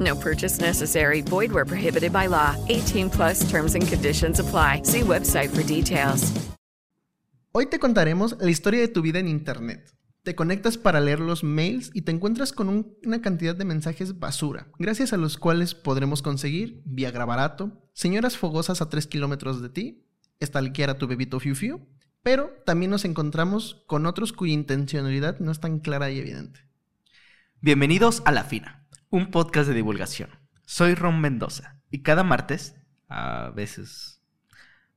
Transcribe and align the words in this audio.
No 0.00 0.14
purchase 0.18 0.60
necessary. 0.60 1.22
Void 1.22 1.50
where 1.52 1.64
prohibited 1.66 2.12
by 2.12 2.28
law. 2.28 2.54
18 2.68 3.10
plus 3.10 3.40
terms 3.50 3.74
and 3.74 3.86
conditions 3.88 4.38
apply. 4.40 4.82
See 4.84 5.02
website 5.02 5.48
for 5.50 5.64
details. 5.64 6.32
Hoy 7.52 7.66
te 7.66 7.78
contaremos 7.78 8.36
la 8.40 8.50
historia 8.50 8.80
de 8.80 8.88
tu 8.88 9.02
vida 9.02 9.18
en 9.18 9.26
Internet. 9.26 9.92
Te 10.22 10.34
conectas 10.34 10.76
para 10.76 11.00
leer 11.00 11.18
los 11.20 11.42
mails 11.42 11.90
y 11.94 12.02
te 12.02 12.12
encuentras 12.12 12.52
con 12.52 12.68
un- 12.68 12.94
una 13.04 13.22
cantidad 13.22 13.56
de 13.56 13.64
mensajes 13.64 14.18
basura, 14.18 14.68
gracias 14.78 15.12
a 15.12 15.16
los 15.16 15.38
cuales 15.38 15.74
podremos 15.74 16.20
conseguir 16.22 16.82
Viagra 16.84 17.24
barato, 17.24 17.88
señoras 17.94 18.36
fogosas 18.36 18.82
a 18.82 18.90
3 18.90 19.06
kilómetros 19.06 19.62
de 19.62 19.70
ti, 19.70 20.04
stalkear 20.44 20.90
a 20.90 20.98
tu 20.98 21.06
bebito 21.06 21.40
fiu 21.40 21.54
fiu, 21.54 21.80
pero 22.22 22.50
también 22.66 22.90
nos 22.90 23.06
encontramos 23.06 23.82
con 23.86 24.04
otros 24.04 24.32
cuya 24.34 24.52
intencionalidad 24.52 25.38
no 25.40 25.50
es 25.50 25.60
tan 25.60 25.78
clara 25.80 26.10
y 26.10 26.18
evidente. 26.18 26.60
Bienvenidos 27.62 28.20
a 28.26 28.32
La 28.32 28.44
Fina, 28.44 28.77
un 29.10 29.30
podcast 29.30 29.68
de 29.68 29.74
divulgación. 29.74 30.30
Soy 30.66 30.94
Ron 30.94 31.20
Mendoza 31.20 31.80
y 31.90 32.02
cada 32.02 32.22
martes, 32.24 32.76
a 33.08 33.50
veces, 33.50 34.22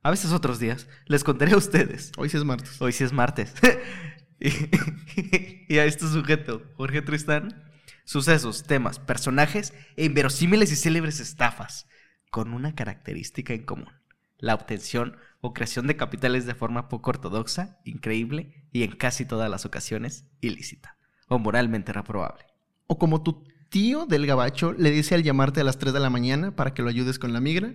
a 0.02 0.10
veces 0.10 0.32
otros 0.32 0.58
días, 0.58 0.88
les 1.06 1.24
contaré 1.24 1.52
a 1.52 1.56
ustedes. 1.56 2.12
Hoy 2.18 2.28
sí 2.28 2.36
es 2.36 2.44
martes. 2.44 2.80
Hoy 2.82 2.92
sí 2.92 3.04
es 3.04 3.12
martes. 3.12 3.54
y, 4.40 5.64
y 5.68 5.78
a 5.78 5.84
este 5.86 6.06
sujeto, 6.06 6.62
Jorge 6.76 7.00
Tristán, 7.00 7.70
sucesos, 8.04 8.64
temas, 8.64 8.98
personajes 8.98 9.72
e 9.96 10.04
inverosímiles 10.04 10.70
y 10.72 10.76
célebres 10.76 11.20
estafas, 11.20 11.88
con 12.30 12.52
una 12.52 12.74
característica 12.74 13.54
en 13.54 13.64
común: 13.64 13.92
la 14.36 14.54
obtención 14.54 15.16
o 15.40 15.54
creación 15.54 15.86
de 15.86 15.96
capitales 15.96 16.44
de 16.44 16.54
forma 16.54 16.88
poco 16.88 17.10
ortodoxa, 17.10 17.80
increíble 17.84 18.66
y 18.72 18.82
en 18.82 18.92
casi 18.92 19.24
todas 19.24 19.50
las 19.50 19.64
ocasiones 19.64 20.26
ilícita 20.40 20.98
o 21.28 21.38
moralmente 21.38 21.94
reprobable. 21.94 22.44
O 22.86 22.98
como 22.98 23.22
tu 23.22 23.44
tío 23.72 24.04
del 24.04 24.26
gabacho 24.26 24.74
le 24.74 24.90
dice 24.90 25.14
al 25.14 25.22
llamarte 25.22 25.62
a 25.62 25.64
las 25.64 25.78
3 25.78 25.94
de 25.94 26.00
la 26.00 26.10
mañana 26.10 26.54
para 26.54 26.74
que 26.74 26.82
lo 26.82 26.90
ayudes 26.90 27.18
con 27.18 27.32
la 27.32 27.40
migra, 27.40 27.74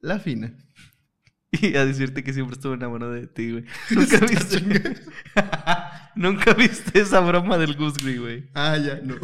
la 0.00 0.20
fina. 0.20 0.54
Y 1.52 1.74
a 1.74 1.84
decirte 1.84 2.22
que 2.22 2.32
siempre 2.32 2.54
estuve 2.54 2.74
enamorado 2.74 3.10
de 3.10 3.26
ti, 3.26 3.50
güey. 3.50 3.64
Nunca 3.90 4.18
viste. 4.20 4.62
Nunca 6.14 6.54
viste 6.54 7.00
esa 7.00 7.18
broma 7.18 7.58
del 7.58 7.74
Gusgri, 7.76 8.18
güey. 8.18 8.48
Ah, 8.54 8.76
ya, 8.76 9.00
no. 9.02 9.16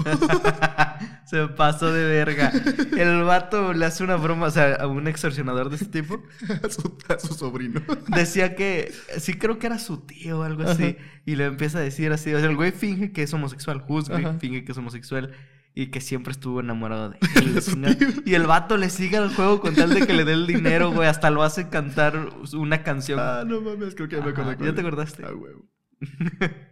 Se 1.25 1.47
pasó 1.47 1.93
de 1.93 2.05
verga. 2.05 2.51
El 2.99 3.23
vato 3.23 3.73
le 3.73 3.85
hace 3.87 4.03
una 4.03 4.17
broma, 4.17 4.47
o 4.47 4.51
sea, 4.51 4.75
a 4.75 4.89
un 4.89 5.07
extorsionador 5.07 5.71
de 5.71 5.77
ese 5.77 5.87
tipo. 5.87 6.21
a, 6.65 6.69
su, 6.69 6.99
a 7.09 7.21
su 7.21 7.35
sobrino. 7.35 7.81
Decía 8.09 8.57
que, 8.57 8.93
sí 9.19 9.35
creo 9.35 9.61
que 9.61 9.69
era 9.69 9.79
su 9.79 9.99
tío 9.99 10.41
o 10.41 10.43
algo 10.43 10.65
así. 10.65 10.97
Y 11.27 11.37
le 11.37 11.45
empieza 11.45 11.79
a 11.79 11.83
decir 11.83 12.11
así, 12.11 12.35
o 12.35 12.41
sea, 12.41 12.49
el 12.49 12.57
güey 12.57 12.73
finge 12.73 13.13
que 13.13 13.23
es 13.23 13.33
homosexual. 13.33 13.85
Gusgri 13.87 14.27
finge 14.41 14.65
que 14.65 14.73
es 14.73 14.79
homosexual. 14.79 15.33
Y 15.79 15.89
que 15.89 16.01
siempre 16.01 16.33
estuvo 16.33 16.61
enamorado 16.61 17.11
de 17.11 17.19
él. 17.37 18.23
y 18.25 18.33
el 18.35 18.47
vato 18.47 18.79
le 18.79 18.89
sigue 18.89 19.19
al 19.19 19.33
juego 19.35 19.61
con 19.61 19.75
tal 19.75 19.91
de 19.93 20.07
que 20.07 20.15
le 20.15 20.25
dé 20.25 20.33
el 20.33 20.47
dinero, 20.49 20.91
güey. 20.91 21.07
Hasta 21.07 21.31
lo 21.31 21.43
hace 21.43 21.69
cantar 21.69 22.31
una 22.55 22.83
canción. 22.83 23.21
Ah, 23.21 23.45
no 23.47 23.61
mames, 23.61 23.95
creo 23.95 24.09
que 24.09 24.17
ya 24.17 24.23
me 24.25 24.31
acordé. 24.31 24.57
¿ya 24.65 24.75
te 24.75 24.81
acordaste? 24.81 25.25
Ah, 25.25 25.35
huevo. 25.35 25.67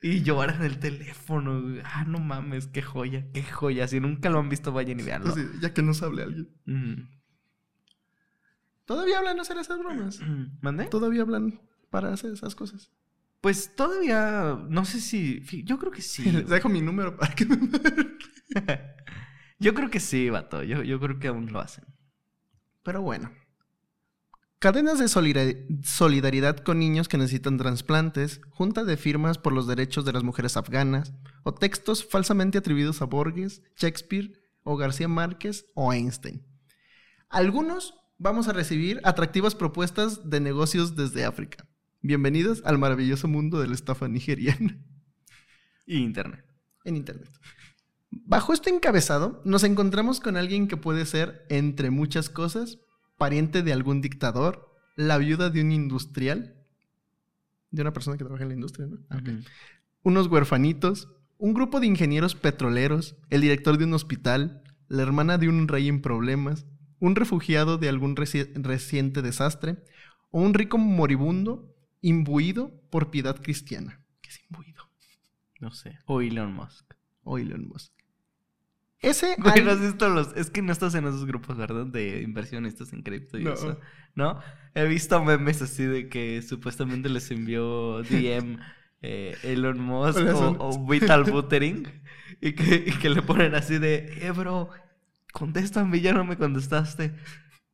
Y 0.00 0.22
llora 0.22 0.54
en 0.54 0.62
el 0.62 0.78
teléfono. 0.78 1.60
güey. 1.60 1.80
Ah, 1.84 2.04
no 2.06 2.20
mames, 2.20 2.68
qué 2.68 2.82
joya, 2.82 3.26
qué 3.34 3.42
joya. 3.42 3.88
Si 3.88 3.98
nunca 3.98 4.30
lo 4.30 4.38
han 4.38 4.48
visto, 4.48 4.70
vayan 4.70 5.00
y 5.00 5.02
veanlo. 5.02 5.32
Pues 5.32 5.60
ya 5.60 5.74
que 5.74 5.82
nos 5.82 6.00
hable 6.04 6.22
alguien. 6.22 6.48
Mm. 6.66 7.08
Todavía 8.84 9.18
hablan 9.18 9.40
hacer 9.40 9.58
esas 9.58 9.76
bromas. 9.80 10.20
¿Mandé? 10.60 10.84
Todavía 10.84 11.22
hablan 11.22 11.60
para 11.90 12.12
hacer 12.12 12.32
esas 12.32 12.54
cosas. 12.54 12.92
Pues 13.40 13.74
todavía, 13.76 14.58
no 14.68 14.84
sé 14.84 15.00
si, 15.00 15.42
yo 15.64 15.78
creo 15.78 15.92
que 15.92 16.02
sí. 16.02 16.22
güey. 16.30 16.44
Dejo 16.44 16.68
mi 16.68 16.80
número 16.80 17.16
para 17.16 17.34
que 17.34 17.46
me 17.46 17.56
yo 19.58 19.74
creo 19.74 19.90
que 19.90 20.00
sí, 20.00 20.30
vato. 20.30 20.62
Yo, 20.62 20.82
yo 20.82 20.98
creo 21.00 21.18
que 21.18 21.28
aún 21.28 21.52
lo 21.52 21.60
hacen. 21.60 21.84
Pero 22.82 23.02
bueno. 23.02 23.30
Cadenas 24.60 24.98
de 24.98 25.06
solidar- 25.06 25.54
solidaridad 25.84 26.56
con 26.58 26.80
niños 26.80 27.06
que 27.06 27.16
necesitan 27.16 27.58
trasplantes, 27.58 28.40
junta 28.50 28.82
de 28.82 28.96
firmas 28.96 29.38
por 29.38 29.52
los 29.52 29.68
derechos 29.68 30.04
de 30.04 30.12
las 30.12 30.24
mujeres 30.24 30.56
afganas, 30.56 31.12
o 31.44 31.54
textos 31.54 32.04
falsamente 32.04 32.58
atribuidos 32.58 33.00
a 33.00 33.04
Borges, 33.04 33.62
Shakespeare, 33.76 34.32
o 34.64 34.76
García 34.76 35.06
Márquez, 35.06 35.66
o 35.74 35.92
Einstein. 35.92 36.44
Algunos 37.28 37.94
vamos 38.18 38.48
a 38.48 38.52
recibir 38.52 39.00
atractivas 39.04 39.54
propuestas 39.54 40.28
de 40.28 40.40
negocios 40.40 40.96
desde 40.96 41.24
África. 41.24 41.68
Bienvenidos 42.00 42.62
al 42.64 42.78
maravilloso 42.78 43.28
mundo 43.28 43.60
de 43.60 43.66
la 43.66 43.74
estafa 43.74 44.08
nigeriana. 44.08 44.78
Y 45.86 45.98
internet. 45.98 46.44
en 46.84 46.96
Internet. 46.96 47.28
Bajo 48.10 48.52
este 48.52 48.70
encabezado, 48.70 49.42
nos 49.44 49.64
encontramos 49.64 50.20
con 50.20 50.36
alguien 50.36 50.68
que 50.68 50.76
puede 50.76 51.04
ser, 51.06 51.44
entre 51.50 51.90
muchas 51.90 52.30
cosas, 52.30 52.78
pariente 53.16 53.62
de 53.62 53.72
algún 53.72 54.00
dictador, 54.00 54.74
la 54.96 55.18
viuda 55.18 55.50
de 55.50 55.60
un 55.60 55.72
industrial, 55.72 56.56
de 57.70 57.82
una 57.82 57.92
persona 57.92 58.16
que 58.16 58.24
trabaja 58.24 58.44
en 58.44 58.48
la 58.50 58.54
industria, 58.54 58.86
¿no? 58.86 58.98
Ah. 59.10 59.20
Unos 60.02 60.28
huerfanitos, 60.28 61.08
un 61.36 61.52
grupo 61.52 61.80
de 61.80 61.86
ingenieros 61.86 62.34
petroleros, 62.34 63.16
el 63.28 63.42
director 63.42 63.76
de 63.76 63.84
un 63.84 63.94
hospital, 63.94 64.62
la 64.88 65.02
hermana 65.02 65.36
de 65.36 65.48
un 65.48 65.68
rey 65.68 65.88
en 65.88 66.00
problemas, 66.00 66.64
un 67.00 67.14
refugiado 67.16 67.76
de 67.76 67.88
algún 67.88 68.16
reci- 68.16 68.50
reciente 68.54 69.20
desastre, 69.20 69.76
o 70.30 70.40
un 70.40 70.54
rico 70.54 70.78
moribundo 70.78 71.74
imbuido 72.00 72.72
por 72.90 73.10
piedad 73.10 73.40
cristiana. 73.42 74.00
¿Qué 74.20 74.30
es 74.30 74.40
imbuido? 74.48 74.84
No 75.60 75.72
sé. 75.72 75.98
O 76.06 76.20
Elon 76.20 76.52
Musk. 76.52 76.94
O 77.24 77.38
Elon 77.38 77.66
Musk. 77.68 77.92
Ese 79.00 79.36
Güey, 79.38 79.58
al- 79.60 79.64
¿no 79.64 79.70
has 79.72 79.80
visto 79.80 80.08
los...? 80.08 80.36
Es 80.36 80.50
que 80.50 80.62
no 80.62 80.72
estás 80.72 80.94
en 80.94 81.06
esos 81.06 81.24
grupos, 81.26 81.56
¿verdad? 81.56 81.86
De 81.86 82.22
inversionistas 82.22 82.92
en 82.92 83.02
cripto 83.02 83.38
y 83.38 83.44
No. 83.44 83.52
eso. 83.54 83.78
¿No? 84.14 84.40
He 84.74 84.86
visto 84.86 85.22
memes 85.24 85.62
así 85.62 85.84
de 85.84 86.08
que 86.08 86.42
supuestamente 86.42 87.08
les 87.08 87.30
envió 87.30 88.02
DM 88.02 88.58
eh, 89.02 89.36
Elon 89.42 89.80
Musk 89.80 90.18
o, 90.58 90.86
Vital 90.86 91.24
Buttering 91.24 91.86
y 92.40 92.52
que, 92.52 92.84
y 92.86 92.92
que 92.98 93.10
le 93.10 93.22
ponen 93.22 93.54
así 93.54 93.78
de... 93.78 94.26
Eh, 94.26 94.32
bro, 94.32 94.70
contéstame, 95.32 96.00
ya 96.00 96.12
no 96.12 96.24
me 96.24 96.36
contestaste. 96.36 97.14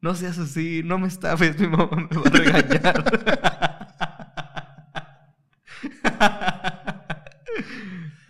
No 0.01 0.15
seas 0.15 0.39
así, 0.39 0.83
no 0.85 0.99
me 0.99 1.09
estafes, 1.09 1.59
mi 1.59 1.67
mamá 1.67 2.09
me 2.11 2.17
va 2.17 2.27
a 2.27 2.31
regañar. 2.31 3.54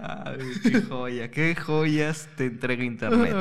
Ay, 0.06 0.38
qué 0.62 0.82
joya, 0.82 1.30
qué 1.30 1.54
joyas 1.54 2.28
te 2.36 2.46
entrega 2.46 2.84
internet. 2.84 3.34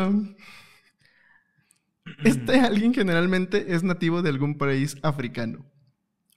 Este 2.24 2.60
alguien 2.60 2.94
generalmente 2.94 3.74
es 3.74 3.84
nativo 3.84 4.22
de 4.22 4.30
algún 4.30 4.58
país 4.58 4.96
africano. 5.04 5.66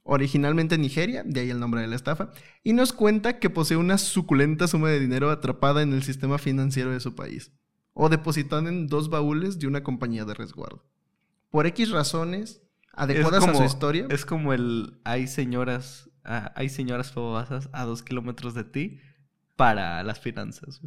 Originalmente 0.03 0.77
Nigeria, 0.77 1.23
de 1.25 1.41
ahí 1.41 1.49
el 1.49 1.59
nombre 1.59 1.81
de 1.81 1.87
la 1.87 1.95
estafa, 1.95 2.31
y 2.63 2.73
nos 2.73 2.93
cuenta 2.93 3.39
que 3.39 3.49
posee 3.49 3.77
una 3.77 3.97
suculenta 3.97 4.67
suma 4.67 4.89
de 4.89 4.99
dinero 4.99 5.29
atrapada 5.29 5.81
en 5.81 5.93
el 5.93 6.03
sistema 6.03 6.37
financiero 6.37 6.91
de 6.91 6.99
su 6.99 7.15
país, 7.15 7.51
o 7.93 8.09
depositada 8.09 8.67
en 8.67 8.87
dos 8.87 9.09
baúles 9.09 9.59
de 9.59 9.67
una 9.67 9.83
compañía 9.83 10.25
de 10.25 10.33
resguardo. 10.33 10.85
Por 11.49 11.67
X 11.67 11.91
razones 11.91 12.61
adecuadas 12.93 13.47
a 13.47 13.53
su 13.53 13.63
historia, 13.63 14.07
Es 14.09 14.25
como 14.25 14.53
el 14.53 14.99
hay 15.03 15.27
señoras, 15.27 16.09
ah, 16.23 16.51
hay 16.55 16.69
señoras 16.69 17.11
famosas 17.11 17.69
a 17.71 17.85
dos 17.85 18.03
kilómetros 18.03 18.53
de 18.53 18.63
ti 18.63 18.99
para 19.57 20.01
las 20.03 20.21
finanzas. 20.21 20.79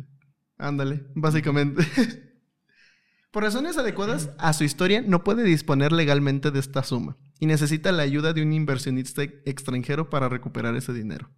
Ándale, 0.56 1.04
básicamente. 1.14 1.84
Por 3.30 3.44
razones 3.44 3.76
adecuadas 3.76 4.30
a 4.38 4.52
su 4.52 4.64
historia, 4.64 5.02
no 5.02 5.22
puede 5.22 5.44
disponer 5.44 5.92
legalmente 5.92 6.50
de 6.50 6.58
esta 6.58 6.82
suma. 6.82 7.16
y 7.38 7.46
necesita 7.46 7.90
la 7.90 8.02
ayuda 8.02 8.34
de 8.34 8.42
un 8.42 8.52
inversionista 8.52 9.22
extranjero 9.22 10.10
para 10.10 10.28
recuperar 10.28 10.76
ese 10.76 10.92
dinero, 10.92 11.30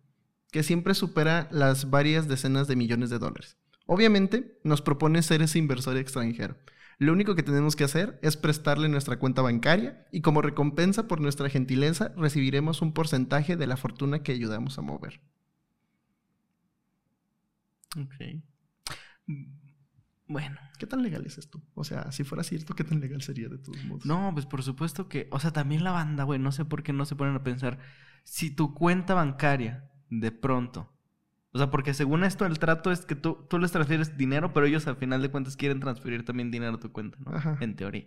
que 0.50 0.64
siempre 0.64 0.94
supera 0.94 1.48
las 1.52 1.90
varias 1.90 2.26
decenas 2.26 2.66
de 2.66 2.74
millones 2.74 3.08
de 3.08 3.20
dólares. 3.20 3.56
Obviamente, 3.86 4.58
nos 4.64 4.82
propone 4.82 5.22
ser 5.22 5.42
ese 5.42 5.60
inversor 5.60 5.96
extranjero. 5.96 6.56
Lo 6.98 7.12
único 7.12 7.36
que 7.36 7.44
tenemos 7.44 7.76
que 7.76 7.84
hacer 7.84 8.18
es 8.22 8.36
prestarle 8.36 8.88
nuestra 8.88 9.18
cuenta 9.18 9.42
bancaria 9.42 10.06
y 10.10 10.22
como 10.22 10.42
recompensa 10.42 11.06
por 11.06 11.20
nuestra 11.20 11.48
gentileza 11.48 12.12
recibiremos 12.16 12.82
un 12.82 12.92
porcentaje 12.92 13.56
de 13.56 13.66
la 13.66 13.76
fortuna 13.76 14.24
que 14.24 14.32
ayudamos 14.32 14.78
a 14.78 14.82
mover. 14.82 15.20
Ok. 17.96 18.14
Bueno. 20.26 20.58
¿Qué 20.78 20.86
tan 20.86 21.02
legal 21.02 21.24
es 21.26 21.38
esto? 21.38 21.62
O 21.74 21.84
sea, 21.84 22.10
si 22.10 22.24
fuera 22.24 22.42
cierto, 22.42 22.74
¿qué 22.74 22.84
tan 22.84 23.00
legal 23.00 23.22
sería 23.22 23.48
de 23.48 23.58
todos 23.58 23.84
modos? 23.84 24.04
No, 24.06 24.30
pues 24.32 24.46
por 24.46 24.62
supuesto 24.62 25.08
que, 25.08 25.28
o 25.30 25.38
sea, 25.38 25.52
también 25.52 25.84
la 25.84 25.92
banda, 25.92 26.24
güey, 26.24 26.40
no 26.40 26.50
sé 26.50 26.64
por 26.64 26.82
qué 26.82 26.92
no 26.92 27.04
se 27.04 27.14
ponen 27.14 27.36
a 27.36 27.44
pensar, 27.44 27.78
si 28.24 28.50
tu 28.50 28.74
cuenta 28.74 29.14
bancaria 29.14 29.90
de 30.10 30.32
pronto, 30.32 30.92
o 31.52 31.58
sea, 31.58 31.70
porque 31.70 31.92
según 31.92 32.24
esto 32.24 32.46
el 32.46 32.58
trato 32.58 32.90
es 32.90 33.04
que 33.04 33.14
tú, 33.14 33.46
tú 33.48 33.58
les 33.58 33.72
transfieres 33.72 34.16
dinero, 34.16 34.52
pero 34.52 34.66
ellos 34.66 34.86
al 34.86 34.96
final 34.96 35.20
de 35.20 35.30
cuentas 35.30 35.56
quieren 35.56 35.80
transferir 35.80 36.24
también 36.24 36.50
dinero 36.50 36.76
a 36.76 36.80
tu 36.80 36.92
cuenta, 36.92 37.18
¿no? 37.20 37.36
Ajá. 37.36 37.58
En 37.60 37.76
teoría. 37.76 38.06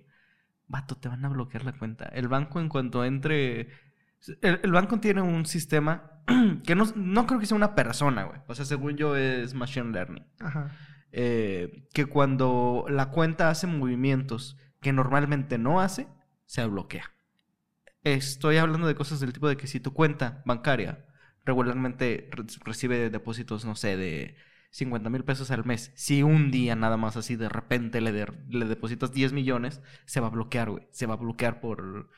Vato, 0.67 0.95
te 0.97 1.09
van 1.09 1.23
a 1.23 1.29
bloquear 1.29 1.63
la 1.63 1.77
cuenta. 1.77 2.05
El 2.05 2.27
banco 2.27 2.59
en 2.59 2.69
cuanto 2.69 3.05
entre... 3.05 3.69
El, 4.41 4.59
el 4.63 4.71
banco 4.71 4.99
tiene 4.99 5.21
un 5.21 5.45
sistema 5.45 6.21
que 6.65 6.75
no, 6.75 6.85
no 6.95 7.27
creo 7.27 7.39
que 7.39 7.45
sea 7.45 7.57
una 7.57 7.75
persona, 7.75 8.23
güey. 8.23 8.39
O 8.47 8.55
sea, 8.55 8.65
según 8.65 8.97
yo 8.97 9.15
es 9.15 9.53
machine 9.53 9.91
learning. 9.91 10.25
Ajá. 10.39 10.71
eh, 11.11 11.87
que 11.93 12.05
cuando 12.07 12.85
la 12.89 13.09
cuenta 13.11 13.49
hace 13.49 13.67
movimientos 13.67 14.57
que 14.81 14.93
normalmente 14.93 15.57
no 15.57 15.79
hace, 15.81 16.07
se 16.45 16.65
bloquea. 16.65 17.11
Estoy 18.03 18.57
hablando 18.57 18.87
de 18.87 18.95
cosas 18.95 19.19
del 19.19 19.33
tipo 19.33 19.47
de 19.49 19.57
que 19.57 19.67
si 19.67 19.79
tu 19.79 19.93
cuenta 19.93 20.43
bancaria 20.45 21.05
regularmente 21.43 22.29
re- 22.31 22.45
recibe 22.63 23.09
depósitos, 23.09 23.65
no 23.65 23.75
sé, 23.75 23.97
de 23.97 24.35
50 24.71 25.09
mil 25.09 25.23
pesos 25.23 25.51
al 25.51 25.65
mes, 25.65 25.91
si 25.95 26.21
un 26.23 26.51
día 26.51 26.75
nada 26.75 26.97
más 26.97 27.17
así 27.17 27.35
de 27.35 27.49
repente 27.49 28.01
le, 28.01 28.11
de- 28.11 28.31
le 28.49 28.65
depositas 28.65 29.11
10 29.13 29.33
millones, 29.33 29.81
se 30.05 30.19
va 30.19 30.27
a 30.27 30.31
bloquear, 30.31 30.69
güey. 30.71 30.87
Se 30.91 31.05
va 31.07 31.15
a 31.15 31.17
bloquear 31.17 31.59
por... 31.61 32.09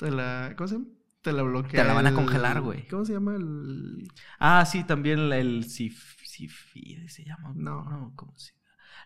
La. 0.00 0.54
¿Cómo 0.56 0.68
se 0.68 0.74
llama? 0.76 0.86
Te 1.22 1.32
la 1.32 1.42
bloquea. 1.42 1.82
Te 1.82 1.86
la 1.86 1.94
van 1.94 2.06
a 2.06 2.08
el- 2.10 2.14
congelar, 2.14 2.60
güey. 2.62 2.86
¿Cómo 2.88 3.04
se 3.04 3.12
llama 3.12 3.34
el.? 3.36 4.08
Ah, 4.38 4.64
sí, 4.64 4.84
también 4.84 5.18
el, 5.18 5.32
el 5.32 5.64
CIF- 5.64 6.16
CIFID 6.24 7.08
se 7.08 7.24
llama. 7.24 7.52
No. 7.54 7.84
no 7.84 8.12
¿cómo 8.16 8.32
se 8.38 8.52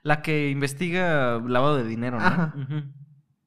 La 0.03 0.23
que 0.23 0.51
investiga 0.51 1.41
lavado 1.41 1.77
de 1.77 1.85
dinero, 1.85 2.19
¿no? 2.19 2.25
Ajá. 2.27 2.55
Ujú. 2.57 2.83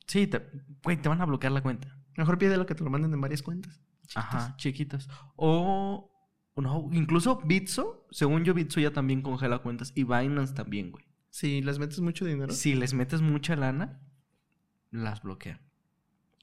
Sí, 0.05 0.27
te, 0.27 0.49
güey, 0.83 0.97
te 0.97 1.07
van 1.09 1.21
a 1.21 1.25
bloquear 1.25 1.51
la 1.53 1.61
cuenta. 1.61 1.97
Mejor 2.17 2.37
pide 2.37 2.57
lo 2.57 2.65
que 2.65 2.75
te 2.75 2.83
lo 2.83 2.89
manden 2.89 3.13
en 3.13 3.21
varias 3.21 3.41
cuentas. 3.43 3.81
Ajá, 4.15 4.55
chiquitas. 4.57 5.07
O, 5.35 6.11
no, 6.55 6.89
incluso 6.93 7.41
Bitso, 7.45 8.07
según 8.11 8.43
yo, 8.43 8.53
Bitso 8.53 8.79
ya 8.79 8.91
también 8.91 9.21
congela 9.21 9.59
cuentas. 9.59 9.91
Y 9.95 10.03
Binance 10.03 10.53
también, 10.53 10.91
güey. 10.91 11.05
Si 11.29 11.61
les 11.61 11.77
metes 11.77 11.99
mucho 11.99 12.25
dinero. 12.25 12.51
Si 12.53 12.73
les 12.73 12.93
metes 12.93 13.21
mucha 13.21 13.55
lana, 13.55 13.99
las 14.91 15.21
bloquean. 15.21 15.59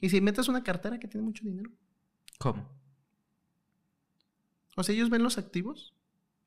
Y 0.01 0.11
si 0.11 0.21
metes 0.21 0.49
una 0.49 0.63
cartera 0.63 0.99
que 0.99 1.09
tiene 1.09 1.25
mucho 1.27 1.45
dinero. 1.45 1.71
¿Cómo? 2.39 2.69
O 4.77 4.83
sea, 4.83 4.95
ellos 4.95 5.11
ven 5.11 5.23
los 5.23 5.39
activos. 5.39 5.95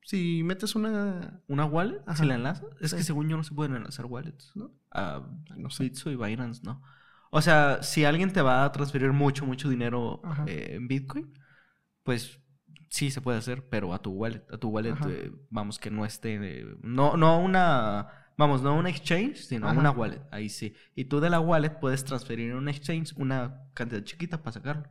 Si 0.02 0.42
metes 0.44 0.74
una. 0.74 1.42
¿Una 1.48 1.64
wallet? 1.64 2.00
Ajá. 2.06 2.22
¿Si 2.22 2.26
la 2.26 2.34
enlazas? 2.36 2.66
Es 2.80 2.94
que 2.94 3.02
según 3.02 3.28
yo 3.28 3.36
no 3.36 3.44
se 3.44 3.54
pueden 3.54 3.74
enlazar 3.74 4.06
wallets. 4.06 4.52
¿No? 4.54 4.72
A 4.90 5.22
No 5.56 5.70
sé. 5.70 5.84
Bitso 5.84 6.10
y 6.10 6.16
Binance, 6.16 6.62
¿no? 6.64 6.82
O 7.30 7.42
sea, 7.42 7.82
si 7.82 8.04
alguien 8.04 8.32
te 8.32 8.40
va 8.40 8.64
a 8.64 8.72
transferir 8.72 9.12
mucho, 9.12 9.44
mucho 9.44 9.68
dinero 9.68 10.22
eh, 10.46 10.70
en 10.76 10.88
Bitcoin, 10.88 11.38
pues 12.02 12.40
sí 12.88 13.10
se 13.10 13.20
puede 13.20 13.38
hacer, 13.38 13.68
pero 13.68 13.92
a 13.92 14.00
tu 14.00 14.12
wallet, 14.12 14.44
a 14.50 14.56
tu 14.56 14.68
wallet, 14.68 14.94
eh, 15.06 15.30
vamos, 15.50 15.78
que 15.78 15.90
no 15.90 16.06
esté, 16.06 16.38
eh, 16.40 16.66
no, 16.80 17.18
no 17.18 17.38
una, 17.38 18.08
vamos, 18.38 18.62
no 18.62 18.74
una 18.76 18.88
exchange, 18.88 19.36
sino 19.36 19.68
Ajá. 19.68 19.78
una 19.78 19.90
wallet, 19.90 20.22
ahí 20.30 20.48
sí. 20.48 20.74
Y 20.94 21.04
tú 21.04 21.20
de 21.20 21.28
la 21.28 21.40
wallet 21.40 21.78
puedes 21.80 22.02
transferir 22.04 22.50
en 22.50 22.56
un 22.56 22.68
exchange 22.70 23.12
una 23.16 23.62
cantidad 23.74 24.02
chiquita 24.04 24.42
para 24.42 24.52
sacarlo. 24.52 24.88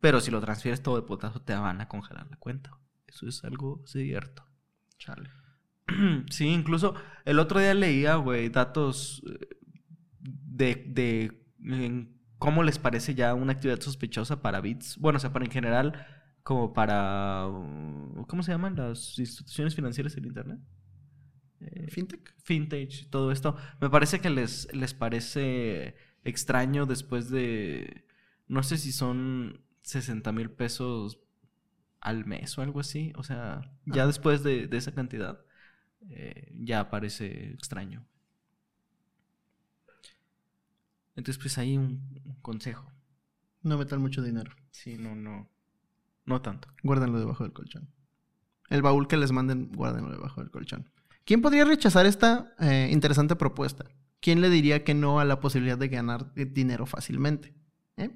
Pero 0.00 0.20
si 0.20 0.30
lo 0.30 0.40
transfieres 0.40 0.82
todo 0.82 0.96
de 0.96 1.06
potazo, 1.06 1.42
te 1.42 1.54
van 1.54 1.80
a 1.80 1.88
congelar 1.88 2.26
la 2.30 2.36
cuenta. 2.36 2.78
Eso 3.06 3.28
es 3.28 3.44
algo 3.44 3.82
cierto. 3.86 4.44
Chale. 4.98 5.30
Sí, 6.30 6.46
incluso 6.46 6.94
el 7.24 7.38
otro 7.38 7.58
día 7.58 7.74
leía, 7.74 8.14
güey, 8.14 8.48
datos 8.48 9.22
eh, 9.26 9.48
de, 10.20 10.84
de 10.86 11.44
en 11.64 12.20
cómo 12.38 12.62
les 12.62 12.78
parece 12.78 13.14
ya 13.14 13.34
una 13.34 13.52
actividad 13.52 13.80
sospechosa 13.80 14.40
para 14.40 14.60
Bits. 14.60 14.96
Bueno, 14.98 15.18
o 15.18 15.20
sea, 15.20 15.32
para 15.32 15.44
en 15.44 15.50
general, 15.50 16.06
como 16.42 16.72
para... 16.72 17.46
uh, 17.48 18.24
¿Cómo 18.26 18.42
se 18.42 18.52
llaman 18.52 18.76
las 18.76 19.18
instituciones 19.18 19.74
financieras 19.74 20.16
en 20.16 20.24
Internet? 20.24 20.60
Eh, 21.60 21.88
¿Fintech? 21.90 22.34
Fintech, 22.42 23.10
todo 23.10 23.32
esto. 23.32 23.56
Me 23.80 23.90
parece 23.90 24.20
que 24.20 24.30
les, 24.30 24.72
les 24.72 24.94
parece 24.94 25.96
extraño 26.24 26.86
después 26.86 27.30
de... 27.30 28.06
No 28.48 28.62
sé 28.62 28.78
si 28.78 28.92
son 28.92 29.60
60 29.82 30.32
mil 30.32 30.50
pesos 30.50 31.20
al 32.00 32.24
mes 32.26 32.56
o 32.58 32.62
algo 32.62 32.80
así. 32.80 33.12
O 33.16 33.22
sea, 33.22 33.62
ya 33.86 34.02
Ajá. 34.02 34.06
después 34.06 34.42
de, 34.42 34.66
de 34.66 34.76
esa 34.76 34.92
cantidad, 34.92 35.40
eh, 36.08 36.52
ya 36.58 36.90
parece 36.90 37.50
extraño. 37.52 38.06
Entonces, 41.16 41.40
pues 41.42 41.58
ahí 41.58 41.76
un, 41.76 42.20
un 42.24 42.34
consejo. 42.40 42.90
No 43.62 43.76
metan 43.76 44.00
mucho 44.00 44.22
dinero. 44.22 44.52
Sí, 44.70 44.96
no, 44.96 45.14
no. 45.14 45.48
No 46.24 46.40
tanto. 46.42 46.68
Guárdenlo 46.82 47.18
debajo 47.18 47.44
del 47.44 47.52
colchón. 47.52 47.90
El 48.68 48.82
baúl 48.82 49.08
que 49.08 49.16
les 49.16 49.32
manden, 49.32 49.72
guárdenlo 49.72 50.10
debajo 50.10 50.40
del 50.40 50.50
colchón. 50.50 50.88
¿Quién 51.24 51.42
podría 51.42 51.64
rechazar 51.64 52.06
esta 52.06 52.54
eh, 52.60 52.88
interesante 52.92 53.36
propuesta? 53.36 53.84
¿Quién 54.20 54.40
le 54.40 54.48
diría 54.48 54.84
que 54.84 54.94
no 54.94 55.20
a 55.20 55.24
la 55.24 55.40
posibilidad 55.40 55.76
de 55.78 55.88
ganar 55.88 56.32
dinero 56.34 56.86
fácilmente? 56.86 57.54
¿Eh? 57.96 58.10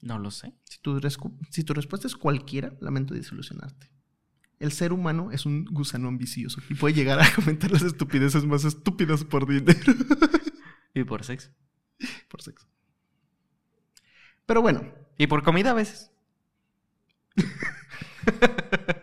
No 0.00 0.18
lo 0.18 0.30
sé. 0.30 0.54
Si, 0.64 0.78
tu 0.80 0.98
rescu- 1.00 1.36
si 1.50 1.64
tu 1.64 1.74
respuesta 1.74 2.06
es 2.06 2.16
cualquiera, 2.16 2.72
lamento 2.80 3.14
desilusionarte. 3.14 3.90
El 4.60 4.72
ser 4.72 4.92
humano 4.92 5.30
es 5.32 5.46
un 5.46 5.64
gusano 5.66 6.08
ambicioso 6.08 6.60
y 6.68 6.74
puede 6.74 6.94
llegar 6.94 7.20
a 7.20 7.32
comentar 7.34 7.70
las 7.70 7.82
estupideces 7.82 8.44
más 8.44 8.64
estúpidas 8.64 9.24
por 9.24 9.46
dinero. 9.48 9.92
Y 10.94 11.04
por 11.04 11.24
sexo. 11.24 11.50
por 12.28 12.42
sexo. 12.42 12.66
Pero 14.46 14.62
bueno, 14.62 14.82
Y 15.18 15.26
por 15.26 15.42
comida 15.42 15.70
a 15.72 15.74
veces. 15.74 16.10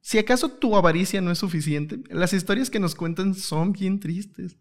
Si 0.00 0.18
acaso 0.18 0.50
tu 0.50 0.74
avaricia 0.76 1.20
no 1.20 1.30
es 1.30 1.38
suficiente, 1.38 2.00
las 2.10 2.32
historias 2.32 2.68
que 2.68 2.80
nos 2.80 2.96
cuentan 2.96 3.34
son 3.34 3.72
bien 3.72 4.00
tristes. 4.00 4.56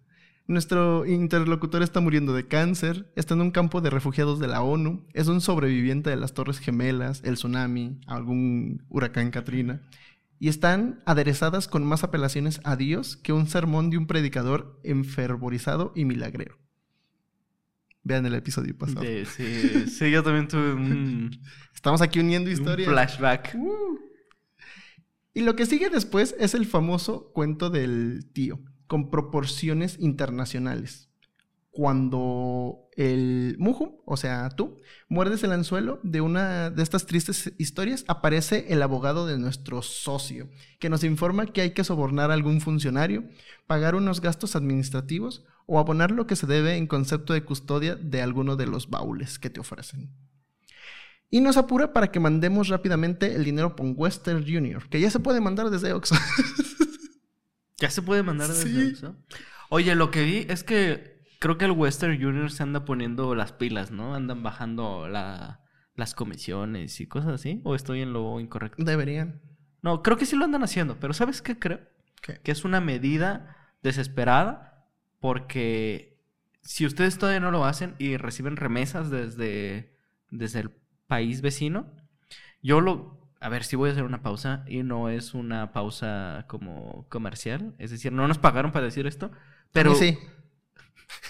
Nuestro 0.49 1.05
interlocutor 1.05 1.83
está 1.83 1.99
muriendo 1.99 2.33
de 2.33 2.47
cáncer, 2.47 3.11
está 3.15 3.35
en 3.35 3.41
un 3.41 3.51
campo 3.51 3.81
de 3.81 3.91
refugiados 3.91 4.39
de 4.39 4.47
la 4.47 4.63
ONU, 4.63 5.05
es 5.13 5.27
un 5.27 5.41
sobreviviente 5.41 6.09
de 6.09 6.15
las 6.15 6.33
Torres 6.33 6.57
Gemelas, 6.57 7.21
el 7.23 7.35
tsunami, 7.35 8.01
algún 8.07 8.83
huracán 8.89 9.29
Katrina, 9.29 9.83
y 10.39 10.47
están 10.47 11.03
aderezadas 11.05 11.67
con 11.67 11.83
más 11.85 12.03
apelaciones 12.03 12.61
a 12.63 12.75
Dios 12.75 13.15
que 13.15 13.31
un 13.31 13.45
sermón 13.45 13.91
de 13.91 13.99
un 13.99 14.07
predicador 14.07 14.79
enfervorizado 14.83 15.93
y 15.95 16.05
milagrero. 16.05 16.57
Vean 18.01 18.25
el 18.25 18.33
episodio 18.33 18.75
pasado. 18.75 19.01
De- 19.01 19.25
sí, 19.25 19.87
sí, 19.87 20.09
yo 20.09 20.23
también 20.23 20.47
tuve 20.47 20.73
un, 20.73 21.29
Estamos 21.75 22.01
aquí 22.01 22.21
uniendo 22.21 22.49
un 22.49 22.55
historias. 22.55 22.89
flashback. 22.89 23.55
Y 25.35 25.41
lo 25.41 25.55
que 25.55 25.67
sigue 25.67 25.89
después 25.91 26.35
es 26.39 26.55
el 26.55 26.65
famoso 26.65 27.31
cuento 27.33 27.69
del 27.69 28.31
tío, 28.33 28.59
con 28.89 29.11
proporciones 29.11 29.97
internacionales. 29.99 31.09
Cuando 31.69 32.89
el 32.97 33.55
Muju, 33.59 34.01
o 34.03 34.17
sea, 34.17 34.49
tú, 34.49 34.81
muerdes 35.07 35.43
el 35.43 35.51
anzuelo 35.51 35.99
de 36.01 36.21
una 36.21 36.71
de 36.71 36.81
estas 36.81 37.05
tristes 37.05 37.53
historias, 37.59 38.03
aparece 38.07 38.65
el 38.69 38.81
abogado 38.81 39.27
de 39.27 39.37
nuestro 39.37 39.83
socio, 39.83 40.49
que 40.79 40.89
nos 40.89 41.03
informa 41.03 41.45
que 41.45 41.61
hay 41.61 41.71
que 41.71 41.83
sobornar 41.83 42.31
a 42.31 42.33
algún 42.33 42.61
funcionario, 42.61 43.23
pagar 43.67 43.93
unos 43.93 44.21
gastos 44.21 44.55
administrativos 44.55 45.45
o 45.67 45.77
abonar 45.77 46.09
lo 46.09 46.25
que 46.25 46.35
se 46.35 46.47
debe 46.47 46.75
en 46.75 46.87
concepto 46.87 47.33
de 47.33 47.45
custodia 47.45 47.95
de 47.95 48.23
alguno 48.23 48.55
de 48.55 48.65
los 48.65 48.89
baúles 48.89 49.37
que 49.37 49.51
te 49.51 49.59
ofrecen. 49.59 50.09
Y 51.29 51.41
nos 51.41 51.57
apura 51.57 51.93
para 51.93 52.11
que 52.11 52.19
mandemos 52.19 52.69
rápidamente 52.69 53.35
el 53.35 53.43
dinero 53.43 53.75
por 53.75 53.85
Western 53.95 54.43
Junior, 54.43 54.89
que 54.89 54.99
ya 54.99 55.11
se 55.11 55.19
puede 55.19 55.41
mandar 55.41 55.69
desde 55.69 55.93
Oxxo. 55.93 56.15
Ya 57.79 57.89
se 57.89 58.01
puede 58.01 58.23
mandar 58.23 58.47
desde 58.49 58.69
Sí. 58.69 58.89
Oxxo? 58.91 59.15
Oye, 59.69 59.95
lo 59.95 60.11
que 60.11 60.23
vi 60.23 60.45
es 60.49 60.63
que 60.63 61.19
creo 61.39 61.57
que 61.57 61.65
el 61.65 61.71
Western 61.71 62.21
Junior 62.21 62.51
se 62.51 62.63
anda 62.63 62.85
poniendo 62.85 63.35
las 63.35 63.53
pilas, 63.53 63.91
¿no? 63.91 64.15
Andan 64.15 64.43
bajando 64.43 65.07
la- 65.07 65.61
las 65.95 66.13
comisiones 66.15 66.99
y 67.01 67.07
cosas 67.07 67.33
así. 67.33 67.61
¿O 67.63 67.75
estoy 67.75 68.01
en 68.01 68.13
lo 68.13 68.39
incorrecto? 68.39 68.83
Deberían. 68.83 69.41
No, 69.81 70.01
creo 70.03 70.17
que 70.17 70.25
sí 70.25 70.35
lo 70.35 70.45
andan 70.45 70.63
haciendo, 70.63 70.97
pero 70.99 71.13
¿sabes 71.13 71.41
qué 71.41 71.57
creo? 71.57 71.79
¿Qué? 72.21 72.39
Que 72.41 72.51
es 72.51 72.65
una 72.65 72.81
medida 72.81 73.55
desesperada 73.83 74.85
porque 75.21 76.17
si 76.61 76.85
ustedes 76.85 77.17
todavía 77.17 77.39
no 77.39 77.51
lo 77.51 77.65
hacen 77.65 77.95
y 77.99 78.17
reciben 78.17 78.57
remesas 78.57 79.09
desde, 79.09 79.95
desde 80.31 80.59
el 80.61 80.71
país 81.07 81.41
vecino, 81.41 81.87
yo 82.61 82.81
lo... 82.81 83.18
A 83.39 83.49
ver, 83.49 83.63
sí 83.63 83.75
voy 83.75 83.89
a 83.89 83.93
hacer 83.93 84.03
una 84.03 84.21
pausa 84.21 84.63
y 84.67 84.83
no 84.83 85.09
es 85.09 85.33
una 85.33 85.71
pausa 85.71 86.45
como 86.47 87.05
comercial. 87.09 87.73
Es 87.77 87.91
decir, 87.91 88.11
no 88.11 88.27
nos 88.27 88.37
pagaron 88.37 88.71
para 88.71 88.85
decir 88.85 89.07
esto, 89.07 89.31
pero... 89.71 89.95
Sí. 89.95 90.17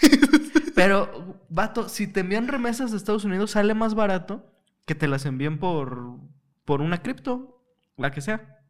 Pero, 0.76 1.44
vato, 1.50 1.90
si 1.90 2.08
te 2.08 2.22
envían 2.22 2.48
remesas 2.48 2.92
de 2.92 2.98
Estados 2.98 3.26
Unidos, 3.26 3.52
sale 3.52 3.74
más 3.74 3.96
barato 3.96 4.50
que 4.86 4.96
te 4.96 5.10
las 5.10 5.26
envíen 5.26 5.60
por, 5.60 6.18
por 6.64 6.82
una 6.82 7.02
cripto, 7.02 7.62
la 7.98 8.12
que 8.12 8.22
sea. 8.22 8.62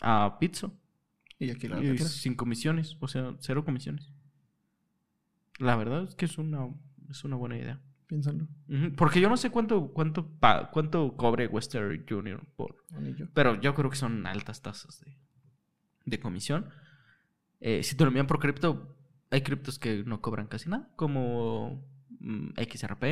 A 0.00 0.38
Pizza. 0.38 0.70
Y 1.40 1.50
aquí 1.50 1.66
la 1.66 1.82
Y 1.82 1.98
sin 1.98 2.36
comisiones, 2.36 2.96
o 3.00 3.08
sea, 3.08 3.34
cero 3.40 3.64
comisiones. 3.64 4.12
La 5.58 5.74
verdad 5.74 6.04
es 6.04 6.14
que 6.14 6.24
es 6.24 6.38
una, 6.38 6.68
es 7.10 7.24
una 7.24 7.34
buena 7.34 7.58
idea. 7.58 7.80
Piénsalo. 8.12 8.46
Porque 8.98 9.22
yo 9.22 9.30
no 9.30 9.38
sé 9.38 9.48
cuánto, 9.48 9.90
cuánto, 9.94 10.28
cuánto 10.70 11.16
cobre 11.16 11.46
Western 11.46 12.04
Junior 12.06 12.44
por. 12.56 12.76
Anillo. 12.94 13.26
Pero 13.32 13.58
yo 13.58 13.74
creo 13.74 13.88
que 13.88 13.96
son 13.96 14.26
altas 14.26 14.60
tasas 14.60 15.00
de, 15.00 15.16
de 16.04 16.20
comisión. 16.20 16.68
Eh, 17.58 17.82
si 17.82 17.96
te 17.96 18.04
lo 18.04 18.08
envían 18.08 18.26
por 18.26 18.38
cripto, 18.38 18.98
hay 19.30 19.40
criptos 19.40 19.78
que 19.78 20.04
no 20.04 20.20
cobran 20.20 20.46
casi 20.46 20.68
nada, 20.68 20.90
como 20.94 21.88
mm, 22.20 22.48
XRP. 22.58 23.02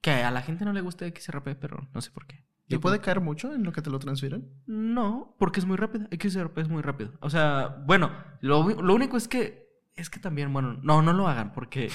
Que 0.00 0.10
a 0.10 0.32
la 0.32 0.42
gente 0.42 0.64
no 0.64 0.72
le 0.72 0.80
gusta 0.80 1.06
XRP, 1.06 1.54
pero 1.60 1.88
no 1.94 2.00
sé 2.00 2.10
por 2.10 2.26
qué. 2.26 2.44
¿Y 2.66 2.78
puede 2.78 3.00
caer 3.00 3.20
mucho 3.20 3.54
en 3.54 3.62
lo 3.62 3.70
que 3.70 3.80
te 3.80 3.90
lo 3.90 4.00
transfieren? 4.00 4.50
No, 4.66 5.36
porque 5.38 5.60
es 5.60 5.66
muy 5.66 5.76
rápida. 5.76 6.08
XRP 6.10 6.58
es 6.58 6.68
muy 6.68 6.82
rápido. 6.82 7.12
O 7.20 7.30
sea, 7.30 7.80
bueno, 7.86 8.10
lo, 8.40 8.68
lo 8.82 8.92
único 8.92 9.16
es 9.16 9.28
que. 9.28 9.70
Es 9.94 10.10
que 10.10 10.18
también, 10.18 10.52
bueno, 10.52 10.80
no, 10.82 11.00
no 11.00 11.12
lo 11.12 11.28
hagan 11.28 11.52
porque. 11.52 11.90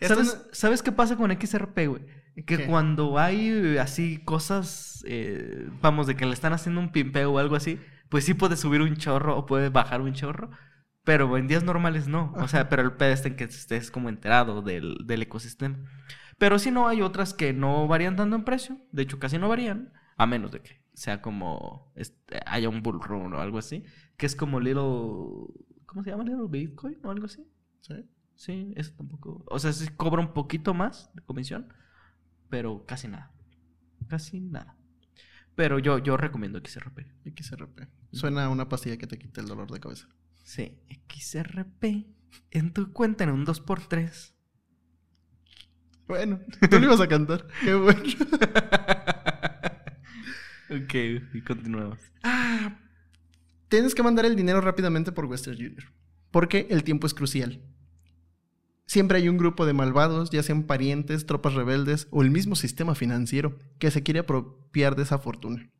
¿Sabes, 0.00 0.26
no- 0.26 0.42
¿Sabes 0.52 0.82
qué 0.82 0.92
pasa 0.92 1.16
con 1.16 1.30
XRP, 1.30 1.86
güey? 1.88 2.06
Que 2.46 2.56
¿Qué? 2.58 2.66
cuando 2.66 3.18
hay 3.18 3.48
eh, 3.48 3.80
así 3.80 4.18
cosas, 4.24 5.04
eh, 5.06 5.68
vamos, 5.82 6.06
de 6.06 6.16
que 6.16 6.24
le 6.26 6.32
están 6.32 6.52
haciendo 6.52 6.80
un 6.80 6.92
pimpeo 6.92 7.32
o 7.32 7.38
algo 7.38 7.56
así, 7.56 7.78
pues 8.08 8.24
sí 8.24 8.34
puede 8.34 8.56
subir 8.56 8.80
un 8.82 8.96
chorro 8.96 9.36
o 9.36 9.46
puede 9.46 9.68
bajar 9.68 10.00
un 10.00 10.12
chorro, 10.14 10.50
pero 11.04 11.36
en 11.36 11.48
días 11.48 11.64
normales 11.64 12.08
no. 12.08 12.32
O 12.36 12.48
sea, 12.48 12.68
pero 12.68 12.82
el 12.82 12.92
pedo 12.92 13.10
está 13.12 13.28
en 13.28 13.36
que 13.36 13.44
estés 13.44 13.90
como 13.90 14.08
enterado 14.08 14.62
del, 14.62 14.96
del 15.06 15.22
ecosistema. 15.22 15.78
Pero 16.38 16.58
si 16.58 16.70
no, 16.70 16.88
hay 16.88 17.02
otras 17.02 17.34
que 17.34 17.52
no 17.52 17.86
varían 17.86 18.16
tanto 18.16 18.36
en 18.36 18.44
precio, 18.44 18.78
de 18.92 19.02
hecho 19.02 19.18
casi 19.18 19.36
no 19.38 19.48
varían, 19.48 19.92
a 20.16 20.26
menos 20.26 20.52
de 20.52 20.60
que 20.62 20.80
sea 20.94 21.20
como, 21.20 21.92
este, 21.96 22.40
haya 22.46 22.68
un 22.68 22.82
bull 22.82 23.00
run 23.02 23.34
o 23.34 23.40
algo 23.40 23.58
así, 23.58 23.84
que 24.16 24.26
es 24.26 24.34
como 24.36 24.60
Little, 24.60 25.52
¿cómo 25.86 26.02
se 26.04 26.10
llama? 26.10 26.24
Little 26.24 26.46
Bitcoin 26.48 26.98
o 27.04 27.10
algo 27.10 27.26
así. 27.26 27.44
Sí. 27.80 27.94
Sí, 28.40 28.72
eso 28.74 28.94
tampoco. 28.96 29.44
O 29.48 29.58
sea, 29.58 29.70
sí 29.70 29.86
cobra 29.98 30.22
un 30.22 30.32
poquito 30.32 30.72
más 30.72 31.10
de 31.12 31.20
comisión, 31.20 31.74
pero 32.48 32.86
casi 32.86 33.06
nada. 33.06 33.30
Casi 34.08 34.40
nada. 34.40 34.78
Pero 35.54 35.78
yo, 35.78 35.98
yo 35.98 36.16
recomiendo 36.16 36.58
XRP. 36.58 37.00
XRP. 37.36 37.80
Suena 38.12 38.46
a 38.46 38.48
una 38.48 38.66
pastilla 38.66 38.96
que 38.96 39.06
te 39.06 39.18
quita 39.18 39.42
el 39.42 39.46
dolor 39.46 39.70
de 39.70 39.78
cabeza. 39.78 40.08
Sí, 40.42 40.78
XRP. 41.06 42.06
En 42.50 42.72
tu 42.72 42.94
cuenta 42.94 43.24
en 43.24 43.30
un 43.30 43.44
2x3. 43.44 44.32
Bueno, 46.08 46.40
tú 46.70 46.78
lo 46.78 46.86
ibas 46.86 47.00
a 47.02 47.08
cantar. 47.08 47.46
Qué 47.62 47.74
bueno. 47.74 48.00
ok, 50.70 50.94
y 51.34 51.42
continuamos. 51.42 51.98
Ah, 52.22 52.80
tienes 53.68 53.94
que 53.94 54.02
mandar 54.02 54.24
el 54.24 54.34
dinero 54.34 54.62
rápidamente 54.62 55.12
por 55.12 55.26
Western 55.26 55.58
Junior. 55.58 55.92
Porque 56.30 56.68
el 56.70 56.84
tiempo 56.84 57.06
es 57.06 57.12
crucial. 57.12 57.62
Siempre 58.90 59.18
hay 59.18 59.28
un 59.28 59.38
grupo 59.38 59.66
de 59.66 59.72
malvados, 59.72 60.30
ya 60.30 60.42
sean 60.42 60.64
parientes, 60.64 61.24
tropas 61.24 61.54
rebeldes 61.54 62.08
o 62.10 62.22
el 62.22 62.32
mismo 62.32 62.56
sistema 62.56 62.96
financiero, 62.96 63.56
que 63.78 63.92
se 63.92 64.02
quiere 64.02 64.18
apropiar 64.18 64.96
de 64.96 65.04
esa 65.04 65.18
fortuna. 65.20 65.70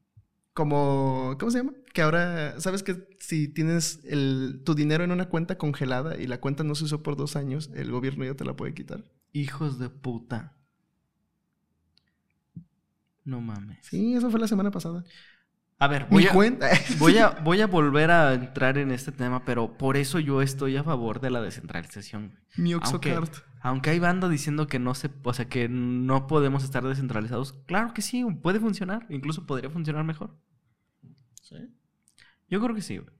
Como, 0.54 1.36
¿cómo 1.40 1.50
se 1.50 1.58
llama? 1.58 1.72
Que 1.92 2.02
ahora, 2.02 2.60
¿sabes 2.60 2.84
que 2.84 3.08
si 3.18 3.48
tienes 3.48 4.00
el- 4.04 4.62
tu 4.64 4.76
dinero 4.76 5.04
en 5.04 5.12
una 5.12 5.28
cuenta 5.28 5.58
congelada 5.58 6.18
y 6.20 6.28
la 6.28 6.40
cuenta 6.40 6.64
no 6.64 6.76
se 6.76 6.84
usó 6.84 7.02
por 7.02 7.16
dos 7.16 7.34
años, 7.34 7.70
el 7.74 7.90
gobierno 7.90 8.24
ya 8.24 8.34
te 8.36 8.44
la 8.44 8.54
puede 8.56 8.74
quitar? 8.74 9.04
Hijos 9.32 9.80
de 9.80 9.90
puta. 9.90 10.56
No 13.24 13.40
mames. 13.40 13.78
Sí, 13.86 14.14
eso 14.14 14.30
fue 14.30 14.40
la 14.40 14.48
semana 14.48 14.70
pasada. 14.70 15.04
A 15.82 15.88
ver, 15.88 16.06
Mi 16.10 16.26
voy 16.26 16.26
a, 16.26 16.32
voy, 16.98 17.18
a, 17.18 17.30
voy 17.42 17.60
a 17.62 17.66
volver 17.66 18.10
a 18.10 18.34
entrar 18.34 18.76
en 18.76 18.90
este 18.90 19.12
tema, 19.12 19.46
pero 19.46 19.78
por 19.78 19.96
eso 19.96 20.18
yo 20.18 20.42
estoy 20.42 20.76
a 20.76 20.84
favor 20.84 21.20
de 21.20 21.30
la 21.30 21.40
descentralización. 21.40 22.38
Mi 22.58 22.72
Aunque, 22.72 22.86
Oxocard. 23.16 23.30
aunque 23.62 23.88
hay 23.88 23.98
banda 23.98 24.28
diciendo 24.28 24.66
que 24.66 24.78
no 24.78 24.94
se, 24.94 25.10
o 25.22 25.32
sea, 25.32 25.48
que 25.48 25.70
no 25.70 26.26
podemos 26.26 26.64
estar 26.64 26.84
descentralizados, 26.84 27.54
claro 27.66 27.94
que 27.94 28.02
sí, 28.02 28.22
puede 28.42 28.60
funcionar, 28.60 29.06
incluso 29.08 29.46
podría 29.46 29.70
funcionar 29.70 30.04
mejor. 30.04 30.36
Yo 32.48 32.60
creo 32.60 32.74
que 32.74 32.82
sí, 32.82 32.98
güey. 32.98 33.14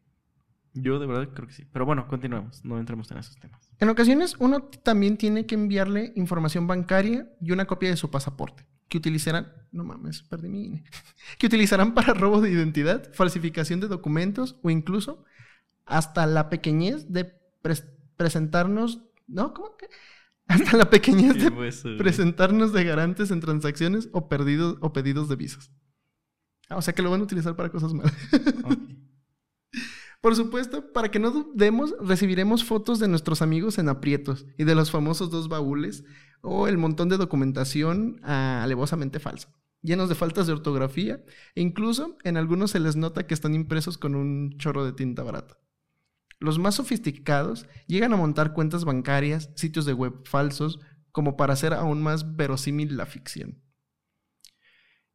Yo 0.75 0.99
de 0.99 1.07
verdad 1.07 1.29
creo 1.35 1.49
que 1.49 1.55
sí. 1.55 1.64
Pero 1.73 1.87
bueno, 1.87 2.07
continuemos, 2.09 2.64
no 2.64 2.79
entremos 2.79 3.11
en 3.11 3.19
esos 3.19 3.37
temas. 3.37 3.71
En 3.79 3.88
ocasiones 3.88 4.37
uno 4.38 4.64
también 4.64 5.17
tiene 5.17 5.47
que 5.47 5.55
enviarle 5.55 6.12
información 6.14 6.67
bancaria 6.67 7.26
y 7.40 7.52
una 7.52 7.64
copia 7.64 7.88
de 7.88 7.97
su 7.97 8.11
pasaporte, 8.11 8.67
que 8.90 8.99
utilizarán, 8.99 9.50
no 9.73 9.85
mames, 9.85 10.23
perdí 10.25 10.49
mi 10.50 10.66
INE, 10.66 10.85
que 11.38 11.47
utilizarán 11.47 11.94
para 11.94 12.12
robo 12.12 12.42
de 12.42 12.50
identidad, 12.50 13.11
falsificación 13.14 13.80
de 13.80 13.88
documentos 13.88 14.56
o 14.62 14.68
incluso 14.68 15.25
hasta 15.87 16.26
la 16.26 16.50
pequeñez 16.50 17.11
de 17.11 17.32
pres- 17.62 17.88
presentarnos, 18.16 19.00
¿no? 19.26 19.54
¿Cómo 19.54 19.76
que? 19.78 19.87
Hasta 20.50 20.76
la 20.76 20.90
pequeñez 20.90 21.35
de 21.35 21.49
presentarnos 21.97 22.73
de 22.73 22.82
garantes 22.82 23.30
en 23.30 23.38
transacciones 23.38 24.09
o, 24.11 24.28
perdidos, 24.28 24.78
o 24.80 24.92
pedidos 24.92 25.28
de 25.28 25.37
visas. 25.37 25.70
Ah, 26.68 26.76
o 26.76 26.82
sea 26.82 26.92
que 26.92 27.02
lo 27.02 27.11
van 27.11 27.20
a 27.20 27.25
utilizar 27.25 27.54
para 27.54 27.68
cosas 27.68 27.94
malas. 27.94 28.12
Por 30.20 30.36
supuesto, 30.36 30.92
para 30.92 31.10
que 31.10 31.18
no 31.18 31.30
dudemos, 31.30 31.94
recibiremos 32.00 32.64
fotos 32.64 32.98
de 32.98 33.08
nuestros 33.08 33.40
amigos 33.40 33.78
en 33.78 33.88
aprietos 33.88 34.46
y 34.58 34.64
de 34.64 34.74
los 34.74 34.90
famosos 34.90 35.30
dos 35.30 35.48
baúles 35.48 36.04
o 36.42 36.68
el 36.68 36.76
montón 36.76 37.08
de 37.08 37.16
documentación 37.16 38.20
ah, 38.22 38.62
alevosamente 38.62 39.18
falsa, 39.18 39.48
llenos 39.80 40.10
de 40.10 40.14
faltas 40.14 40.46
de 40.46 40.52
ortografía 40.52 41.24
e 41.54 41.62
incluso 41.62 42.18
en 42.22 42.36
algunos 42.36 42.72
se 42.72 42.80
les 42.80 42.96
nota 42.96 43.26
que 43.26 43.32
están 43.32 43.54
impresos 43.54 43.96
con 43.96 44.14
un 44.14 44.58
chorro 44.58 44.84
de 44.84 44.92
tinta 44.92 45.22
barata. 45.22 45.58
Los 46.38 46.58
más 46.58 46.74
sofisticados 46.74 47.66
llegan 47.86 48.12
a 48.12 48.16
montar 48.16 48.52
cuentas 48.52 48.84
bancarias, 48.84 49.50
sitios 49.56 49.86
de 49.86 49.94
web 49.94 50.26
falsos, 50.26 50.80
como 51.12 51.36
para 51.36 51.54
hacer 51.54 51.72
aún 51.72 52.02
más 52.02 52.36
verosímil 52.36 52.96
la 52.96 53.06
ficción. 53.06 53.62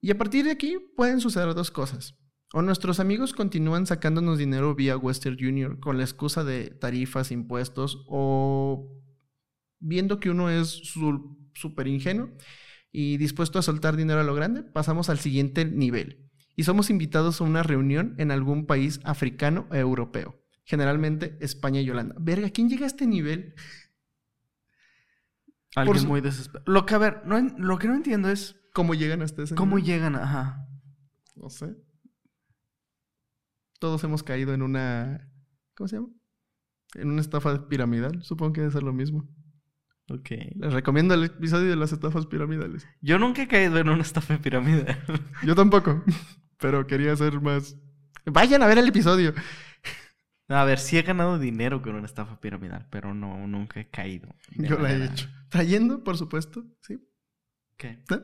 Y 0.02 0.12
a 0.12 0.18
partir 0.18 0.46
de 0.46 0.52
aquí 0.52 0.78
pueden 0.96 1.20
suceder 1.20 1.54
dos 1.54 1.72
cosas. 1.72 2.16
O 2.58 2.62
nuestros 2.62 3.02
amigos 3.02 3.34
continúan 3.34 3.86
sacándonos 3.86 4.38
dinero 4.38 4.76
vía 4.76 4.96
Western 4.96 5.36
Junior 5.38 5.78
con 5.82 5.98
la 5.98 6.06
excusa 6.06 6.46
de 6.46 6.70
tarifas, 6.70 7.32
impuestos 7.32 8.06
o 8.08 8.90
viendo 9.80 10.22
que 10.22 10.30
uno 10.30 10.50
es 10.50 10.82
súper 11.54 11.88
ingenuo 11.88 12.30
y 12.94 13.18
dispuesto 13.18 13.60
a 13.60 13.62
soltar 13.62 13.98
dinero 13.98 14.22
a 14.22 14.24
lo 14.24 14.34
grande, 14.36 14.64
pasamos 14.64 15.10
al 15.10 15.20
siguiente 15.20 15.66
nivel. 15.66 16.30
Y 16.56 16.64
somos 16.64 16.90
invitados 16.90 17.42
a 17.42 17.44
una 17.44 17.62
reunión 17.62 18.16
en 18.20 18.32
algún 18.32 18.66
país 18.68 19.02
africano 19.04 19.68
o 19.70 19.76
europeo. 19.76 20.42
Generalmente 20.64 21.38
España 21.42 21.82
y 21.82 21.90
Holanda. 21.90 22.16
Verga, 22.22 22.50
¿quién 22.52 22.70
llega 22.70 22.86
a 22.86 22.88
este 22.88 23.06
nivel? 23.06 23.54
Alguien 25.76 26.00
su- 26.00 26.08
muy 26.08 26.22
desesperado. 26.22 26.72
Lo 26.72 26.86
que, 26.86 26.96
a 26.96 27.00
ver, 27.00 27.22
no 27.26 27.38
lo 27.58 27.78
que 27.80 27.90
no 27.90 27.96
entiendo 27.96 28.30
es 28.30 28.56
¿Cómo 28.74 28.94
llegan 28.94 29.22
hasta 29.22 29.44
ese 29.44 29.56
cómo 29.56 29.76
nivel? 29.76 29.92
llegan, 29.92 30.16
ajá. 30.16 30.66
No 31.36 31.50
sé. 31.50 31.76
Todos 33.80 34.04
hemos 34.04 34.24
caído 34.24 34.54
en 34.54 34.62
una. 34.62 35.30
¿Cómo 35.76 35.88
se 35.88 35.98
llama? 35.98 36.10
En 36.96 37.10
una 37.10 37.22
estafa 37.22 37.68
piramidal. 37.68 38.24
Supongo 38.24 38.54
que 38.54 38.62
debe 38.62 38.74
ser 38.74 38.84
lo 38.84 38.94
mismo. 38.94 39.28
Ok. 40.10 40.30
Les 40.56 40.74
recomiendo 40.74 41.14
el 41.14 41.26
episodio 41.26 41.70
de 41.70 41.76
las 41.76 41.92
estafas 41.92 42.26
piramidales. 42.28 42.88
Yo 43.02 43.18
nunca 43.18 43.42
he 43.42 43.48
caído 43.48 43.78
en 43.80 43.90
una 43.90 44.02
estafa 44.02 44.38
piramidal. 44.38 44.98
Yo 45.44 45.56
tampoco. 45.56 46.04
Pero 46.60 46.86
quería 46.88 47.14
hacer 47.14 47.42
más. 47.42 47.78
Vayan 48.26 48.64
a 48.64 48.68
ver 48.68 48.78
el 48.78 48.88
episodio. 48.88 49.34
a 50.48 50.64
ver, 50.64 50.80
sí 50.80 50.98
he 50.98 51.02
ganado 51.02 51.38
dinero 51.38 51.82
con 51.82 51.96
una 51.96 52.06
estafa 52.06 52.40
piramidal, 52.40 52.88
pero 52.90 53.14
no, 53.14 53.46
nunca 53.46 53.80
he 53.80 53.90
caído. 53.90 54.34
Yo 54.52 54.80
la 54.80 54.94
he 54.94 55.06
hecho. 55.06 55.28
Trayendo, 55.50 56.04
por 56.04 56.18
supuesto. 56.18 56.64
Sí. 56.82 57.00
¿Qué? 57.78 58.04
¿Eh? 58.10 58.22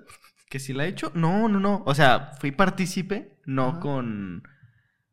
¿Que 0.49 0.59
sí 0.59 0.73
la 0.73 0.85
he 0.85 0.89
hecho? 0.89 1.11
No, 1.13 1.47
no, 1.49 1.59
no. 1.59 1.83
O 1.85 1.93
sea, 1.93 2.31
fui 2.39 2.51
partícipe, 2.51 3.39
no 3.45 3.69
Ajá. 3.69 3.79
con... 3.79 4.43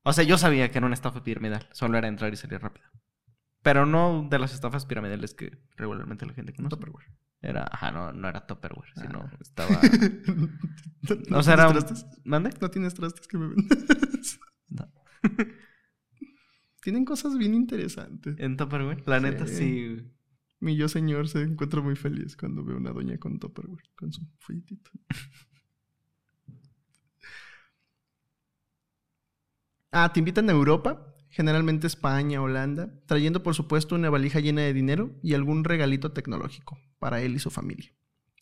O 0.02 0.12
sea, 0.12 0.24
yo 0.24 0.38
sabía 0.38 0.70
que 0.70 0.78
era 0.78 0.86
una 0.86 0.94
estafa 0.94 1.22
piramidal. 1.22 1.68
Solo 1.72 1.98
era 1.98 2.08
entrar 2.08 2.32
y 2.32 2.36
salir 2.36 2.60
rápido. 2.60 2.86
Pero 3.62 3.84
no 3.86 4.26
de 4.30 4.38
las 4.38 4.54
estafas 4.54 4.86
piramidales 4.86 5.34
que 5.34 5.58
regularmente 5.76 6.24
la 6.26 6.32
gente 6.32 6.52
conoce. 6.54 6.76
Tupperware. 6.76 7.06
Era, 7.40 7.68
ajá, 7.70 7.90
no, 7.92 8.12
no 8.12 8.28
era 8.28 8.46
Tupperware, 8.46 8.90
sino 8.96 9.20
Ah. 9.20 9.36
estaba... 9.40 9.70
¿No 11.28 11.38
o 11.38 11.42
sea, 11.42 11.54
era... 11.54 11.68
trastes? 11.72 12.06
¿Mande? 12.24 12.50
¿No 12.60 12.70
tienes 12.70 12.94
trastes 12.94 13.26
que 13.28 13.38
me 13.38 13.48
vendas? 13.48 14.38
No. 14.70 14.86
Tienen 16.82 17.04
cosas 17.04 17.36
bien 17.36 17.54
interesantes. 17.54 18.36
En 18.38 18.56
Tupperware. 18.56 19.02
La 19.06 19.20
neta, 19.20 19.46
Sí. 19.46 19.56
sí. 19.98 20.12
Mi 20.60 20.76
yo 20.76 20.88
señor 20.88 21.28
se 21.28 21.42
encuentra 21.42 21.80
muy 21.80 21.94
feliz 21.96 22.36
cuando 22.36 22.64
ve 22.64 22.74
una 22.74 22.90
doña 22.90 23.16
con 23.18 23.38
Tupperware, 23.38 23.84
con 23.96 24.12
su 24.12 24.26
folletito. 24.40 24.90
ah, 29.92 30.12
te 30.12 30.20
invitan 30.20 30.48
a 30.48 30.52
Europa, 30.52 31.14
generalmente 31.30 31.86
España, 31.86 32.42
Holanda, 32.42 32.90
trayendo 33.06 33.42
por 33.42 33.54
supuesto 33.54 33.94
una 33.94 34.10
valija 34.10 34.40
llena 34.40 34.62
de 34.62 34.72
dinero 34.74 35.12
y 35.22 35.34
algún 35.34 35.64
regalito 35.64 36.12
tecnológico 36.12 36.78
para 36.98 37.20
él 37.22 37.34
y 37.34 37.38
su 37.38 37.50
familia. 37.50 37.92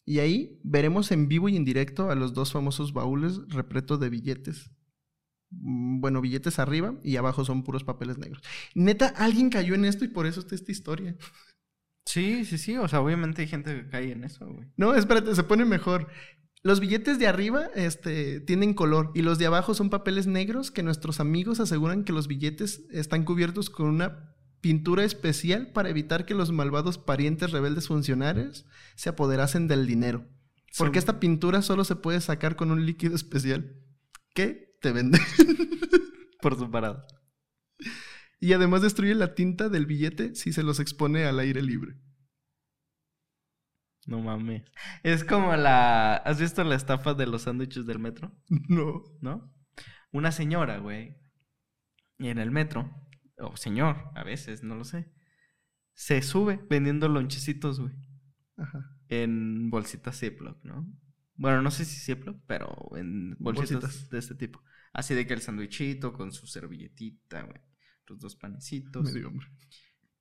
Y 0.05 0.21
ahí 0.21 0.61
veremos 0.65 1.11
en 1.13 1.29
vivo 1.29 1.49
y 1.49 1.57
en 1.57 1.65
directo 1.65 2.11
a 2.11 2.15
los 2.15 2.33
dos 2.33 2.53
famosos 2.53 2.93
baúles 2.93 3.41
repletos 3.49 3.99
de 4.01 4.11
billetes. 4.11 4.71
Mm, 5.51 6.01
Bueno, 6.01 6.21
billetes 6.21 6.59
arriba 6.59 6.95
y 7.03 7.17
abajo 7.17 7.45
son 7.45 7.65
puros 7.65 7.85
papeles 7.85 8.19
negros. 8.19 8.43
Neta, 8.75 9.09
alguien 9.09 9.51
cayó 9.51 9.75
en 9.75 9.85
esto 9.85 10.05
y 10.05 10.09
por 10.09 10.27
eso 10.27 10.41
está 10.41 10.55
esta 10.55 10.73
historia. 10.73 11.17
Sí, 12.05 12.45
sí, 12.45 12.59
sí. 12.59 12.77
O 12.77 12.87
sea, 12.89 13.01
obviamente 13.01 13.43
hay 13.43 13.49
gente 13.49 13.75
que 13.75 13.89
cae 13.89 14.13
en 14.13 14.25
eso, 14.25 14.47
güey. 14.47 14.69
No, 14.77 14.95
espérate, 14.95 15.35
se 15.35 15.43
pone 15.43 15.65
mejor. 15.65 16.09
Los 16.67 16.81
billetes 16.81 17.21
de 17.21 17.29
arriba 17.29 17.71
este, 17.77 18.41
tienen 18.41 18.75
color 18.75 19.13
y 19.15 19.23
los 19.23 19.39
de 19.39 19.47
abajo 19.47 19.73
son 19.73 19.89
papeles 19.89 20.27
negros 20.27 20.73
que 20.73 20.83
nuestros 20.83 21.21
amigos 21.21 21.61
aseguran 21.61 22.03
que 22.03 22.13
los 22.13 22.27
billetes 22.27 22.83
están 22.91 23.23
cubiertos 23.23 23.71
con 23.71 23.87
una 23.87 24.35
pintura 24.61 25.05
especial 25.05 25.71
para 25.71 25.91
evitar 25.91 26.27
que 26.27 26.35
los 26.35 26.51
malvados 26.51 26.99
parientes 26.99 27.53
rebeldes 27.53 27.87
funcionarios 27.87 28.67
se 28.97 29.11
apoderasen 29.11 29.69
del 29.69 29.87
dinero. 29.87 30.27
Porque 30.77 30.99
esta 30.99 31.21
pintura 31.21 31.63
solo 31.63 31.85
se 31.85 31.95
puede 31.95 32.21
sacar 32.21 32.57
con 32.57 32.73
un 32.73 32.85
líquido 32.85 33.15
especial 33.15 33.77
que 34.35 34.77
te 34.83 34.91
venden. 34.91 35.21
Por 36.43 36.59
separado. 36.59 37.07
y 38.41 38.55
además 38.55 38.83
destruye 38.83 39.15
la 39.15 39.37
tinta 39.37 39.69
del 39.69 39.87
billete 39.87 40.35
si 40.35 40.53
se 40.53 40.65
los 40.65 40.81
expone 40.81 41.27
al 41.27 41.39
aire 41.39 41.63
libre. 41.63 41.95
No 44.07 44.21
mames. 44.21 44.63
Es 45.03 45.25
como 45.25 45.55
la. 45.57 46.17
¿Has 46.17 46.41
visto 46.41 46.63
la 46.65 46.77
estafa 46.77 47.15
de 47.15 47.27
los 47.27 47.43
sándwiches 47.43 47.87
del 47.87 47.99
metro? 47.99 48.33
No. 48.69 49.03
¿No? 49.21 49.53
Una 50.13 50.33
señora, 50.33 50.79
güey. 50.79 51.17
Y 52.19 52.29
en 52.29 52.39
el 52.39 52.51
metro. 52.51 52.91
O 53.39 53.57
señor, 53.57 54.11
a 54.15 54.25
veces, 54.25 54.63
no 54.63 54.77
lo 54.77 54.85
sé. 54.85 55.13
Se 55.93 56.23
sube 56.23 56.61
vendiendo 56.71 57.09
lonchecitos, 57.09 57.81
güey. 57.81 57.95
Ajá. 58.57 58.97
En 59.09 59.71
bolsitas 59.71 60.19
Ziploc, 60.19 60.65
¿no? 60.65 60.87
Bueno, 61.35 61.61
no 61.61 61.71
sé 61.71 61.85
si 61.85 62.01
Ziploc, 62.01 62.39
pero 62.47 62.75
en 62.97 63.37
bolsitas, 63.39 63.83
Bolsitas. 63.83 64.11
de 64.11 64.19
este 64.19 64.35
tipo. 64.35 64.63
Así 64.93 65.15
de 65.15 65.27
que 65.27 65.35
el 65.35 65.43
sándwichito 65.43 66.13
con 66.15 66.33
su 66.33 66.47
servilletita, 66.47 67.43
güey. 67.43 67.61
Los 68.07 68.21
dos 68.21 68.37
panecitos. 68.37 69.05
Me 69.05 69.19
dio 69.19 69.29
hambre. 69.29 69.47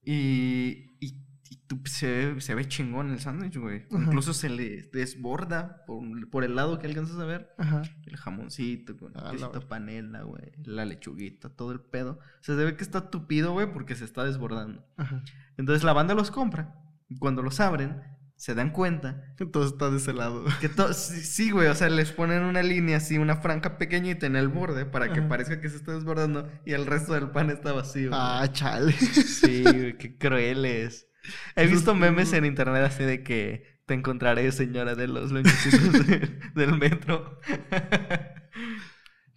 Y, 0.04 0.98
y, 1.00 1.24
y 1.50 1.58
tú- 1.68 1.80
se, 1.86 2.34
ve- 2.34 2.42
se 2.42 2.56
ve 2.56 2.68
chingón 2.68 3.12
el 3.12 3.20
sándwich, 3.20 3.58
güey. 3.58 3.86
Ajá. 3.92 4.04
Incluso 4.04 4.34
se 4.34 4.50
le 4.50 4.90
desborda 4.92 5.84
por, 5.86 6.04
por 6.30 6.44
el 6.44 6.56
lado 6.56 6.80
que 6.80 6.88
alcanzas 6.88 7.18
a 7.20 7.26
ver. 7.26 7.54
Ajá. 7.58 7.84
El 8.06 8.18
jamoncito, 8.18 8.98
con 8.98 9.12
el 9.14 9.20
Ah, 9.20 9.26
la 9.26 9.32
quesito 9.32 9.68
panela, 9.68 10.24
güey. 10.24 10.52
La 10.64 10.86
lechuguita, 10.86 11.50
todo 11.50 11.72
el 11.72 11.80
pedo. 11.82 12.14
O 12.40 12.44
sea, 12.44 12.56
se 12.56 12.64
ve 12.66 12.76
que 12.76 12.84
está 12.84 13.10
tupido, 13.12 13.54
güey, 13.54 13.72
porque 13.72 13.96
se 13.96 14.06
está 14.06 14.24
desbordando. 14.24 14.86
Ajá. 14.98 15.24
Entonces 15.58 15.84
la 15.84 15.94
banda 15.94 16.14
los 16.16 16.32
compra. 16.32 16.76
Y 17.10 17.18
cuando 17.20 17.42
los 17.44 17.60
abren, 17.60 18.02
se 18.38 18.54
dan 18.54 18.72
cuenta 18.72 19.34
Entonces 19.40 19.72
está 19.74 19.90
de 19.92 19.98
ese 19.98 20.12
lado. 20.14 20.44
que 20.60 20.68
todo. 20.68 20.92
Sí, 20.94 21.52
güey. 21.52 21.68
O 21.68 21.76
sea, 21.76 21.90
les 21.90 22.12
ponen 22.12 22.44
una 22.44 22.64
línea 22.64 22.98
así, 22.98 23.18
una 23.18 23.38
franca 23.38 23.78
pequeñita 23.78 24.26
en 24.26 24.36
el 24.36 24.48
borde 24.50 24.86
para 24.86 25.14
que 25.14 25.20
Ajá. 25.20 25.30
parezca 25.30 25.62
que 25.62 25.70
se 25.70 25.78
está 25.78 25.94
desbordando. 25.94 26.50
Y 26.66 26.74
el 26.74 26.86
resto 26.88 27.14
del 27.14 27.30
pan 27.30 27.50
está 27.52 27.72
vacío. 27.72 28.10
güey. 28.10 28.20
Ah, 28.22 28.48
chale. 28.52 28.92
Sí, 28.94 29.62
güey, 29.64 29.98
qué 29.98 30.18
crueles. 30.18 31.08
He 31.56 31.68
visto 31.68 31.92
es 31.92 31.98
memes 31.98 32.34
en 32.34 32.46
internet 32.46 32.84
así 32.84 33.04
de 33.04 33.24
que 33.24 33.82
te 33.86 33.94
encontraré, 33.94 34.52
señora 34.52 34.96
de 34.96 35.08
los 35.08 35.32
de- 35.32 35.44
del 36.56 36.78
metro. 36.78 37.40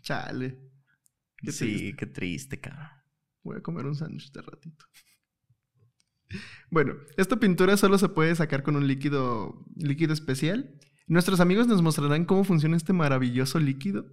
Chale. 0.03 0.59
Qué 1.37 1.53
sí, 1.53 1.67
triste. 1.67 1.97
qué 1.97 2.07
triste, 2.07 2.61
cabrón. 2.61 2.89
Voy 3.43 3.57
a 3.59 3.63
comer 3.63 3.87
un 3.87 3.95
sándwich 3.95 4.33
de 4.33 4.43
ratito. 4.43 4.85
Bueno, 6.71 6.95
esta 7.17 7.37
pintura 7.37 7.77
solo 7.77 7.97
se 7.99 8.09
puede 8.09 8.35
sacar 8.35 8.63
con 8.63 8.77
un 8.77 8.87
líquido, 8.87 9.65
líquido 9.77 10.13
especial. 10.13 10.79
Nuestros 11.07 11.41
amigos 11.41 11.67
nos 11.67 11.81
mostrarán 11.81 12.25
cómo 12.27 12.45
funciona 12.45 12.77
este 12.77 12.93
maravilloso 12.93 13.59
líquido. 13.59 14.07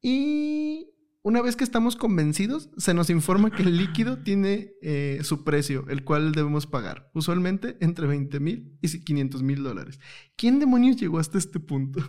Y 0.00 0.83
una 1.24 1.40
vez 1.40 1.56
que 1.56 1.64
estamos 1.64 1.96
convencidos, 1.96 2.68
se 2.76 2.92
nos 2.92 3.08
informa 3.08 3.50
que 3.50 3.62
el 3.62 3.78
líquido 3.78 4.18
tiene 4.18 4.74
eh, 4.82 5.20
su 5.22 5.42
precio, 5.42 5.86
el 5.88 6.04
cual 6.04 6.32
debemos 6.32 6.66
pagar. 6.66 7.10
Usualmente 7.14 7.78
entre 7.80 8.06
20 8.06 8.40
mil 8.40 8.78
y 8.82 9.00
500 9.00 9.42
mil 9.42 9.62
dólares. 9.62 9.98
¿Quién 10.36 10.58
demonios 10.58 10.96
llegó 10.96 11.18
hasta 11.18 11.38
este 11.38 11.58
punto? 11.60 12.00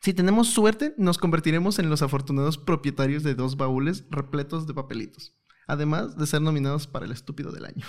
Si 0.00 0.12
tenemos 0.12 0.48
suerte, 0.48 0.94
nos 0.98 1.16
convertiremos 1.16 1.78
en 1.78 1.88
los 1.88 2.02
afortunados 2.02 2.58
propietarios 2.58 3.22
de 3.22 3.34
dos 3.34 3.56
baúles 3.56 4.04
repletos 4.10 4.66
de 4.66 4.74
papelitos, 4.74 5.34
además 5.66 6.18
de 6.18 6.26
ser 6.26 6.42
nominados 6.42 6.86
para 6.86 7.06
el 7.06 7.12
estúpido 7.12 7.52
del 7.52 7.64
año. 7.64 7.86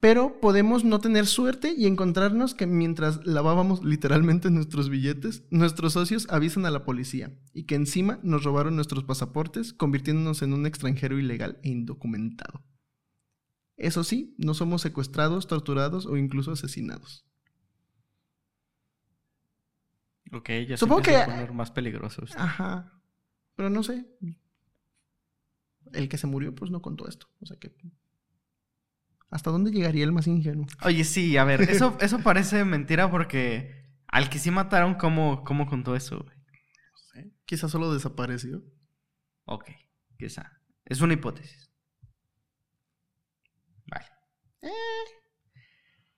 Pero 0.00 0.38
podemos 0.40 0.84
no 0.84 1.00
tener 1.00 1.26
suerte 1.26 1.74
y 1.76 1.86
encontrarnos 1.86 2.54
que 2.54 2.66
mientras 2.68 3.26
lavábamos 3.26 3.82
literalmente 3.82 4.48
nuestros 4.48 4.88
billetes, 4.90 5.42
nuestros 5.50 5.94
socios 5.94 6.28
avisan 6.30 6.66
a 6.66 6.70
la 6.70 6.84
policía 6.84 7.36
y 7.52 7.64
que 7.64 7.74
encima 7.74 8.20
nos 8.22 8.44
robaron 8.44 8.76
nuestros 8.76 9.02
pasaportes, 9.02 9.72
convirtiéndonos 9.72 10.42
en 10.42 10.52
un 10.52 10.66
extranjero 10.66 11.18
ilegal 11.18 11.58
e 11.64 11.70
indocumentado. 11.70 12.62
Eso 13.76 14.04
sí, 14.04 14.34
no 14.38 14.54
somos 14.54 14.82
secuestrados, 14.82 15.48
torturados 15.48 16.06
o 16.06 16.16
incluso 16.16 16.52
asesinados. 16.52 17.24
Ok, 20.32 20.50
ya 20.68 20.76
Supongo 20.76 21.02
se 21.04 21.10
que- 21.10 21.16
a 21.16 21.24
poner 21.26 21.52
más 21.52 21.70
peligroso. 21.70 22.24
esto. 22.24 22.38
Ajá. 22.38 22.92
Pero 23.56 23.70
no 23.70 23.82
sé. 23.82 24.06
El 25.92 26.08
que 26.08 26.18
se 26.18 26.26
murió, 26.26 26.54
pues 26.54 26.70
no 26.70 26.82
contó 26.82 27.08
esto. 27.08 27.26
O 27.40 27.46
sea 27.46 27.56
que. 27.56 27.74
¿Hasta 29.30 29.50
dónde 29.50 29.70
llegaría 29.70 30.04
el 30.04 30.12
más 30.12 30.26
ingenuo? 30.26 30.66
Oye, 30.84 31.04
sí, 31.04 31.36
a 31.36 31.44
ver, 31.44 31.62
eso, 31.62 31.96
eso 32.00 32.20
parece 32.20 32.64
mentira 32.64 33.10
porque 33.10 33.78
al 34.06 34.30
que 34.30 34.38
sí 34.38 34.50
mataron, 34.50 34.94
¿cómo, 34.94 35.44
cómo 35.44 35.66
contó 35.66 35.94
eso, 35.94 36.24
güey? 36.24 36.38
Quizás 37.44 37.70
solo 37.70 37.92
desapareció. 37.92 38.62
Ok, 39.44 39.70
quizá. 40.18 40.60
Es 40.84 41.00
una 41.00 41.14
hipótesis. 41.14 41.70
Vale. 43.86 44.06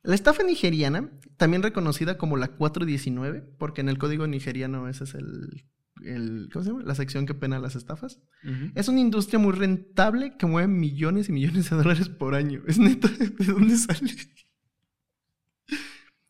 La 0.03 0.14
estafa 0.14 0.42
nigeriana, 0.42 1.11
también 1.37 1.62
reconocida 1.62 2.18
como 2.18 2.37
la 2.37 2.49
419, 2.49 3.42
porque 3.59 3.81
en 3.81 3.88
el 3.88 3.99
código 3.99 4.27
nigeriano 4.27 4.88
ese 4.88 5.05
es 5.05 5.14
el, 5.14 5.68
el- 6.05 6.49
¿cómo 6.53 6.65
se 6.65 6.71
llama? 6.71 6.83
La 6.85 6.95
sección 6.95 7.27
que 7.27 7.35
pena 7.35 7.59
las 7.59 7.77
estafas. 7.77 8.21
Es 8.75 8.89
una 8.89 9.01
industria 9.01 9.39
muy 9.39 9.53
rentable 9.53 10.37
que 10.39 10.47
mueve 10.47 10.69
millones 10.69 11.29
y 11.29 11.33
millones 11.33 11.71
de 11.71 11.77
dólares 11.77 12.09
por 12.09 12.35
año. 12.35 12.63
Es 12.67 12.79
neta, 12.79 13.09
¿de 13.09 13.45
dónde 13.47 13.77
sale? 13.77 14.13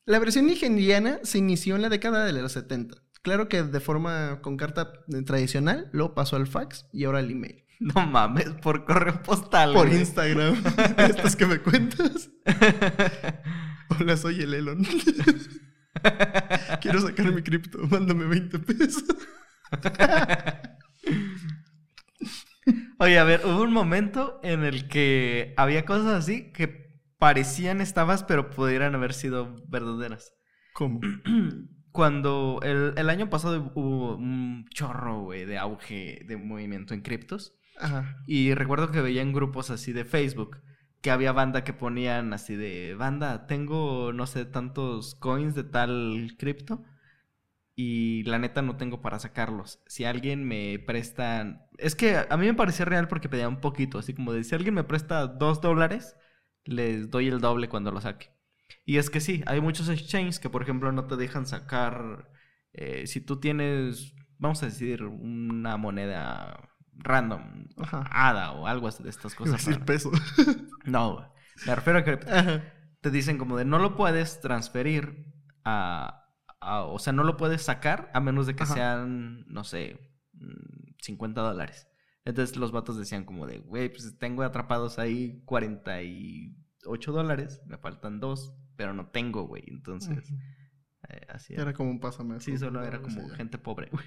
La 0.06 0.18
versión 0.18 0.46
nigeriana 0.46 1.20
se 1.22 1.38
inició 1.38 1.76
en 1.76 1.83
la 1.83 1.88
década 1.88 2.24
de 2.24 2.33
los 2.33 2.52
70. 2.52 2.96
Claro 3.22 3.48
que 3.48 3.62
de 3.62 3.80
forma 3.80 4.40
con 4.40 4.56
carta 4.56 4.92
eh, 5.12 5.22
tradicional, 5.22 5.88
luego 5.92 6.14
pasó 6.14 6.37
al 6.37 6.46
fax 6.46 6.87
y 6.92 7.04
ahora 7.04 7.18
al 7.18 7.30
email. 7.30 7.64
No 7.80 8.06
mames, 8.06 8.44
por 8.62 8.85
correo 8.85 9.22
postal. 9.22 9.72
Por 9.72 9.88
güey. 9.88 10.00
Instagram. 10.00 10.54
Estas 10.98 11.35
que 11.35 11.46
me 11.46 11.61
cuentas. 11.61 12.28
Hola, 13.98 14.18
soy 14.18 14.42
el 14.42 14.52
Elon. 14.52 14.85
Quiero 16.83 17.00
sacar 17.00 17.33
mi 17.33 17.40
cripto. 17.42 17.78
Mándame 17.90 18.26
20 18.26 18.59
pesos. 18.59 19.04
Oye, 22.98 23.18
a 23.18 23.24
ver, 23.24 23.40
hubo 23.44 23.62
un 23.62 23.72
momento 23.72 24.40
en 24.42 24.62
el 24.64 24.87
que 24.88 25.54
había 25.56 25.85
cosas 25.85 26.09
así 26.09 26.52
que 26.52 27.00
parecían 27.18 27.80
estafas, 27.80 28.24
pero 28.24 28.50
pudieran 28.50 28.94
haber 28.94 29.14
sido 29.14 29.56
verdaderas. 29.68 30.35
¿Cómo? 30.74 31.00
Cuando 31.92 32.61
el, 32.62 32.94
el 32.96 33.11
año 33.11 33.30
pasado 33.30 33.72
hubo 33.74 34.16
un 34.16 34.66
chorro, 34.68 35.22
güey, 35.22 35.44
de 35.44 35.59
auge 35.59 36.24
de 36.26 36.37
movimiento 36.37 36.94
en 36.94 37.00
criptos. 37.00 37.54
Ajá. 37.78 38.16
Y 38.26 38.54
recuerdo 38.54 38.90
que 38.90 39.00
veía 39.00 39.22
en 39.22 39.33
grupos 39.33 39.70
así 39.70 39.92
de 39.92 40.04
Facebook 40.04 40.59
que 41.00 41.11
había 41.11 41.33
banda 41.33 41.64
que 41.64 41.72
ponían 41.72 42.33
así 42.33 42.56
de, 42.56 42.94
banda, 42.94 43.46
tengo, 43.46 44.12
no 44.12 44.26
sé, 44.26 44.44
tantos 44.44 45.14
coins 45.14 45.54
de 45.54 45.64
tal 45.64 46.35
cripto 46.38 46.85
y 47.82 48.24
la 48.24 48.38
neta 48.38 48.60
no 48.60 48.76
tengo 48.76 49.00
para 49.00 49.18
sacarlos. 49.18 49.82
Si 49.86 50.04
alguien 50.04 50.46
me 50.46 50.78
presta... 50.78 51.66
Es 51.78 51.94
que 51.94 52.18
a 52.28 52.36
mí 52.36 52.44
me 52.44 52.52
parecía 52.52 52.84
real 52.84 53.08
porque 53.08 53.30
pedía 53.30 53.48
un 53.48 53.60
poquito, 53.60 53.98
así 53.98 54.12
como 54.12 54.34
de, 54.34 54.44
si 54.44 54.54
alguien 54.54 54.74
me 54.74 54.84
presta 54.84 55.26
dos 55.26 55.62
dólares, 55.62 56.14
les 56.64 57.10
doy 57.10 57.28
el 57.28 57.40
doble 57.40 57.70
cuando 57.70 57.90
lo 57.90 58.02
saque. 58.02 58.34
Y 58.84 58.98
es 58.98 59.08
que 59.08 59.20
sí, 59.20 59.42
hay 59.46 59.62
muchos 59.62 59.88
exchanges 59.88 60.38
que, 60.38 60.50
por 60.50 60.60
ejemplo, 60.62 60.92
no 60.92 61.06
te 61.06 61.16
dejan 61.16 61.46
sacar... 61.46 62.28
eh, 62.74 63.06
si 63.06 63.22
tú 63.22 63.40
tienes 63.40 64.14
vamos 64.40 64.62
a 64.62 64.66
decir, 64.66 65.04
una 65.04 65.76
moneda 65.76 66.70
random, 66.94 67.66
Ajá. 67.78 68.04
hada 68.10 68.52
o 68.52 68.66
algo 68.66 68.88
así 68.88 69.02
de 69.02 69.10
estas 69.10 69.34
cosas. 69.34 69.64
decir 69.64 69.84
peso. 69.84 70.10
No. 70.84 71.32
Me 71.66 71.74
refiero 71.74 71.98
a 72.00 72.04
que 72.04 72.18
Ajá. 72.26 72.62
te 73.00 73.10
dicen 73.10 73.38
como 73.38 73.56
de 73.56 73.64
no 73.66 73.78
lo 73.78 73.96
puedes 73.96 74.40
transferir 74.40 75.26
a, 75.64 76.20
a- 76.60 76.82
o 76.84 76.98
sea, 76.98 77.12
no 77.12 77.24
lo 77.24 77.36
puedes 77.36 77.62
sacar 77.62 78.10
a 78.14 78.20
menos 78.20 78.46
de 78.46 78.54
que 78.56 78.62
Ajá. 78.64 78.74
sean, 78.74 79.44
no 79.48 79.64
sé, 79.64 79.98
mm, 80.34 80.92
50 81.00 81.40
dólares. 81.40 81.88
Entonces 82.24 82.56
los 82.56 82.70
vatos 82.72 82.98
decían 82.98 83.24
como 83.24 83.46
de, 83.46 83.58
güey, 83.60 83.88
pues 83.88 84.18
tengo 84.18 84.42
atrapados 84.42 84.98
ahí 84.98 85.42
48 85.46 87.12
dólares, 87.12 87.62
me 87.66 87.78
faltan 87.78 88.20
dos, 88.20 88.54
pero 88.76 88.92
no 88.94 89.06
tengo, 89.08 89.42
güey. 89.46 89.64
Entonces, 89.68 90.30
eh, 91.08 91.26
así 91.28 91.54
Era 91.54 91.72
como 91.72 91.90
un 91.90 92.00
pásame. 92.00 92.40
Sí, 92.40 92.56
solo 92.58 92.82
era 92.84 93.00
como 93.00 93.28
gente 93.30 93.58
pobre, 93.58 93.88
güey. 93.90 94.06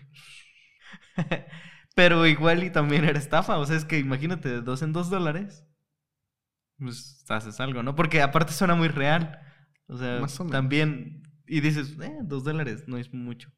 Pero 1.95 2.25
igual 2.25 2.63
y 2.63 2.69
también 2.71 3.03
era 3.05 3.19
estafa. 3.19 3.57
O 3.57 3.65
sea, 3.65 3.75
es 3.75 3.85
que 3.85 3.99
imagínate, 3.99 4.49
de 4.49 4.61
dos 4.61 4.81
en 4.81 4.93
dos 4.93 5.09
dólares. 5.09 5.65
Pues 6.77 7.23
haces 7.29 7.59
algo, 7.59 7.83
¿no? 7.83 7.95
Porque 7.95 8.21
aparte 8.21 8.51
suena 8.53 8.75
muy 8.75 8.87
real. 8.87 9.39
O 9.87 9.97
sea, 9.97 10.19
Más 10.19 10.39
o 10.39 10.43
menos. 10.43 10.51
también. 10.53 11.21
Y 11.45 11.61
dices, 11.61 11.97
eh, 12.01 12.19
dos 12.23 12.43
dólares 12.43 12.85
no 12.87 12.97
es 12.97 13.13
mucho. 13.13 13.51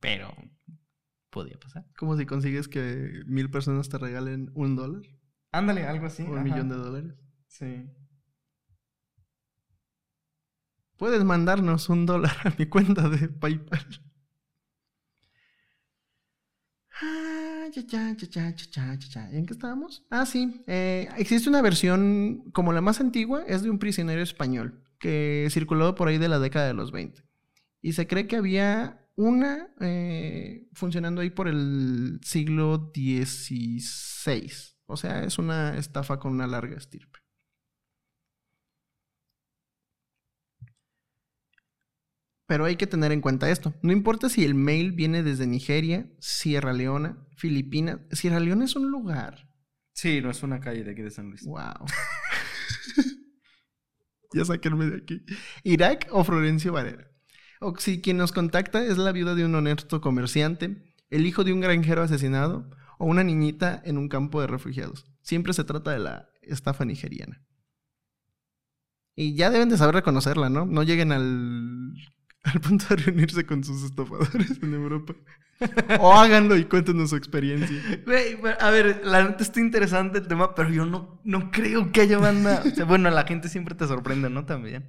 Pero 0.00 0.34
podía 1.30 1.58
pasar. 1.58 1.86
Como 1.96 2.16
si 2.16 2.26
consigues 2.26 2.68
que 2.68 3.22
mil 3.26 3.50
personas 3.50 3.88
te 3.88 3.98
regalen 3.98 4.50
un 4.54 4.76
dólar. 4.76 5.02
Ándale, 5.50 5.86
algo 5.86 6.06
así. 6.06 6.22
un 6.22 6.42
millón 6.42 6.68
de 6.68 6.76
dólares. 6.76 7.14
Sí. 7.48 7.88
Puedes 10.96 11.24
mandarnos 11.24 11.88
un 11.88 12.06
dólar 12.06 12.36
a 12.44 12.54
mi 12.58 12.66
cuenta 12.66 13.08
de 13.08 13.28
PayPal. 13.28 13.86
Ah, 17.00 17.66
¿En 19.32 19.46
qué 19.46 19.52
estábamos? 19.52 20.04
Ah, 20.10 20.26
sí. 20.26 20.62
Eh, 20.66 21.08
existe 21.16 21.48
una 21.48 21.62
versión 21.62 22.50
como 22.52 22.72
la 22.72 22.80
más 22.80 23.00
antigua, 23.00 23.44
es 23.46 23.62
de 23.62 23.70
un 23.70 23.78
prisionero 23.78 24.22
español 24.22 24.81
que 25.02 25.48
circuló 25.50 25.94
por 25.96 26.08
ahí 26.08 26.16
de 26.16 26.28
la 26.28 26.38
década 26.38 26.68
de 26.68 26.74
los 26.74 26.92
20. 26.92 27.22
Y 27.82 27.92
se 27.92 28.06
cree 28.06 28.28
que 28.28 28.36
había 28.36 29.04
una 29.16 29.68
eh, 29.80 30.68
funcionando 30.72 31.20
ahí 31.20 31.30
por 31.30 31.48
el 31.48 32.20
siglo 32.22 32.92
XVI. 32.94 34.52
O 34.86 34.96
sea, 34.96 35.24
es 35.24 35.38
una 35.38 35.76
estafa 35.76 36.18
con 36.20 36.32
una 36.32 36.46
larga 36.46 36.76
estirpe. 36.76 37.18
Pero 42.46 42.64
hay 42.64 42.76
que 42.76 42.86
tener 42.86 43.10
en 43.10 43.20
cuenta 43.20 43.50
esto. 43.50 43.74
No 43.82 43.92
importa 43.92 44.28
si 44.28 44.44
el 44.44 44.54
mail 44.54 44.92
viene 44.92 45.22
desde 45.24 45.46
Nigeria, 45.48 46.08
Sierra 46.20 46.72
Leona, 46.72 47.26
Filipinas. 47.36 48.00
Sierra 48.12 48.38
Leona 48.38 48.66
es 48.66 48.76
un 48.76 48.88
lugar. 48.88 49.48
Sí, 49.94 50.20
no 50.20 50.30
es 50.30 50.42
una 50.42 50.60
calle 50.60 50.84
de 50.84 50.92
aquí 50.92 51.02
de 51.02 51.10
San 51.10 51.30
Luis. 51.30 51.44
Wow. 51.44 51.86
ya 54.34 54.44
sáquenme 54.44 54.86
de 54.86 54.96
aquí. 54.98 55.22
Irak 55.64 56.08
o 56.10 56.24
Florencio 56.24 56.72
Varela. 56.72 57.08
O 57.60 57.76
si 57.78 58.00
quien 58.00 58.16
nos 58.16 58.32
contacta 58.32 58.84
es 58.84 58.98
la 58.98 59.12
viuda 59.12 59.34
de 59.34 59.44
un 59.44 59.54
honesto 59.54 60.00
comerciante, 60.00 60.82
el 61.10 61.26
hijo 61.26 61.44
de 61.44 61.52
un 61.52 61.60
granjero 61.60 62.02
asesinado 62.02 62.68
o 62.98 63.06
una 63.06 63.22
niñita 63.22 63.80
en 63.84 63.98
un 63.98 64.08
campo 64.08 64.40
de 64.40 64.46
refugiados. 64.46 65.04
Siempre 65.22 65.52
se 65.52 65.64
trata 65.64 65.92
de 65.92 66.00
la 66.00 66.28
estafa 66.42 66.84
nigeriana. 66.84 67.42
Y 69.14 69.34
ya 69.34 69.50
deben 69.50 69.68
de 69.68 69.76
saber 69.76 69.96
reconocerla, 69.96 70.48
¿no? 70.48 70.64
No 70.64 70.82
lleguen 70.82 71.12
al, 71.12 71.92
al 72.54 72.60
punto 72.60 72.86
de 72.88 72.96
reunirse 72.96 73.46
con 73.46 73.62
sus 73.62 73.84
estafadores 73.84 74.62
en 74.62 74.74
Europa. 74.74 75.14
O 76.00 76.12
háganlo 76.12 76.56
y 76.56 76.64
cuéntenos 76.64 77.10
su 77.10 77.16
experiencia. 77.16 77.80
Güey, 78.04 78.36
a 78.58 78.70
ver, 78.70 79.02
la 79.04 79.22
neta 79.22 79.44
está 79.44 79.60
interesante 79.60 80.18
el 80.18 80.26
tema, 80.26 80.56
pero 80.56 80.70
yo 80.70 80.84
no, 80.84 81.20
no 81.22 81.52
creo 81.52 81.92
que 81.92 82.00
haya 82.00 82.18
banda. 82.18 82.64
O 82.66 82.70
sea, 82.70 82.84
bueno, 82.84 83.08
la 83.10 83.24
gente 83.24 83.48
siempre 83.48 83.76
te 83.76 83.86
sorprende, 83.86 84.28
¿no? 84.28 84.44
También. 84.44 84.88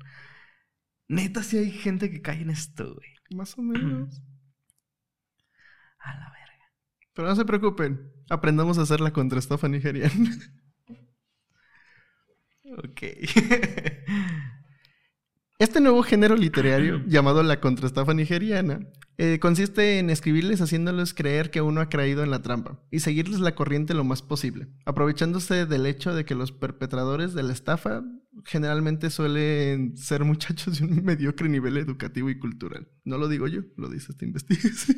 Neta, 1.08 1.44
sí 1.44 1.58
hay 1.58 1.70
gente 1.70 2.10
que 2.10 2.24
cae 2.24 2.42
en 2.42 2.50
esto, 2.50 2.96
güey. 2.96 3.08
Más 3.36 3.56
o 3.60 3.62
menos. 3.62 4.20
A 6.00 6.16
la 6.16 6.32
verga. 6.32 6.72
Pero 7.14 7.28
no 7.28 7.36
se 7.36 7.46
preocupen, 7.46 8.12
aprendamos 8.30 8.80
a 8.80 8.82
hacer 8.82 9.00
la 9.00 9.14
contraestafa 9.14 9.68
nigeriana. 9.68 10.32
Ok. 12.78 13.02
Este 15.64 15.80
nuevo 15.80 16.04
género 16.04 16.36
literario, 16.36 17.02
llamado 17.08 17.42
la 17.42 17.62
contraestafa 17.62 18.14
nigeriana, 18.14 18.82
eh, 19.18 19.40
consiste 19.40 19.98
en 19.98 20.10
escribirles 20.10 20.60
haciéndoles 20.60 21.14
creer 21.14 21.52
que 21.52 21.62
uno 21.62 21.80
ha 21.80 21.88
caído 21.88 22.22
en 22.22 22.32
la 22.32 22.42
trampa 22.42 22.82
y 22.92 23.00
seguirles 23.00 23.40
la 23.40 23.56
corriente 23.56 23.94
lo 23.94 24.04
más 24.04 24.22
posible, 24.22 24.68
aprovechándose 24.86 25.66
del 25.66 25.86
hecho 25.86 26.14
de 26.14 26.26
que 26.26 26.36
los 26.36 26.52
perpetradores 26.52 27.34
de 27.34 27.44
la 27.44 27.54
estafa 27.54 28.04
generalmente 28.44 29.10
suelen 29.10 29.96
ser 29.96 30.26
muchachos 30.26 30.80
de 30.80 30.86
un 30.86 31.02
mediocre 31.02 31.48
nivel 31.48 31.78
educativo 31.78 32.30
y 32.30 32.38
cultural. 32.38 32.90
No 33.06 33.18
lo 33.18 33.30
digo 33.30 33.48
yo, 33.48 33.62
lo 33.78 33.88
dice 33.88 34.12
esta 34.12 34.26
investigación. 34.26 34.98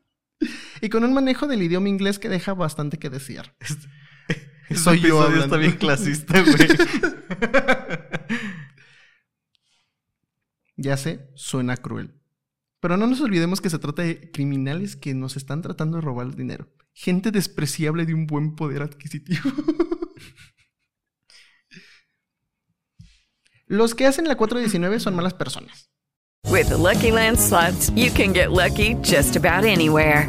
y 0.82 0.88
con 0.88 1.04
un 1.04 1.14
manejo 1.14 1.46
del 1.46 1.62
idioma 1.62 1.88
inglés 1.88 2.18
que 2.18 2.28
deja 2.28 2.52
bastante 2.52 2.98
que 2.98 3.10
desear. 3.10 3.54
Soy 4.74 4.98
yo 4.98 5.22
episodio 5.22 5.22
hablando. 5.22 5.44
está 5.44 5.56
bien 5.56 5.76
clasista, 5.76 6.42
güey. 6.42 6.68
Ya 10.78 10.96
sé, 10.96 11.28
suena 11.34 11.76
cruel. 11.76 12.14
Pero 12.80 12.96
no 12.96 13.08
nos 13.08 13.20
olvidemos 13.20 13.60
que 13.60 13.68
se 13.68 13.80
trata 13.80 14.02
de 14.02 14.30
criminales 14.30 14.94
que 14.94 15.12
nos 15.12 15.36
están 15.36 15.60
tratando 15.60 15.96
de 15.96 16.02
robar 16.02 16.36
dinero. 16.36 16.72
Gente 16.94 17.32
despreciable 17.32 18.06
de 18.06 18.14
un 18.14 18.28
buen 18.28 18.54
poder 18.54 18.82
adquisitivo. 18.82 19.50
Los 23.66 23.96
que 23.96 24.06
hacen 24.06 24.28
la 24.28 24.36
419 24.36 25.00
son 25.00 25.16
malas 25.16 25.34
personas. 25.34 25.90
With 26.46 26.68
the 26.68 26.76
Lucky 26.78 27.10
Land 27.10 27.38
you 27.96 28.10
can 28.12 28.32
get 28.32 28.52
lucky 28.52 28.94
just 29.02 29.36
about 29.36 29.64
anywhere. 29.64 30.28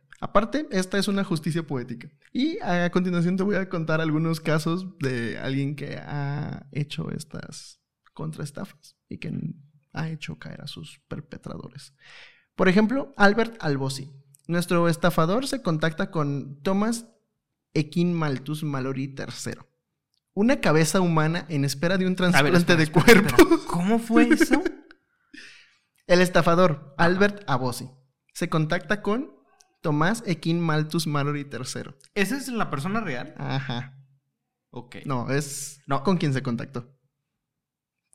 Aparte, 0.23 0.67
esta 0.69 0.99
es 0.99 1.07
una 1.07 1.23
justicia 1.23 1.65
poética. 1.65 2.07
Y 2.31 2.59
a 2.61 2.91
continuación 2.91 3.37
te 3.37 3.43
voy 3.43 3.55
a 3.55 3.67
contar 3.69 4.01
algunos 4.01 4.39
casos 4.39 4.85
de 4.99 5.39
alguien 5.39 5.75
que 5.75 5.97
ha 5.97 6.67
hecho 6.71 7.09
estas 7.09 7.81
contraestafas 8.13 8.95
y 9.09 9.17
que 9.17 9.33
ha 9.93 10.09
hecho 10.09 10.37
caer 10.37 10.61
a 10.61 10.67
sus 10.67 11.01
perpetradores. 11.07 11.95
Por 12.55 12.69
ejemplo, 12.69 13.13
Albert 13.17 13.57
Albosi. 13.61 14.11
Nuestro 14.47 14.87
estafador 14.89 15.47
se 15.47 15.63
contacta 15.63 16.11
con 16.11 16.61
Thomas 16.61 17.07
Ekin 17.73 18.13
Malthus 18.13 18.63
Mallory 18.63 19.15
III. 19.17 19.53
Una 20.35 20.61
cabeza 20.61 21.01
humana 21.01 21.47
en 21.49 21.65
espera 21.65 21.97
de 21.97 22.05
un 22.05 22.13
ver, 22.13 22.31
trasplante 22.31 22.57
espera, 22.59 22.77
de 22.77 22.83
espera, 22.83 23.05
cuerpo. 23.05 23.41
espera. 23.41 23.61
¿Cómo 23.65 23.97
fue 23.97 24.29
eso? 24.29 24.61
El 26.05 26.21
estafador, 26.21 26.93
Albert 26.99 27.43
Abosi, 27.47 27.89
se 28.33 28.49
contacta 28.49 29.01
con 29.01 29.40
Tomás 29.81 30.23
Ekin 30.25 30.59
Malthus 30.59 31.07
Mallory 31.07 31.47
III. 31.51 31.93
¿Esa 32.15 32.37
es 32.37 32.47
la 32.49 32.69
persona 32.69 33.01
real? 33.01 33.33
Ajá. 33.37 33.97
Ok. 34.71 34.97
No, 35.05 35.29
es 35.29 35.81
No. 35.87 36.03
con 36.03 36.17
quien 36.17 36.33
se 36.33 36.43
contactó. 36.43 36.95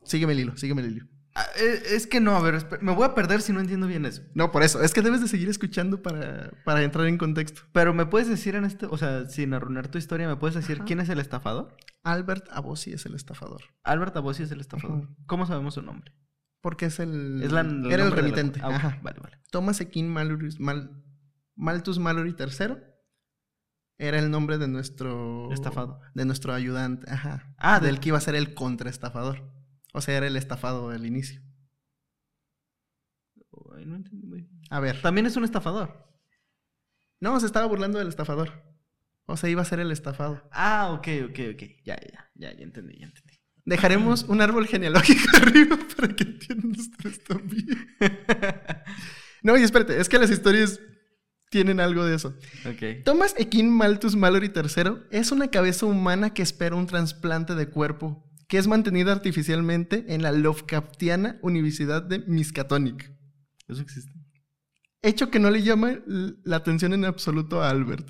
Sígueme 0.03 0.33
el 0.33 0.39
hilo, 0.39 0.57
sígueme 0.57 0.81
el 0.81 0.91
hilo. 0.91 1.05
Ah, 1.35 1.45
eh, 1.59 1.83
Es 1.91 2.07
que 2.07 2.19
no, 2.19 2.35
a 2.35 2.41
ver, 2.41 2.65
me 2.81 2.93
voy 2.95 3.05
a 3.05 3.13
perder 3.13 3.41
si 3.41 3.53
no 3.53 3.59
entiendo 3.59 3.85
bien 3.85 4.05
eso. 4.05 4.23
No, 4.33 4.51
por 4.51 4.63
eso. 4.63 4.81
Es 4.81 4.93
que 4.93 5.01
debes 5.03 5.21
de 5.21 5.27
seguir 5.27 5.49
escuchando 5.49 6.01
para, 6.01 6.51
para 6.65 6.81
entrar 6.83 7.05
en 7.05 7.17
contexto. 7.19 7.61
Pero 7.73 7.93
me 7.93 8.05
puedes 8.07 8.27
decir 8.27 8.55
en 8.55 8.63
este, 8.65 8.87
o 8.87 8.97
sea, 8.97 9.27
sin 9.27 9.53
arruinar 9.53 9.87
tu 9.89 9.97
historia, 9.99 10.27
¿me 10.27 10.37
puedes 10.37 10.55
decir 10.55 10.77
Ajá. 10.77 10.85
quién 10.85 10.99
es 10.99 11.09
el 11.09 11.19
estafador? 11.19 11.75
Albert 12.03 12.47
Abosi 12.51 12.93
es 12.93 13.05
el 13.05 13.13
estafador. 13.13 13.61
Albert 13.83 14.15
Abossi 14.17 14.43
es 14.43 14.51
el 14.51 14.61
estafador. 14.61 15.09
¿Cómo 15.27 15.45
sabemos 15.45 15.73
su 15.75 15.81
nombre? 15.83 16.11
Porque 16.61 16.85
es 16.85 16.99
el... 16.99 17.41
Es 17.43 17.51
la, 17.51 17.59
era 17.61 18.03
el 18.05 18.09
la- 18.09 18.15
remitente. 18.15 18.59
Ah, 18.63 18.69
Ajá. 18.75 18.99
Vale, 19.03 19.19
vale. 19.19 19.37
Thomas 19.51 19.79
Ekin 19.81 20.09
Mal- 20.09 21.03
Malthus 21.57 21.99
Mallory 21.99 22.35
III 22.39 22.77
era 23.99 24.19
el 24.19 24.29
nombre 24.31 24.57
de 24.57 24.67
nuestro... 24.67 25.51
Estafado. 25.51 25.99
De 26.13 26.23
nuestro 26.25 26.53
ayudante. 26.53 27.09
Ajá. 27.11 27.53
Ah, 27.57 27.79
del 27.79 27.95
de- 27.95 28.01
que 28.01 28.09
iba 28.09 28.17
a 28.17 28.21
ser 28.21 28.35
el 28.35 28.53
contraestafador. 28.53 29.51
O 29.93 30.01
sea, 30.01 30.15
era 30.17 30.27
el 30.27 30.35
estafado 30.37 30.89
del 30.89 31.05
inicio. 31.05 31.41
Ay, 33.75 33.85
no 33.85 33.95
entendí 33.95 34.25
muy 34.27 34.41
bien. 34.43 34.61
A 34.69 34.79
ver. 34.79 35.01
También 35.01 35.25
es 35.25 35.35
un 35.35 35.43
estafador. 35.43 36.07
No, 37.19 37.39
se 37.39 37.47
estaba 37.47 37.65
burlando 37.65 37.97
del 37.99 38.07
estafador. 38.07 38.63
O 39.25 39.35
sea, 39.35 39.49
iba 39.49 39.61
a 39.61 39.65
ser 39.65 39.79
el 39.79 39.91
estafado. 39.91 40.47
Ah, 40.51 40.91
ok, 40.91 41.07
ok, 41.29 41.39
ok. 41.55 41.63
Ya, 41.83 41.99
ya, 41.99 42.31
ya, 42.35 42.53
ya 42.55 42.63
entendí, 42.63 42.97
ya 42.99 43.07
entendí. 43.07 43.33
Dejaremos 43.65 44.23
un 44.23 44.41
árbol 44.41 44.67
genealógico 44.67 45.35
arriba 45.41 45.77
para 45.95 46.15
que 46.15 46.23
entiendan 46.23 46.71
ustedes 46.71 47.23
también. 47.23 47.67
No, 49.43 49.55
y 49.55 49.61
espérate, 49.61 49.99
es 50.01 50.09
que 50.09 50.17
las 50.17 50.31
historias 50.31 50.79
tienen 51.57 51.79
algo 51.79 52.05
de 52.05 52.15
eso. 52.15 52.35
Ok. 52.67 53.03
Thomas 53.03 53.33
Ekin 53.35 53.71
Malthus 53.71 54.15
Mallory 54.15 54.51
III 54.55 55.07
es 55.09 55.31
una 55.31 55.47
cabeza 55.47 55.87
humana 55.87 56.31
que 56.31 56.43
espera 56.43 56.75
un 56.75 56.85
trasplante 56.85 57.55
de 57.55 57.67
cuerpo, 57.67 58.23
que 58.47 58.59
es 58.59 58.67
mantenida 58.67 59.11
artificialmente 59.11 60.05
en 60.09 60.21
la 60.21 60.31
Lovecraftiana 60.31 61.39
Universidad 61.41 62.03
de 62.03 62.19
Miskatonic. 62.19 63.11
Eso 63.67 63.81
existe. 63.81 64.11
Hecho 65.01 65.31
que 65.31 65.39
no 65.39 65.49
le 65.49 65.63
llama 65.63 65.97
la 66.05 66.57
atención 66.57 66.93
en 66.93 67.05
absoluto 67.05 67.63
a 67.63 67.71
Albert. 67.71 68.07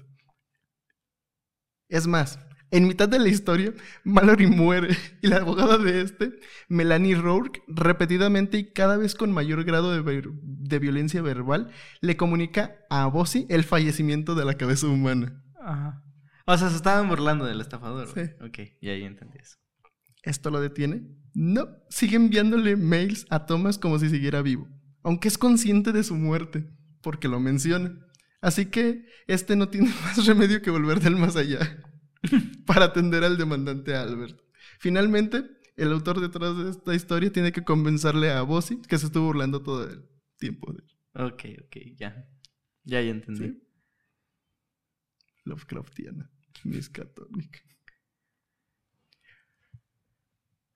Es 1.88 2.06
más, 2.06 2.40
en 2.70 2.88
mitad 2.88 3.08
de 3.08 3.20
la 3.20 3.30
historia, 3.30 3.74
Mallory 4.04 4.48
muere 4.48 4.96
y 5.22 5.28
la 5.28 5.38
abogada 5.38 5.78
de 5.78 6.02
este, 6.02 6.34
Melanie 6.68 7.16
Rourke, 7.16 7.62
repetidamente 7.68 8.58
y 8.58 8.72
cada 8.74 8.98
vez 8.98 9.16
con 9.16 9.32
mayor 9.32 9.64
grado 9.64 9.92
de, 9.92 10.24
de 10.34 10.80
violencia 10.80 11.22
verbal, 11.22 11.72
le 12.02 12.18
comunica 12.18 12.76
a 12.90 13.06
Bossy 13.06 13.46
el 13.50 13.64
fallecimiento 13.64 14.36
de 14.36 14.46
la 14.46 14.56
cabeza 14.56 14.88
humana. 14.88 15.44
Ajá. 15.62 16.04
O 16.46 16.58
sea, 16.58 16.70
se 16.70 16.76
estaban 16.76 17.10
burlando 17.10 17.46
del 17.46 17.62
estafador. 17.62 18.08
Sí. 18.14 18.22
Ok, 18.42 18.60
ya, 18.82 18.96
ya 18.96 19.06
entendí 19.06 19.38
eso. 19.38 19.58
¿Esto 20.24 20.50
lo 20.50 20.60
detiene? 20.60 21.04
No, 21.34 21.68
sigue 21.90 22.18
enviándole 22.18 22.76
mails 22.76 23.26
a 23.30 23.46
Thomas 23.46 23.78
como 23.78 24.00
si 24.00 24.10
siguiera 24.10 24.42
vivo, 24.42 24.68
aunque 25.04 25.28
es 25.30 25.38
consciente 25.38 25.92
de 25.94 26.04
su 26.04 26.16
muerte, 26.16 26.70
porque 27.02 27.28
lo 27.28 27.40
menciona. 27.40 27.98
Así 28.42 28.66
que 28.68 29.06
este 29.28 29.56
no 29.56 29.70
tiene 29.70 29.90
más 30.04 30.26
remedio 30.26 30.62
que 30.62 30.70
volver 30.70 31.00
del 31.00 31.16
más 31.16 31.36
allá 31.38 31.60
para 32.66 32.86
atender 32.86 33.24
al 33.24 33.38
demandante 33.38 33.96
Albert. 33.96 34.42
Finalmente, 34.80 35.44
el 35.76 35.92
autor 35.92 36.20
detrás 36.20 36.58
de 36.58 36.70
esta 36.72 36.96
historia 36.96 37.32
tiene 37.32 37.52
que 37.52 37.63
convencerle 37.63 38.32
a 38.32 38.42
Bossy 38.42 38.82
que 38.82 38.98
se 38.98 39.08
estuvo 39.08 39.28
burlando 39.28 39.62
todo 39.62 39.90
el 39.90 40.04
tiempo 40.38 40.74
de 40.74 40.84
Ok, 41.13 41.46
ok, 41.66 41.78
ya. 41.96 42.28
Ya, 42.84 43.02
ya 43.02 43.10
entendí. 43.10 43.48
Sí. 43.48 43.63
Lovecraftiana, 45.46 46.30
Miskatonic. 46.63 47.63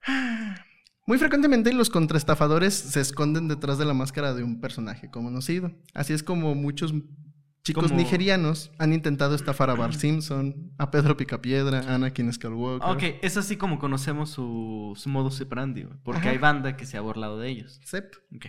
Muy 1.08 1.18
frecuentemente 1.18 1.74
los 1.74 1.90
contraestafadores 1.90 2.74
se 2.74 3.02
esconden 3.02 3.48
detrás 3.48 3.78
de 3.78 3.86
la 3.86 3.94
máscara 3.94 4.34
de 4.34 4.44
un 4.44 4.62
personaje 4.62 5.10
conocido. 5.12 5.72
Así 5.94 6.14
es 6.14 6.24
como 6.24 6.56
muchos 6.56 6.94
chicos 7.63 7.86
Como- 7.86 7.97
nigerianos 7.97 8.71
han 8.80 8.93
intentado 8.93 9.36
estafar 9.36 9.69
a 9.69 9.76
Bart 9.76 9.93
Simpson, 9.93 10.74
a 10.78 10.89
Pedro 10.91 11.15
Picapiedra, 11.17 11.80
a 11.80 11.95
Anakin 11.95 12.32
Skywalker. 12.34 12.89
Ok, 12.89 13.19
es 13.21 13.38
así 13.38 13.58
como 13.58 13.78
conocemos 13.80 14.30
su, 14.32 14.93
su 14.95 15.10
modus 15.10 15.39
operandi, 15.41 15.86
porque 16.04 16.21
Ajá. 16.21 16.30
hay 16.32 16.38
banda 16.38 16.76
que 16.78 16.86
se 16.86 16.97
ha 16.97 17.02
burlado 17.02 17.39
de 17.39 17.50
ellos. 17.50 17.80
Sep. 17.86 18.13
Ok, 18.36 18.47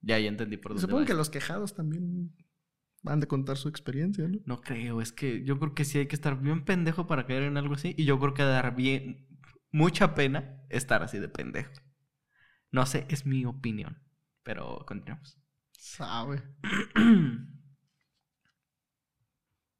ya, 0.00 0.18
ya 0.18 0.28
entendí 0.28 0.56
por 0.56 0.70
dónde 0.72 0.80
Supongo 0.82 1.00
va 1.00 1.06
que 1.06 1.12
esto. 1.12 1.18
los 1.18 1.30
quejados 1.30 1.74
también 1.74 2.34
van 3.02 3.18
de 3.18 3.26
contar 3.26 3.56
su 3.56 3.68
experiencia, 3.68 4.28
¿no? 4.28 4.38
No 4.46 4.60
creo, 4.60 5.00
es 5.00 5.10
que 5.12 5.42
yo 5.44 5.58
creo 5.58 5.74
que 5.74 5.84
sí 5.84 5.98
hay 5.98 6.06
que 6.06 6.14
estar 6.14 6.40
bien 6.40 6.64
pendejo 6.64 7.06
para 7.08 7.26
caer 7.26 7.42
en 7.42 7.56
algo 7.56 7.74
así. 7.74 7.94
Y 7.98 8.04
yo 8.04 8.18
creo 8.20 8.32
que 8.34 8.44
dar 8.44 8.76
bien 8.76 9.26
mucha 9.72 10.14
pena 10.14 10.62
estar 10.70 11.02
así 11.02 11.18
de 11.18 11.28
pendejo. 11.28 11.72
No 12.70 12.86
sé, 12.86 13.06
es 13.08 13.26
mi 13.26 13.44
opinión. 13.44 13.98
Pero 14.44 14.84
continuamos. 14.86 15.36
Sabe. 15.72 16.42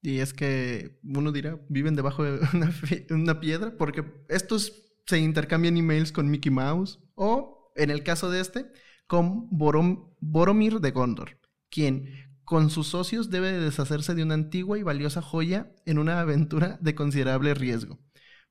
Y 0.03 0.19
es 0.19 0.33
que 0.35 0.99
uno 1.05 1.31
dirá, 1.31 1.61
viven 1.69 1.95
debajo 1.95 2.25
de 2.25 2.41
una, 3.11 3.41
piedra, 3.41 3.77
porque 3.79 4.05
estos 4.29 4.73
se 5.07 5.19
intercambian 5.19 5.77
emails 5.77 6.13
con 6.13 6.31
Mickey 6.31 6.51
Mouse, 6.51 6.99
o 7.15 7.73
en 7.77 7.91
el 7.91 8.03
caso 8.03 8.31
de 8.31 8.41
este, 8.41 8.67
con 9.07 9.49
Borom- 9.51 10.13
Boromir 10.21 10.81
de 10.81 10.91
Gondor, 10.91 11.39
quien 11.71 12.09
con 12.45 12.69
sus 12.69 12.89
socios 12.89 13.31
debe 13.31 13.53
de 13.53 13.61
deshacerse 13.61 14.15
de 14.15 14.25
una 14.25 14.35
antigua 14.35 14.77
y 14.79 14.83
valiosa 14.83 15.23
joya 15.23 15.73
en 15.87 15.99
una 15.99 16.21
aventura 16.21 16.79
de 16.83 16.95
considerable 16.95 17.55
riesgo. 17.55 18.01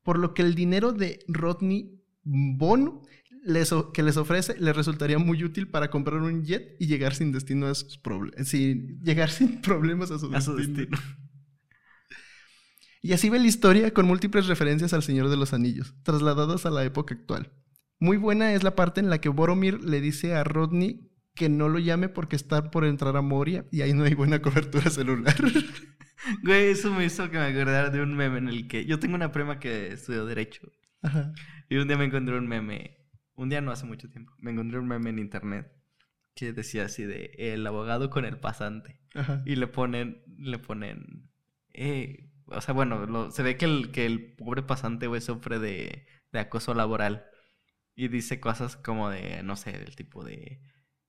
Por 0.03 0.17
lo 0.17 0.33
que 0.33 0.41
el 0.41 0.55
dinero 0.55 0.93
de 0.93 1.19
Rodney 1.27 2.01
Bono 2.23 3.01
les 3.43 3.73
que 3.93 4.03
les 4.03 4.17
ofrece 4.17 4.55
les 4.59 4.75
resultaría 4.75 5.17
muy 5.17 5.43
útil 5.43 5.67
para 5.67 5.89
comprar 5.89 6.21
un 6.21 6.43
jet 6.43 6.75
y 6.79 6.87
llegar 6.87 7.15
sin 7.15 7.31
destino 7.31 7.67
a 7.67 7.75
sus 7.75 7.97
problemas, 7.97 8.51
llegar 8.53 9.29
sin 9.29 9.61
problemas 9.61 10.11
a 10.11 10.19
su 10.19 10.33
A 10.33 10.41
su 10.41 10.55
destino. 10.55 10.97
Y 13.01 13.13
así 13.13 13.29
ve 13.29 13.39
la 13.39 13.47
historia 13.47 13.93
con 13.93 14.05
múltiples 14.05 14.47
referencias 14.47 14.93
al 14.93 15.03
Señor 15.03 15.29
de 15.29 15.37
los 15.37 15.53
Anillos, 15.53 15.95
trasladadas 16.03 16.65
a 16.65 16.69
la 16.69 16.83
época 16.83 17.15
actual. 17.15 17.51
Muy 17.99 18.17
buena 18.17 18.53
es 18.53 18.63
la 18.63 18.75
parte 18.75 18.99
en 18.99 19.09
la 19.09 19.19
que 19.19 19.29
Boromir 19.29 19.83
le 19.83 20.01
dice 20.01 20.35
a 20.35 20.43
Rodney 20.43 21.11
que 21.35 21.49
no 21.49 21.69
lo 21.69 21.79
llame 21.79 22.09
porque 22.09 22.35
está 22.35 22.71
por 22.71 22.85
entrar 22.85 23.15
a 23.15 23.21
Moria 23.21 23.65
y 23.71 23.81
ahí 23.81 23.93
no 23.93 24.03
hay 24.03 24.13
buena 24.13 24.41
cobertura 24.41 24.89
celular. 24.89 25.35
Güey, 26.43 26.69
eso 26.69 26.93
me 26.93 27.05
hizo 27.05 27.29
que 27.31 27.37
me 27.37 27.45
acordara 27.45 27.89
de 27.89 28.01
un 28.01 28.15
meme 28.15 28.37
en 28.37 28.47
el 28.47 28.67
que 28.67 28.85
yo 28.85 28.99
tengo 28.99 29.15
una 29.15 29.31
prima 29.31 29.59
que 29.59 29.93
estudió 29.93 30.25
Derecho. 30.25 30.71
Ajá. 31.01 31.33
Y 31.67 31.77
un 31.77 31.87
día 31.87 31.97
me 31.97 32.05
encontré 32.05 32.37
un 32.37 32.47
meme. 32.47 32.97
Un 33.33 33.49
día 33.49 33.61
no 33.61 33.71
hace 33.71 33.85
mucho 33.85 34.07
tiempo. 34.09 34.31
Me 34.37 34.51
encontré 34.51 34.77
un 34.77 34.87
meme 34.87 35.09
en 35.09 35.17
internet 35.17 35.71
que 36.35 36.53
decía 36.53 36.85
así 36.85 37.03
de 37.03 37.31
el 37.37 37.65
abogado 37.65 38.09
con 38.09 38.25
el 38.25 38.37
pasante. 38.37 38.99
Ajá. 39.15 39.41
Y 39.45 39.55
le 39.55 39.67
ponen, 39.67 40.23
le 40.37 40.59
ponen, 40.59 41.31
eh, 41.73 42.30
o 42.51 42.61
sea, 42.61 42.73
bueno, 42.73 43.05
lo- 43.05 43.31
se 43.31 43.43
ve 43.43 43.57
que 43.57 43.65
el, 43.65 43.91
que 43.91 44.05
el 44.05 44.35
pobre 44.35 44.63
pasante, 44.63 45.07
güey, 45.07 45.21
sufre 45.21 45.59
de, 45.59 46.07
de 46.31 46.39
acoso 46.39 46.73
laboral. 46.73 47.25
Y 47.95 48.07
dice 48.09 48.39
cosas 48.39 48.75
como 48.77 49.09
de, 49.09 49.43
no 49.43 49.55
sé, 49.57 49.71
del 49.73 49.95
tipo 49.95 50.23
de, 50.23 50.61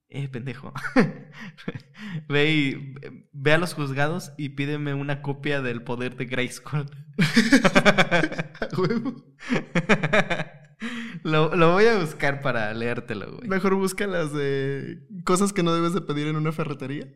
eh, 0.09 0.29
pendejo. 0.29 0.73
ve 2.29 2.51
y, 2.53 2.95
ve 3.33 3.53
a 3.53 3.59
los 3.59 3.75
juzgados 3.75 4.33
y 4.39 4.51
pídeme 4.51 4.95
una 4.95 5.23
copia 5.23 5.63
del 5.63 5.83
poder 5.85 6.17
de 6.17 6.27
Grayskull. 6.27 6.87
Lo, 11.23 11.55
lo 11.55 11.73
voy 11.73 11.87
a 11.87 11.99
buscar 11.99 12.43
para 12.43 12.73
leértelo, 12.75 13.37
güey. 13.37 13.49
Mejor 13.49 13.75
busca 13.77 14.07
las 14.07 14.33
de 14.33 15.07
cosas 15.25 15.53
que 15.53 15.63
no 15.63 15.73
debes 15.73 15.95
de 15.95 16.01
pedir 16.01 16.27
en 16.27 16.37
una 16.37 16.53
ferretería, 16.53 17.07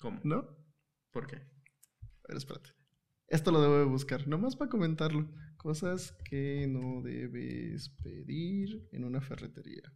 ¿Cómo? 0.00 0.20
¿no? 0.24 0.44
¿Por 1.12 1.26
qué? 1.26 1.42
Ver, 2.32 2.38
espérate. 2.38 2.70
Esto 3.28 3.50
lo 3.50 3.60
debo 3.60 3.78
de 3.78 3.84
buscar, 3.84 4.26
nomás 4.26 4.56
para 4.56 4.70
comentarlo. 4.70 5.28
Cosas 5.58 6.12
que 6.24 6.66
no 6.66 7.02
debes 7.02 7.90
pedir 8.02 8.88
en 8.90 9.04
una 9.04 9.20
ferretería. 9.20 9.92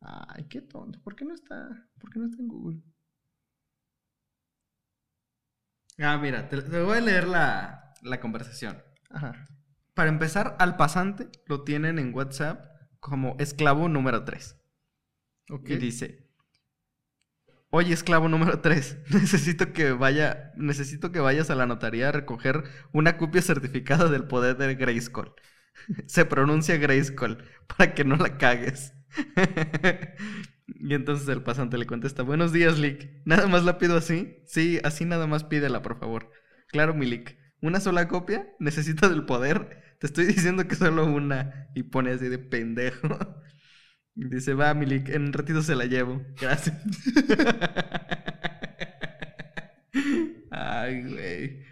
Ay, 0.00 0.44
qué 0.48 0.62
tonto. 0.62 0.98
¿Por 1.02 1.14
qué 1.14 1.26
no 1.26 1.34
está? 1.34 1.90
¿Por 1.98 2.10
qué 2.10 2.18
no 2.18 2.26
está 2.26 2.40
en 2.40 2.48
Google? 2.48 2.82
Ah, 5.98 6.16
mira, 6.16 6.48
te, 6.48 6.62
te 6.62 6.82
voy 6.82 6.96
a 6.96 7.00
leer 7.02 7.28
la, 7.28 7.92
la 8.00 8.18
conversación. 8.18 8.82
Ajá. 9.10 9.46
Para 9.92 10.08
empezar, 10.08 10.56
al 10.58 10.76
pasante 10.76 11.28
lo 11.46 11.64
tienen 11.64 11.98
en 11.98 12.14
WhatsApp 12.14 12.77
como 13.00 13.36
esclavo 13.38 13.88
número 13.88 14.24
3. 14.24 14.56
Ok. 15.50 15.70
Y 15.70 15.76
dice, 15.76 16.28
oye, 17.70 17.92
esclavo 17.92 18.28
número 18.28 18.60
3, 18.60 18.98
necesito 19.10 19.72
que 19.72 19.92
vaya, 19.92 20.52
necesito 20.56 21.12
que 21.12 21.20
vayas 21.20 21.50
a 21.50 21.54
la 21.54 21.66
notaría 21.66 22.08
a 22.08 22.12
recoger 22.12 22.64
una 22.92 23.16
copia 23.16 23.42
certificada 23.42 24.08
del 24.08 24.24
poder 24.24 24.56
de 24.56 24.74
Grayskull. 24.74 25.32
Se 26.06 26.24
pronuncia 26.24 26.76
Grayskull, 26.76 27.38
para 27.66 27.94
que 27.94 28.04
no 28.04 28.16
la 28.16 28.38
cagues. 28.38 28.94
y 30.66 30.94
entonces 30.94 31.28
el 31.28 31.42
pasante 31.42 31.78
le 31.78 31.86
contesta, 31.86 32.22
buenos 32.22 32.52
días, 32.52 32.78
Lick. 32.78 33.08
¿Nada 33.24 33.46
más 33.46 33.64
la 33.64 33.78
pido 33.78 33.96
así? 33.96 34.42
Sí, 34.46 34.80
así 34.84 35.04
nada 35.04 35.26
más 35.26 35.44
pídela, 35.44 35.82
por 35.82 35.98
favor. 35.98 36.30
Claro, 36.68 36.94
mi 36.94 37.06
Lick. 37.06 37.38
¿Una 37.60 37.80
sola 37.80 38.06
copia? 38.06 38.46
¿Necesito 38.60 39.08
del 39.08 39.24
poder? 39.24 39.87
Te 39.98 40.06
estoy 40.06 40.26
diciendo 40.34 40.66
que 40.66 40.76
solo 40.76 41.06
una. 41.06 41.68
Y 41.74 41.82
pone 41.84 42.12
así 42.12 42.28
de 42.28 42.38
pendejo. 42.38 43.08
Y 44.14 44.28
Dice, 44.28 44.54
va, 44.54 44.74
Milik, 44.74 45.08
en 45.10 45.26
un 45.26 45.32
ratito 45.32 45.62
se 45.62 45.76
la 45.76 45.84
llevo. 45.84 46.20
Gracias. 46.40 46.76
Ay, 50.50 51.02
güey. 51.02 51.62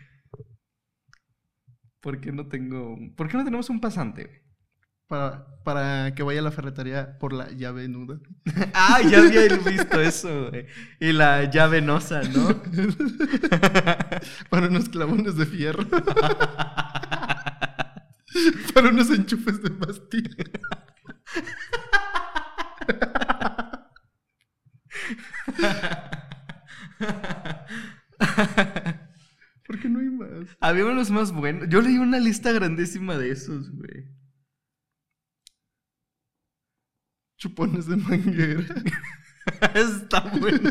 ¿Por 2.00 2.20
qué 2.20 2.30
no 2.30 2.46
tengo... 2.46 2.96
¿Por 3.16 3.28
qué 3.28 3.36
no 3.36 3.44
tenemos 3.44 3.68
un 3.68 3.80
pasante, 3.80 4.24
güey? 4.24 4.40
Para, 5.08 5.62
para 5.64 6.14
que 6.14 6.22
vaya 6.22 6.40
a 6.40 6.42
la 6.42 6.50
ferretería 6.52 7.18
por 7.18 7.32
la 7.32 7.50
llave 7.50 7.88
nuda. 7.88 8.20
Ah, 8.74 9.00
ya 9.02 9.18
había 9.18 9.56
visto 9.56 10.00
eso, 10.00 10.50
güey. 10.50 10.66
Y 11.00 11.12
la 11.12 11.50
llave 11.50 11.80
venosa, 11.80 12.22
¿no? 12.22 12.62
para 14.50 14.68
unos 14.68 14.88
clavones 14.88 15.36
de 15.36 15.46
fierro. 15.46 15.84
Para 18.74 18.88
unos 18.90 19.10
enchufes 19.10 19.62
de 19.62 19.70
pastilla. 19.70 20.44
¿Por 29.66 29.80
qué 29.80 29.88
no 29.88 30.00
hay 30.00 30.10
más? 30.10 30.56
Había 30.60 30.86
unos 30.86 31.10
más 31.10 31.32
buenos. 31.32 31.68
Yo 31.68 31.80
leí 31.80 31.98
una 31.98 32.18
lista 32.18 32.52
grandísima 32.52 33.16
de 33.16 33.30
esos, 33.30 33.70
güey. 33.70 34.06
Chupones 37.38 37.86
de 37.86 37.96
manguera. 37.96 38.74
Está 39.74 40.20
bueno. 40.20 40.70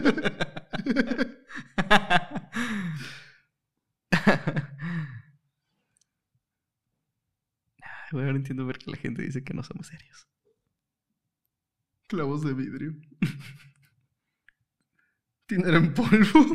Ahora 8.11 8.31
entiendo 8.31 8.65
ver 8.65 8.77
que 8.77 8.91
la 8.91 8.97
gente 8.97 9.21
dice 9.21 9.41
que 9.43 9.53
no 9.53 9.63
somos 9.63 9.87
serios. 9.87 10.27
Clavos 12.07 12.43
de 12.43 12.53
vidrio. 12.53 12.93
Dinero 15.47 15.77
en 15.77 15.93
polvo. 15.93 16.53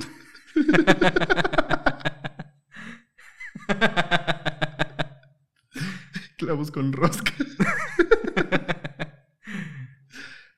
Clavos 6.38 6.70
con 6.70 6.92
rosca. 6.92 7.32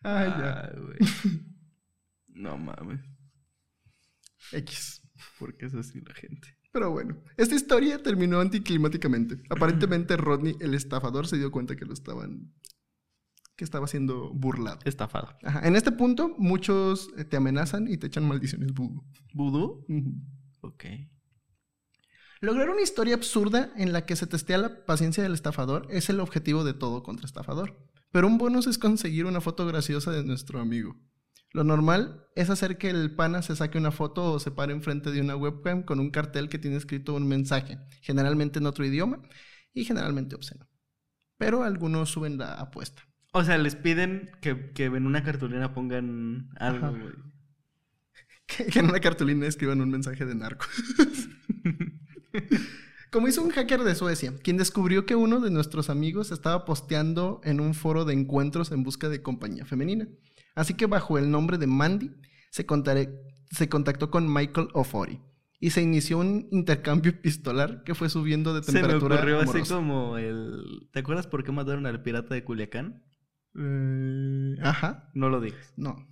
Ay, 0.02 0.28
ya. 0.28 0.64
Ay, 0.64 0.80
güey. 0.80 0.98
No 2.28 2.58
mames. 2.58 3.00
X. 4.52 5.02
¿Por 5.38 5.56
qué 5.56 5.66
es 5.66 5.74
así 5.74 6.00
la 6.00 6.14
gente? 6.14 6.56
Bueno, 7.02 7.20
esta 7.36 7.56
historia 7.56 8.00
terminó 8.00 8.38
anticlimáticamente. 8.38 9.42
Aparentemente 9.50 10.16
Rodney, 10.16 10.54
el 10.60 10.74
estafador, 10.74 11.26
se 11.26 11.36
dio 11.36 11.50
cuenta 11.50 11.74
que 11.74 11.84
lo 11.84 11.92
estaban... 11.92 12.52
que 13.56 13.64
estaba 13.64 13.88
siendo 13.88 14.32
burlado. 14.32 14.78
Estafado. 14.84 15.36
Ajá. 15.42 15.66
En 15.66 15.74
este 15.74 15.90
punto, 15.90 16.34
muchos 16.38 17.10
eh, 17.16 17.24
te 17.24 17.36
amenazan 17.36 17.88
y 17.88 17.96
te 17.96 18.06
echan 18.06 18.28
maldiciones 18.28 18.72
vudú. 18.72 19.04
¿Vudú? 19.34 19.84
Ok. 20.60 20.84
Lograr 22.40 22.70
una 22.70 22.82
historia 22.82 23.14
absurda 23.14 23.72
en 23.76 23.92
la 23.92 24.06
que 24.06 24.14
se 24.14 24.28
testea 24.28 24.58
la 24.58 24.84
paciencia 24.84 25.24
del 25.24 25.34
estafador 25.34 25.88
es 25.90 26.08
el 26.08 26.20
objetivo 26.20 26.62
de 26.62 26.74
todo 26.74 27.02
contraestafador. 27.02 27.78
Pero 28.12 28.28
un 28.28 28.38
bonus 28.38 28.68
es 28.68 28.78
conseguir 28.78 29.26
una 29.26 29.40
foto 29.40 29.66
graciosa 29.66 30.12
de 30.12 30.22
nuestro 30.22 30.60
amigo. 30.60 30.96
Lo 31.52 31.64
normal 31.64 32.26
es 32.34 32.50
hacer 32.50 32.78
que 32.78 32.88
el 32.88 33.14
pana 33.14 33.42
se 33.42 33.56
saque 33.56 33.78
una 33.78 33.90
foto 33.90 34.32
o 34.32 34.40
se 34.40 34.50
pare 34.50 34.72
enfrente 34.72 35.10
de 35.10 35.20
una 35.20 35.36
webcam 35.36 35.82
con 35.82 36.00
un 36.00 36.10
cartel 36.10 36.48
que 36.48 36.58
tiene 36.58 36.76
escrito 36.76 37.14
un 37.14 37.28
mensaje, 37.28 37.78
generalmente 38.00 38.58
en 38.58 38.66
otro 38.66 38.84
idioma 38.84 39.20
y 39.74 39.84
generalmente 39.84 40.34
obsceno. 40.34 40.66
Pero 41.36 41.62
algunos 41.62 42.10
suben 42.10 42.38
la 42.38 42.54
apuesta. 42.54 43.02
O 43.32 43.44
sea, 43.44 43.58
les 43.58 43.76
piden 43.76 44.30
que, 44.40 44.72
que 44.72 44.86
en 44.86 45.06
una 45.06 45.22
cartulina 45.22 45.74
pongan 45.74 46.48
algo. 46.56 46.96
Que, 48.44 48.66
que 48.66 48.80
en 48.80 48.86
una 48.86 49.00
cartulina 49.00 49.46
escriban 49.46 49.80
un 49.80 49.88
mensaje 49.88 50.26
de 50.26 50.34
narco. 50.34 50.66
Como 53.10 53.28
hizo 53.28 53.42
un 53.42 53.50
hacker 53.50 53.84
de 53.84 53.94
Suecia, 53.94 54.34
quien 54.42 54.56
descubrió 54.56 55.06
que 55.06 55.14
uno 55.14 55.40
de 55.40 55.50
nuestros 55.50 55.88
amigos 55.88 56.32
estaba 56.32 56.64
posteando 56.64 57.40
en 57.44 57.60
un 57.60 57.72
foro 57.72 58.04
de 58.04 58.14
encuentros 58.14 58.72
en 58.72 58.82
busca 58.82 59.08
de 59.08 59.22
compañía 59.22 59.64
femenina. 59.64 60.08
Así 60.54 60.74
que 60.74 60.86
bajo 60.86 61.18
el 61.18 61.30
nombre 61.30 61.58
de 61.58 61.66
Mandy 61.66 62.10
se, 62.50 62.66
contare- 62.66 63.18
se 63.50 63.68
contactó 63.68 64.10
con 64.10 64.32
Michael 64.32 64.68
Ofori 64.74 65.20
y 65.60 65.70
se 65.70 65.80
inició 65.82 66.18
un 66.18 66.48
intercambio 66.50 67.10
epistolar 67.12 67.82
que 67.84 67.94
fue 67.94 68.08
subiendo 68.10 68.52
de 68.54 68.62
Se 68.62 68.72
me 68.72 68.80
temperatura 68.80 69.16
ocurrió 69.16 69.40
así 69.40 69.62
como 69.72 70.18
el... 70.18 70.88
¿Te 70.92 71.00
acuerdas 71.00 71.26
por 71.26 71.44
qué 71.44 71.52
mataron 71.52 71.86
al 71.86 72.02
pirata 72.02 72.34
de 72.34 72.44
Culiacán? 72.44 73.02
Eh, 73.54 74.56
ajá, 74.62 75.10
No 75.14 75.28
lo 75.28 75.40
digas. 75.40 75.72
no. 75.76 76.08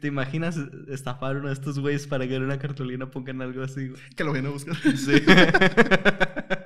¿Te 0.00 0.08
imaginas 0.08 0.56
estafar 0.88 1.36
a 1.36 1.38
uno 1.40 1.48
de 1.48 1.52
estos 1.52 1.78
güeyes 1.78 2.06
para 2.06 2.26
que 2.26 2.34
en 2.36 2.42
una 2.42 2.58
cartulina 2.58 3.10
pongan 3.10 3.42
algo 3.42 3.62
así? 3.62 3.92
Que 4.16 4.24
lo 4.24 4.30
vayan 4.30 4.46
a 4.46 4.48
buscar. 4.48 4.74
Sí. 4.76 5.12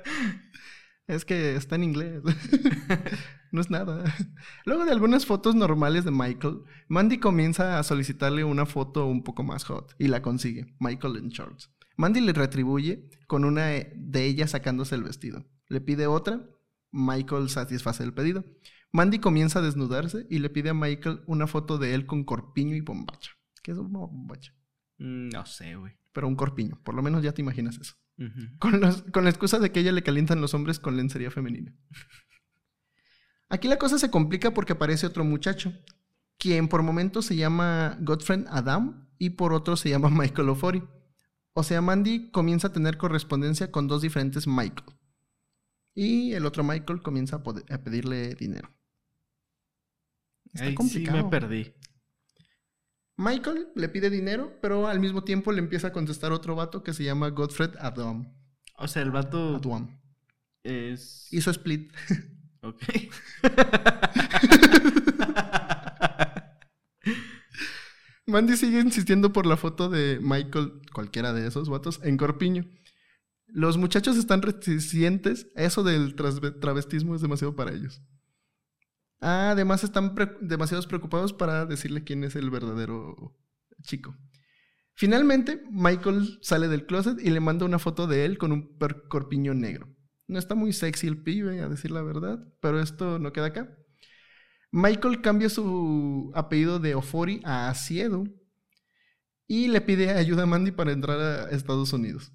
Es 1.07 1.25
que 1.25 1.55
está 1.55 1.75
en 1.75 1.83
inglés. 1.83 2.23
no 3.51 3.61
es 3.61 3.69
nada. 3.69 4.03
Luego 4.65 4.85
de 4.85 4.91
algunas 4.91 5.25
fotos 5.25 5.53
normales 5.53 6.05
de 6.05 6.11
Michael, 6.11 6.61
Mandy 6.87 7.19
comienza 7.19 7.77
a 7.77 7.83
solicitarle 7.83 8.43
una 8.43 8.65
foto 8.65 9.05
un 9.05 9.23
poco 9.23 9.43
más 9.43 9.65
hot 9.65 9.93
y 9.99 10.07
la 10.07 10.21
consigue. 10.21 10.73
Michael 10.79 11.17
en 11.17 11.29
shorts. 11.29 11.71
Mandy 11.97 12.21
le 12.21 12.33
retribuye 12.33 13.09
con 13.27 13.45
una 13.45 13.67
de 13.67 14.25
ellas 14.25 14.51
sacándose 14.51 14.95
el 14.95 15.03
vestido. 15.03 15.45
Le 15.67 15.81
pide 15.81 16.07
otra. 16.07 16.49
Michael 16.91 17.49
satisface 17.49 18.03
el 18.03 18.13
pedido. 18.13 18.45
Mandy 18.91 19.19
comienza 19.19 19.59
a 19.59 19.63
desnudarse 19.63 20.27
y 20.29 20.39
le 20.39 20.49
pide 20.49 20.69
a 20.69 20.73
Michael 20.75 21.21
una 21.25 21.47
foto 21.47 21.77
de 21.79 21.95
él 21.95 22.05
con 22.05 22.23
corpiño 22.23 22.75
y 22.75 22.81
bombacha. 22.81 23.31
¿Qué 23.61 23.71
es 23.71 23.77
una 23.77 23.99
bombacha? 23.99 24.53
Mm, 24.99 25.29
no 25.29 25.45
sé, 25.45 25.75
güey. 25.75 25.93
Pero 26.13 26.27
un 26.27 26.35
corpiño. 26.35 26.79
Por 26.83 26.93
lo 26.93 27.01
menos 27.01 27.23
ya 27.23 27.33
te 27.33 27.41
imaginas 27.41 27.77
eso. 27.77 27.95
Con, 28.59 28.79
los- 28.79 29.01
con 29.11 29.23
la 29.23 29.29
excusa 29.29 29.59
de 29.59 29.71
que 29.71 29.79
ella 29.81 29.91
le 29.91 30.03
calientan 30.03 30.39
los 30.41 30.53
hombres 30.53 30.79
con 30.79 30.95
lencería 30.95 31.31
femenina. 31.31 31.75
Aquí 33.49 33.67
la 33.67 33.77
cosa 33.77 33.97
se 33.99 34.09
complica 34.09 34.53
porque 34.53 34.73
aparece 34.73 35.05
otro 35.07 35.23
muchacho, 35.23 35.73
quien 36.37 36.67
por 36.67 36.83
momentos 36.83 37.25
se 37.25 37.35
llama 37.35 37.97
Godfrey 38.01 38.45
Adam 38.49 39.07
y 39.19 39.31
por 39.31 39.53
otro 39.53 39.75
se 39.75 39.89
llama 39.89 40.09
Michael 40.11 40.49
Ofori. 40.49 40.83
O 41.53 41.63
sea, 41.63 41.81
Mandy 41.81 42.31
comienza 42.31 42.67
a 42.69 42.73
tener 42.73 42.97
correspondencia 42.97 43.71
con 43.71 43.87
dos 43.87 44.01
diferentes 44.01 44.47
Michael. 44.47 44.97
Y 45.93 46.33
el 46.33 46.45
otro 46.47 46.63
Michael 46.63 47.03
comienza 47.03 47.35
a, 47.35 47.43
pedirle 47.83 48.33
dinero. 48.33 48.71
Está 50.45 50.65
Ay, 50.65 50.71
sí 50.71 50.75
complicado. 50.75 51.17
me 51.23 51.29
perdí. 51.29 51.73
Michael 53.17 53.69
le 53.75 53.89
pide 53.89 54.09
dinero, 54.09 54.57
pero 54.61 54.87
al 54.87 54.99
mismo 54.99 55.23
tiempo 55.23 55.51
le 55.51 55.59
empieza 55.59 55.87
a 55.87 55.93
contestar 55.93 56.31
otro 56.31 56.55
vato 56.55 56.83
que 56.83 56.93
se 56.93 57.03
llama 57.03 57.29
Godfrey 57.29 57.69
Adam. 57.79 58.33
O 58.77 58.87
sea, 58.87 59.03
el 59.03 59.11
vato 59.11 59.57
Adam. 59.57 59.99
es... 60.63 61.27
Hizo 61.31 61.51
split. 61.51 61.93
Ok. 62.65 62.81
Mandy 68.25 68.55
sigue 68.55 68.79
insistiendo 68.79 69.33
por 69.33 69.45
la 69.45 69.57
foto 69.57 69.89
de 69.89 70.17
Michael, 70.21 70.79
cualquiera 70.93 71.33
de 71.33 71.45
esos 71.45 71.67
vatos, 71.67 71.99
en 72.03 72.15
Corpiño. 72.15 72.65
Los 73.47 73.77
muchachos 73.77 74.15
están 74.15 74.41
reticentes. 74.41 75.47
Eso 75.55 75.83
del 75.83 76.15
travestismo 76.15 77.15
es 77.15 77.21
demasiado 77.21 77.53
para 77.53 77.73
ellos. 77.73 78.01
Ah, 79.25 79.51
además 79.51 79.85
están 79.85 80.13
demasiados 80.41 80.85
preocupados 80.85 81.31
para 81.31 81.65
decirle 81.65 82.03
quién 82.03 82.25
es 82.25 82.35
el 82.35 82.49
verdadero 82.49 83.33
chico. 83.81 84.13
Finalmente, 84.95 85.63
Michael 85.71 86.39
sale 86.41 86.67
del 86.67 86.85
closet 86.85 87.17
y 87.21 87.29
le 87.29 87.39
manda 87.39 87.65
una 87.65 87.79
foto 87.79 88.05
de 88.05 88.25
él 88.25 88.37
con 88.37 88.51
un 88.51 88.77
corpiño 89.07 89.53
negro. 89.53 89.87
No 90.27 90.37
está 90.37 90.55
muy 90.55 90.73
sexy 90.73 91.07
el 91.07 91.23
pibe, 91.23 91.61
a 91.61 91.69
decir 91.69 91.91
la 91.91 92.01
verdad, 92.01 92.45
pero 92.59 92.81
esto 92.81 93.17
no 93.17 93.31
queda 93.31 93.47
acá. 93.47 93.77
Michael 94.71 95.21
cambia 95.21 95.47
su 95.47 96.33
apellido 96.35 96.79
de 96.79 96.95
Ofori 96.95 97.39
a 97.45 97.69
Asiedo 97.69 98.25
y 99.47 99.69
le 99.69 99.79
pide 99.79 100.09
ayuda 100.11 100.43
a 100.43 100.47
Mandy 100.47 100.71
para 100.71 100.91
entrar 100.91 101.19
a 101.19 101.49
Estados 101.51 101.93
Unidos. 101.93 102.33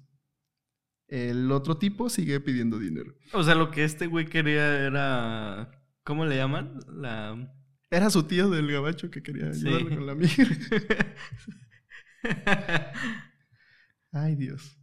El 1.07 1.51
otro 1.51 1.77
tipo 1.77 2.09
sigue 2.09 2.39
pidiendo 2.39 2.79
dinero. 2.79 3.13
O 3.33 3.43
sea, 3.43 3.53
lo 3.53 3.69
que 3.69 3.83
este 3.83 4.07
güey 4.07 4.25
quería 4.25 4.79
era... 4.79 5.78
¿Cómo 6.09 6.25
le 6.25 6.37
llaman? 6.37 6.79
La... 6.87 7.37
Era 7.91 8.09
su 8.09 8.23
tío 8.23 8.49
del 8.49 8.71
gabacho 8.71 9.11
que 9.11 9.21
quería 9.21 9.53
Sí. 9.53 9.67
ayudarle 9.67 9.95
con 9.95 10.07
la 10.07 10.15
migra. 10.15 11.13
Ay, 14.11 14.35
Dios. 14.35 14.75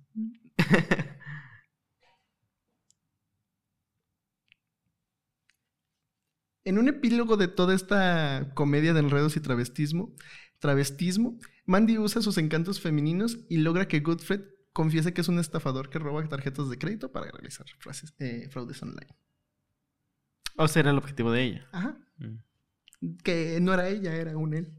En 6.64 6.78
un 6.78 6.88
epílogo 6.88 7.36
de 7.36 7.48
toda 7.48 7.74
esta 7.74 8.50
comedia 8.54 8.92
de 8.92 9.00
enredos 9.00 9.36
y 9.36 9.40
travestismo, 9.40 10.14
travestismo, 10.58 11.38
Mandy 11.64 11.98
usa 11.98 12.22
sus 12.22 12.38
encantos 12.38 12.80
femeninos 12.80 13.38
y 13.48 13.58
logra 13.58 13.86
que 13.88 14.00
Goodfred 14.00 14.40
confiese 14.72 15.14
que 15.14 15.20
es 15.20 15.28
un 15.28 15.38
estafador 15.38 15.90
que 15.90 15.98
roba 15.98 16.26
tarjetas 16.28 16.68
de 16.68 16.78
crédito 16.78 17.12
para 17.12 17.30
realizar 17.30 17.66
frases- 17.78 18.14
eh, 18.18 18.48
fraudes 18.50 18.82
online. 18.82 19.06
O 20.56 20.68
sea, 20.68 20.80
era 20.80 20.90
el 20.90 20.98
objetivo 20.98 21.30
de 21.32 21.42
ella. 21.42 21.68
Ajá. 21.72 21.98
Mm. 22.18 23.16
Que 23.22 23.58
no 23.60 23.74
era 23.74 23.88
ella, 23.88 24.14
era 24.14 24.36
un 24.36 24.54
él. 24.54 24.72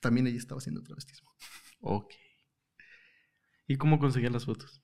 También 0.00 0.26
ella 0.26 0.38
estaba 0.38 0.58
haciendo 0.58 0.82
travestismo. 0.82 1.30
Ok. 1.80 2.12
¿Y 3.66 3.76
cómo 3.76 3.98
conseguía 3.98 4.30
las 4.30 4.44
fotos? 4.44 4.82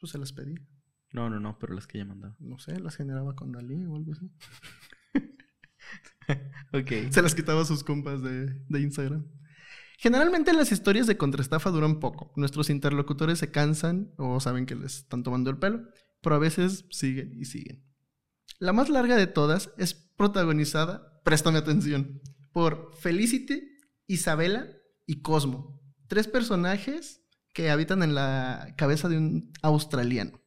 Pues 0.00 0.12
se 0.12 0.18
las 0.18 0.32
pedía. 0.32 0.60
No, 1.12 1.28
no, 1.30 1.38
no, 1.38 1.58
pero 1.58 1.74
las 1.74 1.86
que 1.86 1.98
ella 1.98 2.06
mandaba. 2.06 2.34
No 2.40 2.58
sé, 2.58 2.80
las 2.80 2.96
generaba 2.96 3.36
con 3.36 3.52
Dalí 3.52 3.84
o 3.84 3.96
algo 3.96 4.12
así. 4.12 4.30
Ok. 6.72 7.10
Se 7.10 7.20
las 7.20 7.34
quitaba 7.34 7.62
a 7.62 7.64
sus 7.64 7.84
compas 7.84 8.22
de, 8.22 8.46
de 8.46 8.80
Instagram. 8.80 9.26
Generalmente 9.98 10.52
las 10.52 10.72
historias 10.72 11.06
de 11.06 11.16
contraestafa 11.16 11.70
duran 11.70 12.00
poco. 12.00 12.32
Nuestros 12.36 12.70
interlocutores 12.70 13.38
se 13.38 13.50
cansan 13.50 14.12
o 14.16 14.40
saben 14.40 14.64
que 14.64 14.74
les 14.74 14.98
están 14.98 15.22
tomando 15.22 15.50
el 15.50 15.58
pelo, 15.58 15.82
pero 16.22 16.36
a 16.36 16.38
veces 16.38 16.86
siguen 16.90 17.32
y 17.38 17.44
siguen. 17.44 17.84
La 18.62 18.72
más 18.72 18.88
larga 18.88 19.16
de 19.16 19.26
todas 19.26 19.72
es 19.76 19.92
protagonizada, 19.92 21.20
préstame 21.24 21.58
atención, 21.58 22.22
por 22.52 22.94
Felicity, 22.94 23.76
Isabela 24.06 24.68
y 25.04 25.20
Cosmo. 25.20 25.82
Tres 26.06 26.28
personajes 26.28 27.24
que 27.52 27.70
habitan 27.70 28.04
en 28.04 28.14
la 28.14 28.72
cabeza 28.78 29.08
de 29.08 29.18
un 29.18 29.52
australiano 29.62 30.40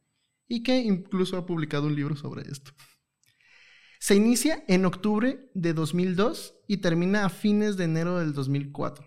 y 0.47 0.63
que 0.63 0.77
incluso 0.77 1.35
ha 1.35 1.45
publicado 1.45 1.87
un 1.87 1.95
libro 1.97 2.15
sobre 2.15 2.49
esto. 2.49 2.71
Se 3.99 4.15
inicia 4.15 4.63
en 4.69 4.85
octubre 4.85 5.51
de 5.53 5.73
2002 5.73 6.55
y 6.69 6.77
termina 6.77 7.25
a 7.25 7.29
fines 7.29 7.75
de 7.75 7.83
enero 7.83 8.19
del 8.19 8.31
2004. 8.31 9.05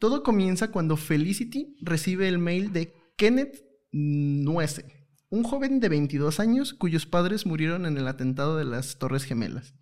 Todo 0.00 0.24
comienza 0.24 0.72
cuando 0.72 0.96
Felicity 0.96 1.76
recibe 1.80 2.26
el 2.26 2.38
mail 2.38 2.72
de 2.72 2.92
Kenneth 3.16 3.64
Nuece, 3.92 5.03
un 5.34 5.42
joven 5.42 5.80
de 5.80 5.88
22 5.88 6.38
años 6.38 6.74
cuyos 6.74 7.06
padres 7.06 7.44
murieron 7.44 7.86
en 7.86 7.98
el 7.98 8.06
atentado 8.06 8.56
de 8.56 8.64
las 8.64 8.98
Torres 8.98 9.24
Gemelas, 9.24 9.74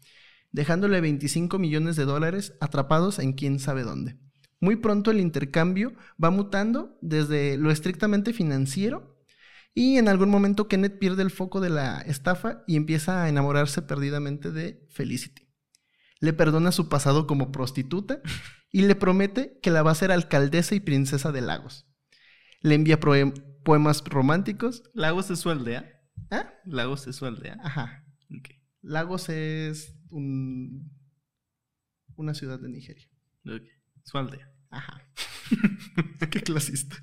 dejándole 0.50 1.02
25 1.02 1.58
millones 1.58 1.94
de 1.96 2.06
dólares 2.06 2.54
atrapados 2.60 3.18
en 3.18 3.34
quién 3.34 3.58
sabe 3.58 3.82
dónde. 3.82 4.16
Muy 4.60 4.76
pronto 4.76 5.10
el 5.10 5.20
intercambio 5.20 5.92
va 6.22 6.30
mutando 6.30 6.96
desde 7.02 7.58
lo 7.58 7.70
estrictamente 7.70 8.32
financiero 8.32 9.22
y 9.74 9.98
en 9.98 10.08
algún 10.08 10.30
momento 10.30 10.68
Kenneth 10.68 10.98
pierde 10.98 11.22
el 11.22 11.30
foco 11.30 11.60
de 11.60 11.68
la 11.68 12.00
estafa 12.00 12.64
y 12.66 12.76
empieza 12.76 13.22
a 13.22 13.28
enamorarse 13.28 13.82
perdidamente 13.82 14.52
de 14.52 14.86
Felicity. 14.88 15.48
Le 16.18 16.32
perdona 16.32 16.72
su 16.72 16.88
pasado 16.88 17.26
como 17.26 17.52
prostituta 17.52 18.22
y 18.70 18.82
le 18.82 18.94
promete 18.94 19.58
que 19.60 19.70
la 19.70 19.82
va 19.82 19.90
a 19.90 19.92
hacer 19.92 20.12
alcaldesa 20.12 20.74
y 20.74 20.80
princesa 20.80 21.30
de 21.30 21.42
Lagos. 21.42 21.86
Le 22.62 22.74
envía 22.74 23.00
poemas 23.64 24.02
románticos. 24.04 24.82
Lagos 24.94 25.30
es 25.30 25.40
su 25.40 25.50
aldea. 25.50 26.00
¿Ah? 26.30 26.52
Lagos 26.64 27.06
es 27.06 27.16
su 27.16 27.26
aldea. 27.26 27.56
Ajá. 27.62 28.04
Ok. 28.36 28.48
Lagos 28.82 29.28
es 29.28 29.94
un- 30.10 30.90
una 32.16 32.34
ciudad 32.34 32.58
de 32.60 32.68
Nigeria. 32.68 33.08
ok. 33.46 33.62
Su 34.04 34.18
aldea. 34.18 34.50
Ajá. 34.70 35.06
Qué 36.30 36.40
clasista. 36.40 36.96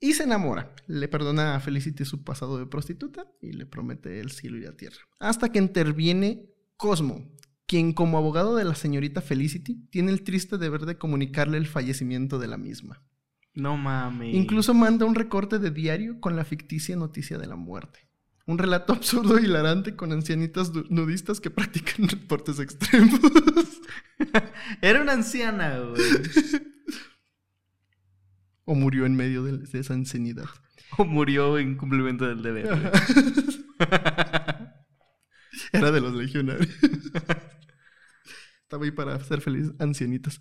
Y 0.00 0.14
se 0.14 0.22
enamora. 0.24 0.74
Le 0.86 1.08
perdona 1.08 1.54
a 1.56 1.60
Felicity 1.60 2.04
su 2.04 2.24
pasado 2.24 2.58
de 2.58 2.66
prostituta 2.66 3.26
y 3.40 3.52
le 3.52 3.66
promete 3.66 4.20
el 4.20 4.30
cielo 4.30 4.56
y 4.56 4.62
la 4.62 4.76
tierra. 4.76 4.96
Hasta 5.18 5.52
que 5.52 5.58
interviene 5.58 6.46
Cosmo, 6.76 7.30
quien 7.66 7.92
como 7.92 8.16
abogado 8.16 8.56
de 8.56 8.64
la 8.64 8.74
señorita 8.74 9.20
Felicity 9.20 9.86
tiene 9.90 10.10
el 10.10 10.24
triste 10.24 10.56
deber 10.56 10.86
de 10.86 10.96
comunicarle 10.96 11.58
el 11.58 11.66
fallecimiento 11.66 12.38
de 12.38 12.48
la 12.48 12.56
misma. 12.56 13.04
No 13.54 13.76
mames. 13.76 14.34
Incluso 14.34 14.74
manda 14.74 15.06
un 15.06 15.14
recorte 15.14 15.58
de 15.58 15.70
diario 15.70 16.20
con 16.20 16.36
la 16.36 16.44
ficticia 16.44 16.96
noticia 16.96 17.38
de 17.38 17.46
la 17.46 17.56
muerte. 17.56 18.08
Un 18.46 18.58
relato 18.58 18.92
absurdo 18.94 19.38
y 19.38 19.44
hilarante 19.44 19.96
con 19.96 20.12
ancianitas 20.12 20.72
nudistas 20.88 21.40
que 21.40 21.50
practican 21.50 22.06
deportes 22.08 22.58
extremos. 22.60 23.20
Era 24.82 25.02
una 25.02 25.12
anciana, 25.12 25.78
güey. 25.78 26.02
o 28.64 28.74
murió 28.74 29.06
en 29.06 29.16
medio 29.16 29.42
de, 29.44 29.58
de 29.58 29.78
esa 29.78 29.94
insanidad. 29.94 30.48
o 30.98 31.04
murió 31.04 31.58
en 31.58 31.76
cumplimiento 31.76 32.26
del 32.26 32.42
deber. 32.42 32.92
Era 35.72 35.90
de 35.90 36.00
los 36.00 36.14
legionarios. 36.14 36.68
Estaba 38.62 38.84
ahí 38.84 38.90
para 38.90 39.18
ser 39.24 39.40
feliz 39.40 39.72
ancianitas. 39.78 40.40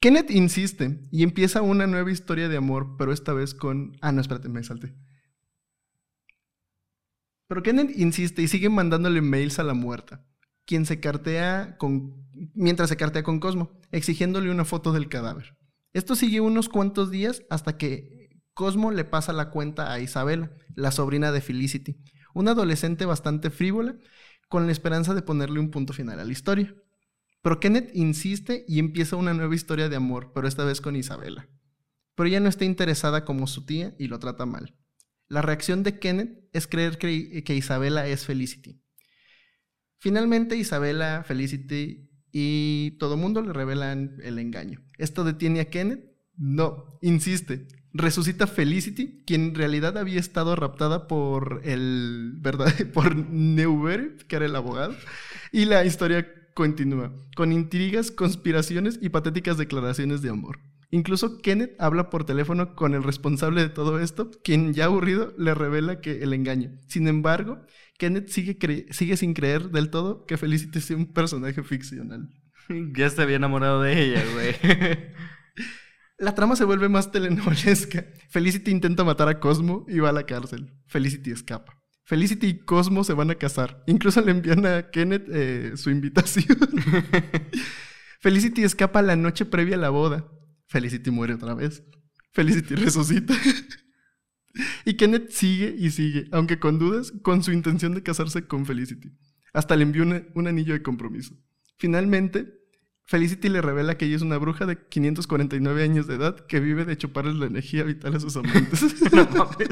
Kenneth 0.00 0.30
insiste 0.30 1.08
y 1.10 1.24
empieza 1.24 1.62
una 1.62 1.86
nueva 1.86 2.10
historia 2.12 2.48
de 2.48 2.56
amor, 2.56 2.96
pero 2.96 3.12
esta 3.12 3.32
vez 3.32 3.54
con... 3.54 3.96
Ah, 4.00 4.12
no, 4.12 4.20
espérate, 4.20 4.48
me 4.48 4.62
salté. 4.62 4.94
Pero 7.48 7.62
Kenneth 7.62 7.96
insiste 7.96 8.42
y 8.42 8.48
sigue 8.48 8.68
mandándole 8.68 9.20
mails 9.22 9.58
a 9.58 9.64
la 9.64 9.74
muerta, 9.74 10.24
quien 10.66 10.86
se 10.86 11.00
cartea 11.00 11.76
con... 11.78 12.28
mientras 12.54 12.90
se 12.90 12.96
cartea 12.96 13.24
con 13.24 13.40
Cosmo, 13.40 13.80
exigiéndole 13.90 14.50
una 14.50 14.64
foto 14.64 14.92
del 14.92 15.08
cadáver. 15.08 15.56
Esto 15.92 16.14
sigue 16.14 16.40
unos 16.40 16.68
cuantos 16.68 17.10
días 17.10 17.42
hasta 17.50 17.76
que 17.76 18.28
Cosmo 18.54 18.92
le 18.92 19.04
pasa 19.04 19.32
la 19.32 19.50
cuenta 19.50 19.92
a 19.92 19.98
Isabela, 19.98 20.52
la 20.76 20.92
sobrina 20.92 21.32
de 21.32 21.40
Felicity, 21.40 21.96
una 22.34 22.52
adolescente 22.52 23.04
bastante 23.04 23.50
frívola, 23.50 23.96
con 24.48 24.66
la 24.66 24.72
esperanza 24.72 25.14
de 25.14 25.22
ponerle 25.22 25.58
un 25.58 25.70
punto 25.70 25.92
final 25.92 26.20
a 26.20 26.24
la 26.24 26.32
historia. 26.32 26.74
Pero 27.48 27.60
Kenneth 27.60 27.92
insiste 27.94 28.66
y 28.68 28.78
empieza 28.78 29.16
una 29.16 29.32
nueva 29.32 29.54
historia 29.54 29.88
de 29.88 29.96
amor, 29.96 30.32
pero 30.34 30.46
esta 30.46 30.66
vez 30.66 30.82
con 30.82 30.96
Isabela. 30.96 31.48
Pero 32.14 32.28
ella 32.28 32.40
no 32.40 32.50
está 32.50 32.66
interesada 32.66 33.24
como 33.24 33.46
su 33.46 33.64
tía 33.64 33.94
y 33.98 34.08
lo 34.08 34.18
trata 34.18 34.44
mal. 34.44 34.74
La 35.28 35.40
reacción 35.40 35.82
de 35.82 35.98
Kenneth 35.98 36.46
es 36.52 36.66
creer 36.66 36.98
que, 36.98 37.54
Isabela 37.54 38.06
es 38.06 38.26
Felicity. 38.26 38.82
Finalmente 39.96 40.56
Isabela, 40.56 41.24
Felicity 41.26 42.10
y 42.32 42.98
todo 42.98 43.16
mundo 43.16 43.40
le 43.40 43.54
revelan 43.54 44.18
el 44.22 44.38
engaño. 44.38 44.84
¿Esto 44.98 45.24
detiene 45.24 45.60
a 45.60 45.70
Kenneth? 45.70 46.04
No, 46.36 46.98
insiste. 47.00 47.66
Resucita 47.94 48.46
Felicity, 48.46 49.24
quien 49.26 49.44
en 49.44 49.54
realidad 49.54 49.96
había 49.96 50.20
estado 50.20 50.54
raptada 50.54 51.08
por 51.08 51.62
el 51.64 52.34
verdad 52.40 52.74
por 52.92 53.16
Neuber, 53.16 54.18
que 54.28 54.36
era 54.36 54.44
el 54.44 54.54
abogado, 54.54 54.94
y 55.50 55.64
la 55.64 55.82
historia 55.86 56.34
continúa 56.58 57.12
con 57.36 57.52
intrigas, 57.52 58.10
conspiraciones 58.10 58.98
y 59.00 59.10
patéticas 59.10 59.58
declaraciones 59.58 60.22
de 60.22 60.30
amor. 60.30 60.58
Incluso 60.90 61.38
Kenneth 61.38 61.76
habla 61.78 62.10
por 62.10 62.24
teléfono 62.24 62.74
con 62.74 62.94
el 62.94 63.04
responsable 63.04 63.60
de 63.60 63.68
todo 63.68 64.00
esto, 64.00 64.32
quien 64.42 64.74
ya 64.74 64.86
aburrido 64.86 65.32
le 65.38 65.54
revela 65.54 66.00
que 66.00 66.20
el 66.20 66.32
engaño. 66.32 66.72
Sin 66.88 67.06
embargo, 67.06 67.60
Kenneth 67.96 68.30
sigue, 68.30 68.86
sigue 68.90 69.16
sin 69.16 69.34
creer 69.34 69.70
del 69.70 69.90
todo 69.90 70.26
que 70.26 70.36
Felicity 70.36 70.80
sea 70.80 70.96
un 70.96 71.12
personaje 71.12 71.62
ficcional. 71.62 72.28
ya 72.96 73.08
se 73.08 73.22
había 73.22 73.36
enamorado 73.36 73.80
de 73.82 74.02
ella, 74.02 74.24
güey. 74.34 74.56
La 76.18 76.34
trama 76.34 76.56
se 76.56 76.64
vuelve 76.64 76.88
más 76.88 77.12
telenovelesca. 77.12 78.04
Felicity 78.30 78.72
intenta 78.72 79.04
matar 79.04 79.28
a 79.28 79.38
Cosmo 79.38 79.86
y 79.88 80.00
va 80.00 80.08
a 80.08 80.12
la 80.12 80.26
cárcel. 80.26 80.72
Felicity 80.88 81.30
escapa. 81.30 81.77
Felicity 82.08 82.46
y 82.46 82.58
Cosmo 82.60 83.04
se 83.04 83.12
van 83.12 83.30
a 83.30 83.34
casar. 83.34 83.84
Incluso 83.86 84.22
le 84.22 84.30
envían 84.30 84.64
a 84.64 84.90
Kenneth 84.90 85.26
eh, 85.30 85.72
su 85.76 85.90
invitación. 85.90 86.56
Felicity 88.20 88.62
escapa 88.64 89.02
la 89.02 89.14
noche 89.14 89.44
previa 89.44 89.74
a 89.76 89.78
la 89.78 89.90
boda. 89.90 90.26
Felicity 90.68 91.10
muere 91.10 91.34
otra 91.34 91.52
vez. 91.52 91.82
Felicity 92.32 92.76
resucita. 92.76 93.34
y 94.86 94.94
Kenneth 94.94 95.28
sigue 95.32 95.74
y 95.78 95.90
sigue, 95.90 96.28
aunque 96.32 96.58
con 96.58 96.78
dudas, 96.78 97.12
con 97.22 97.42
su 97.42 97.52
intención 97.52 97.94
de 97.94 98.02
casarse 98.02 98.46
con 98.46 98.64
Felicity. 98.64 99.12
Hasta 99.52 99.76
le 99.76 99.82
envió 99.82 100.02
una- 100.02 100.22
un 100.34 100.46
anillo 100.46 100.72
de 100.72 100.82
compromiso. 100.82 101.34
Finalmente, 101.76 102.54
Felicity 103.04 103.50
le 103.50 103.60
revela 103.60 103.98
que 103.98 104.06
ella 104.06 104.16
es 104.16 104.22
una 104.22 104.38
bruja 104.38 104.64
de 104.64 104.78
549 104.88 105.82
años 105.82 106.06
de 106.06 106.14
edad 106.14 106.46
que 106.46 106.58
vive 106.60 106.86
de 106.86 106.96
chuparles 106.96 107.36
la 107.36 107.46
energía 107.46 107.84
vital 107.84 108.14
a 108.16 108.20
sus 108.20 108.34
amantes. 108.36 108.82
no 109.12 109.26
mames. 109.26 109.68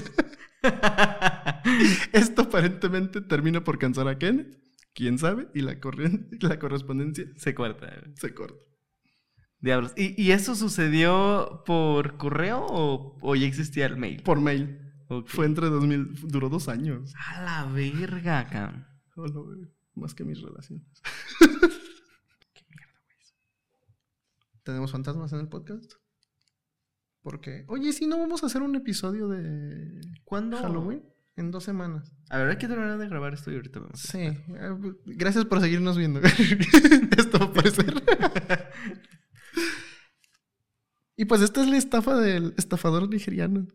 Esto 2.12 2.42
aparentemente 2.42 3.20
termina 3.20 3.62
por 3.64 3.78
cansar 3.78 4.08
a 4.08 4.18
Kenneth, 4.18 4.58
quién 4.94 5.18
sabe, 5.18 5.48
y 5.54 5.60
la, 5.62 5.80
corrien- 5.80 6.28
la 6.40 6.58
correspondencia 6.58 7.24
se 7.36 7.54
corta. 7.54 7.86
güey. 7.86 8.16
se 8.16 8.34
corta. 8.34 8.62
Diablos. 9.60 9.92
¿Y, 9.96 10.20
y 10.22 10.32
eso 10.32 10.54
sucedió 10.54 11.62
por 11.64 12.16
correo 12.18 12.64
o, 12.68 13.18
o 13.20 13.34
ya 13.36 13.46
existía 13.46 13.86
el 13.86 13.96
mail? 13.96 14.22
Por 14.22 14.40
mail. 14.40 14.80
Fue 15.26 15.46
entre 15.46 15.68
2000, 15.68 16.14
duró 16.28 16.48
dos 16.48 16.68
años. 16.68 17.12
A 17.16 17.42
la 17.42 17.64
verga, 17.72 18.46
cabrón. 18.48 18.86
Oh, 19.16 19.26
no, 19.28 19.44
güey. 19.44 19.60
Más 19.94 20.14
que 20.14 20.24
mis 20.24 20.40
relaciones. 20.42 20.84
¿Tenemos 24.64 24.90
fantasmas 24.90 25.32
en 25.32 25.40
el 25.40 25.48
podcast? 25.48 25.92
Porque, 27.26 27.64
oye, 27.66 27.92
si 27.92 28.06
no 28.06 28.20
vamos 28.20 28.44
a 28.44 28.46
hacer 28.46 28.62
un 28.62 28.76
episodio 28.76 29.26
de 29.26 30.00
¿Cuándo? 30.22 30.58
Halloween 30.58 31.02
en 31.34 31.50
dos 31.50 31.64
semanas. 31.64 32.12
A 32.30 32.38
ver, 32.38 32.50
hay 32.50 32.56
que 32.56 32.68
terminar 32.68 32.98
de 32.98 33.08
grabar 33.08 33.34
esto 33.34 33.50
y 33.50 33.56
ahorita. 33.56 33.80
Sí, 33.94 34.18
eh, 34.20 34.36
gracias 35.06 35.44
por 35.44 35.60
seguirnos 35.60 35.98
viendo. 35.98 36.20
Esto 37.18 37.38
va 37.40 37.46
a 37.46 37.52
parecer. 37.52 37.94
y 41.16 41.24
pues 41.24 41.40
esta 41.42 41.62
es 41.62 41.68
la 41.68 41.76
estafa 41.78 42.16
del 42.16 42.54
estafador 42.58 43.08
nigeriano. 43.08 43.66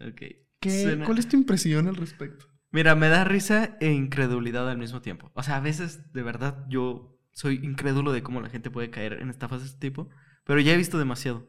Ok. 0.00 0.20
¿Qué- 0.58 0.82
Suena- 0.82 1.04
¿Cuál 1.06 1.18
es 1.18 1.28
tu 1.28 1.36
impresión 1.36 1.86
al 1.86 1.94
respecto? 1.94 2.46
Mira, 2.72 2.96
me 2.96 3.08
da 3.08 3.22
risa 3.22 3.76
e 3.80 3.92
incredulidad 3.92 4.68
al 4.68 4.78
mismo 4.78 5.02
tiempo. 5.02 5.30
O 5.34 5.44
sea, 5.44 5.56
a 5.58 5.60
veces, 5.60 6.12
de 6.12 6.22
verdad, 6.24 6.64
yo 6.68 7.16
soy 7.30 7.60
incrédulo 7.62 8.10
de 8.12 8.24
cómo 8.24 8.40
la 8.40 8.48
gente 8.50 8.70
puede 8.72 8.90
caer 8.90 9.14
en 9.20 9.30
estafas 9.30 9.60
de 9.60 9.66
este 9.68 9.78
tipo, 9.78 10.08
pero 10.44 10.58
ya 10.58 10.72
he 10.72 10.76
visto 10.76 10.98
demasiado. 10.98 11.46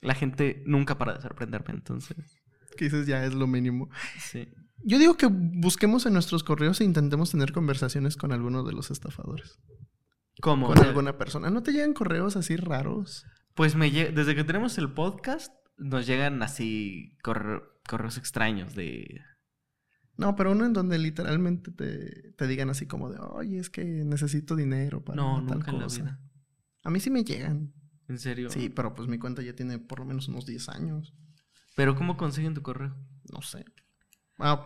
La 0.00 0.14
gente 0.14 0.62
nunca 0.66 0.96
para 0.98 1.14
de 1.14 1.20
sorprenderme, 1.20 1.74
entonces. 1.74 2.16
Que 2.76 2.84
dices 2.84 3.06
ya 3.06 3.24
es 3.24 3.34
lo 3.34 3.46
mínimo. 3.46 3.88
Sí. 4.18 4.48
Yo 4.82 4.98
digo 4.98 5.16
que 5.16 5.26
busquemos 5.30 6.06
en 6.06 6.14
nuestros 6.14 6.42
correos 6.42 6.80
e 6.80 6.84
intentemos 6.84 7.30
tener 7.30 7.52
conversaciones 7.52 8.16
con 8.16 8.32
alguno 8.32 8.62
de 8.64 8.72
los 8.72 8.90
estafadores. 8.90 9.58
¿Cómo? 10.40 10.68
Con 10.68 10.78
alguna 10.78 11.18
persona. 11.18 11.50
¿No 11.50 11.62
te 11.62 11.72
llegan 11.72 11.92
correos 11.92 12.36
así 12.36 12.56
raros? 12.56 13.26
Pues 13.54 13.74
me 13.76 13.90
desde 13.90 14.34
que 14.34 14.44
tenemos 14.44 14.78
el 14.78 14.90
podcast, 14.92 15.52
nos 15.76 16.06
llegan 16.06 16.42
así 16.42 17.18
corre- 17.22 17.62
correos 17.86 18.16
extraños 18.16 18.74
de. 18.74 19.20
No, 20.16 20.36
pero 20.36 20.52
uno 20.52 20.64
en 20.64 20.72
donde 20.72 20.98
literalmente 20.98 21.72
te, 21.72 22.32
te 22.32 22.46
digan 22.46 22.70
así 22.70 22.86
como 22.86 23.10
de, 23.10 23.18
oye, 23.18 23.58
es 23.58 23.68
que 23.68 23.84
necesito 23.84 24.56
dinero 24.56 25.02
para 25.04 25.16
No, 25.16 25.44
tal 25.46 25.58
nunca 25.58 25.70
en 25.72 25.78
la 25.80 25.86
vida. 25.88 26.20
A 26.84 26.90
mí 26.90 27.00
sí 27.00 27.10
me 27.10 27.24
llegan. 27.24 27.72
¿En 28.10 28.18
serio? 28.18 28.50
Sí, 28.50 28.68
pero 28.68 28.92
pues 28.92 29.08
mi 29.08 29.18
cuenta 29.18 29.40
ya 29.40 29.54
tiene 29.54 29.78
por 29.78 30.00
lo 30.00 30.04
menos 30.04 30.26
unos 30.26 30.44
10 30.44 30.68
años. 30.70 31.14
¿Pero 31.76 31.94
cómo 31.94 32.16
consiguen 32.16 32.54
tu 32.54 32.60
correo? 32.60 32.96
No 33.32 33.40
sé. 33.40 33.64
Ah, 34.38 34.64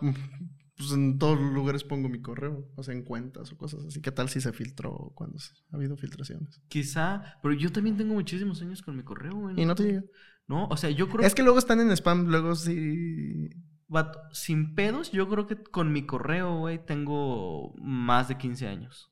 pues 0.75 0.91
en 0.91 1.19
todos 1.19 1.39
los 1.39 1.53
lugares 1.53 1.83
pongo 1.83 2.09
mi 2.09 2.23
correo, 2.23 2.67
o 2.75 2.81
sea, 2.81 2.95
en 2.95 3.03
cuentas 3.03 3.51
o 3.51 3.57
cosas 3.57 3.85
así. 3.85 4.01
¿Qué 4.01 4.11
tal 4.11 4.29
si 4.29 4.41
se 4.41 4.51
filtró 4.51 5.11
cuando 5.13 5.37
ha 5.71 5.75
habido 5.75 5.95
filtraciones? 5.95 6.59
Quizá, 6.69 7.37
pero 7.43 7.53
yo 7.53 7.71
también 7.71 7.97
tengo 7.97 8.15
muchísimos 8.15 8.63
años 8.63 8.81
con 8.81 8.97
mi 8.97 9.03
correo, 9.03 9.35
güey. 9.35 9.61
Y 9.61 9.65
no 9.65 9.75
te 9.75 9.83
llega. 9.83 10.03
No, 10.47 10.65
o 10.67 10.75
sea, 10.75 10.89
yo 10.89 11.07
creo 11.07 11.23
Es 11.23 11.35
que 11.35 11.43
luego 11.43 11.59
están 11.59 11.79
en 11.81 11.91
spam, 11.91 12.25
luego 12.25 12.55
sí. 12.55 13.49
Vato, 13.87 14.19
sin 14.31 14.73
pedos, 14.73 15.11
yo 15.11 15.29
creo 15.29 15.45
que 15.45 15.61
con 15.61 15.91
mi 15.93 16.07
correo, 16.07 16.57
güey, 16.57 16.83
tengo 16.83 17.75
más 17.77 18.27
de 18.27 18.39
15 18.39 18.67
años. 18.67 19.11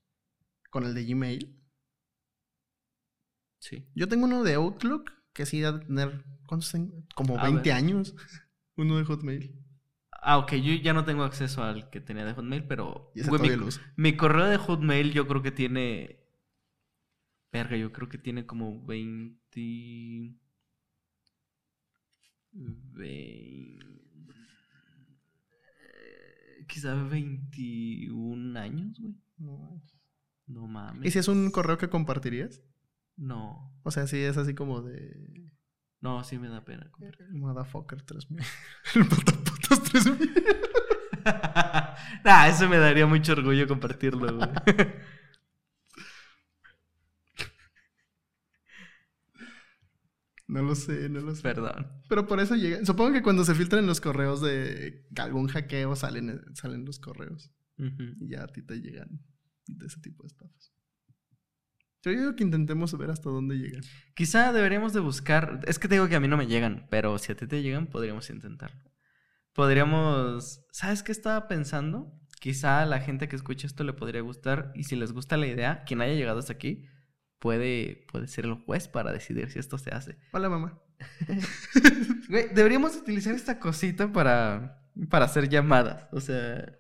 Con 0.71 0.85
el 0.85 0.95
de 0.95 1.05
Gmail. 1.05 1.62
Sí. 3.63 3.87
Yo 3.95 4.09
tengo 4.09 4.25
uno 4.25 4.43
de 4.43 4.55
Outlook 4.55 5.09
que 5.31 5.45
sí 5.45 5.63
ha 5.63 5.71
de 5.71 5.85
tener. 5.85 6.25
¿Cuántos 6.47 6.69
tengo? 6.69 6.91
Como 7.15 7.39
A 7.39 7.43
20 7.43 7.61
ver. 7.61 7.71
años. 7.71 8.13
Uno 8.75 8.97
de 8.97 9.05
Hotmail. 9.05 9.55
Ah, 10.11 10.37
ok, 10.39 10.53
yo 10.55 10.73
ya 10.73 10.93
no 10.93 11.05
tengo 11.05 11.23
acceso 11.23 11.63
al 11.63 11.89
que 11.89 12.01
tenía 12.01 12.25
de 12.25 12.33
Hotmail, 12.33 12.65
pero... 12.65 13.11
Y 13.15 13.21
ese 13.21 13.29
güey, 13.29 13.55
mi, 13.57 13.65
mi 13.95 14.17
correo 14.17 14.45
de 14.47 14.57
Hotmail 14.57 15.13
yo 15.13 15.27
creo 15.27 15.41
que 15.41 15.51
tiene... 15.51 16.19
Verga, 17.53 17.77
yo 17.77 17.93
creo 17.93 18.09
que 18.09 18.17
tiene 18.17 18.45
como 18.45 18.83
20... 18.85 20.35
20... 22.51 23.79
eh, 25.79 26.65
Quizá 26.67 26.95
21 26.95 28.59
años, 28.59 28.99
güey. 28.99 29.13
No. 29.37 29.81
No 30.47 30.67
mames. 30.67 31.05
¿Y 31.05 31.11
si 31.11 31.19
es 31.19 31.27
un 31.29 31.49
correo 31.51 31.77
que 31.77 31.89
compartirías? 31.89 32.61
No. 33.15 33.79
O 33.83 33.91
sea, 33.91 34.07
sí 34.07 34.17
es 34.17 34.37
así 34.37 34.55
como 34.55 34.81
de. 34.81 35.51
No, 36.01 36.23
sí 36.23 36.37
me 36.37 36.49
da 36.49 36.65
pena. 36.65 36.91
Motherfucker 37.31 38.01
3000. 38.01 38.39
El 38.95 39.07
Pataputas 39.07 39.83
3000. 39.83 40.33
nah, 42.25 42.47
eso 42.47 42.67
me 42.67 42.77
daría 42.77 43.05
mucho 43.05 43.33
orgullo 43.33 43.67
compartirlo, 43.67 44.35
güey. 44.35 44.49
No 50.47 50.61
lo 50.61 50.75
sé, 50.75 51.09
no 51.09 51.21
lo 51.21 51.33
sé. 51.35 51.41
Perdón. 51.41 51.87
Pero 52.09 52.27
por 52.27 52.39
eso 52.39 52.55
llega. 52.55 52.85
Supongo 52.85 53.13
que 53.13 53.23
cuando 53.23 53.43
se 53.43 53.55
filtran 53.55 53.87
los 53.87 54.01
correos 54.01 54.41
de 54.41 55.07
algún 55.17 55.47
hackeo 55.47 55.95
salen, 55.95 56.41
salen 56.53 56.85
los 56.85 56.99
correos. 56.99 57.51
Y 57.77 58.29
ya 58.29 58.43
a 58.43 58.47
ti 58.47 58.61
te 58.61 58.79
llegan 58.79 59.19
de 59.67 59.85
ese 59.87 59.99
tipo 59.99 60.23
de 60.23 60.27
estafas. 60.27 60.72
Yo 62.03 62.11
digo 62.11 62.35
que 62.35 62.43
intentemos 62.43 62.97
ver 62.97 63.09
hasta 63.11 63.29
dónde 63.29 63.55
llegan. 63.57 63.81
Quizá 64.13 64.51
deberíamos 64.51 64.93
de 64.93 64.99
buscar. 64.99 65.61
Es 65.67 65.79
que 65.79 65.87
te 65.87 65.95
digo 65.95 66.09
que 66.09 66.15
a 66.15 66.19
mí 66.19 66.27
no 66.27 66.37
me 66.37 66.47
llegan, 66.47 66.87
pero 66.89 67.17
si 67.17 67.31
a 67.31 67.35
ti 67.35 67.47
te 67.47 67.61
llegan, 67.61 67.87
podríamos 67.87 68.29
intentarlo. 68.29 68.91
Podríamos. 69.53 70.65
¿Sabes 70.71 71.03
qué 71.03 71.11
estaba 71.11 71.47
pensando? 71.47 72.11
Quizá 72.39 72.81
a 72.81 72.85
la 72.85 72.99
gente 72.99 73.27
que 73.29 73.35
escucha 73.37 73.67
esto 73.67 73.83
le 73.83 73.93
podría 73.93 74.21
gustar. 74.21 74.71
Y 74.75 74.83
si 74.83 74.95
les 74.95 75.13
gusta 75.13 75.37
la 75.37 75.47
idea, 75.47 75.83
quien 75.85 76.01
haya 76.01 76.13
llegado 76.13 76.39
hasta 76.39 76.53
aquí 76.53 76.85
puede, 77.39 78.05
puede 78.11 78.27
ser 78.27 78.45
el 78.45 78.55
juez 78.55 78.87
para 78.87 79.13
decidir 79.13 79.49
si 79.49 79.59
esto 79.59 79.77
se 79.77 79.91
hace. 79.91 80.17
Hola, 80.33 80.49
mamá. 80.49 80.81
Güey, 82.29 82.53
deberíamos 82.53 82.95
utilizar 82.95 83.33
esta 83.35 83.59
cosita 83.59 84.11
para, 84.11 84.81
para 85.09 85.25
hacer 85.25 85.49
llamadas. 85.49 86.07
O 86.11 86.19
sea, 86.19 86.77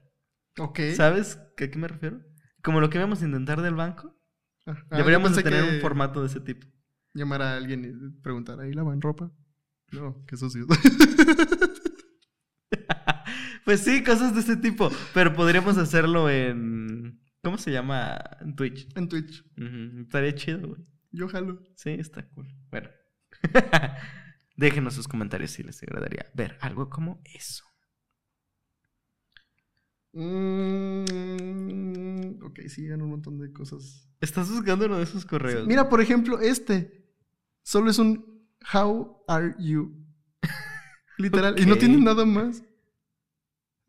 Ok. 0.57 0.79
¿sabes 0.95 1.37
a 1.37 1.53
qué 1.55 1.71
me 1.77 1.87
refiero? 1.87 2.21
Como 2.61 2.79
lo 2.81 2.89
que 2.89 2.97
íbamos 2.97 3.21
a 3.21 3.25
intentar 3.25 3.61
del 3.61 3.75
banco. 3.75 4.15
Deberíamos 4.91 5.35
de 5.35 5.43
tener 5.43 5.63
un 5.63 5.81
formato 5.81 6.21
de 6.21 6.27
ese 6.27 6.39
tipo. 6.39 6.67
Llamar 7.13 7.41
a 7.41 7.55
alguien 7.57 7.85
y 7.85 8.21
preguntar, 8.21 8.59
¿ahí 8.59 8.73
lavan 8.73 9.01
ropa? 9.01 9.31
No, 9.91 10.23
qué 10.25 10.37
sucio. 10.37 10.65
Pues 13.65 13.79
sí, 13.79 14.03
cosas 14.03 14.33
de 14.35 14.41
ese 14.41 14.57
tipo. 14.57 14.91
Pero 15.13 15.33
podríamos 15.33 15.77
hacerlo 15.77 16.29
en. 16.29 17.21
¿Cómo 17.41 17.57
se 17.57 17.71
llama? 17.71 18.19
En 18.41 18.55
Twitch. 18.55 18.89
en 18.97 19.07
Twitch. 19.07 19.45
Estaría 20.01 20.35
chido, 20.35 20.67
güey. 20.67 20.81
Yo 21.11 21.27
jalo. 21.27 21.61
Sí, 21.75 21.91
está 21.91 22.27
cool. 22.29 22.47
Bueno. 22.69 22.89
Déjenos 24.55 24.93
sus 24.93 25.07
comentarios 25.07 25.51
si 25.51 25.63
les 25.63 25.81
agradaría 25.81 26.29
ver 26.33 26.57
algo 26.61 26.89
como 26.89 27.21
eso. 27.33 27.63
Mm, 30.13 31.05
ok, 32.43 32.59
sí, 32.67 32.87
un 32.89 33.09
montón 33.09 33.39
de 33.39 33.51
cosas. 33.51 34.07
Estás 34.21 34.49
buscando 34.49 34.85
uno 34.85 34.97
de 34.97 35.03
esos 35.03 35.25
correos. 35.25 35.67
Mira, 35.67 35.89
por 35.89 35.99
ejemplo, 36.01 36.39
este. 36.39 37.03
Solo 37.63 37.89
es 37.89 37.97
un 37.97 38.47
How 38.71 39.23
are 39.27 39.55
you? 39.59 39.93
Literal. 41.17 41.59
Y 41.59 41.65
no 41.65 41.75
tiene 41.77 41.97
nada 41.97 42.25
más. 42.25 42.63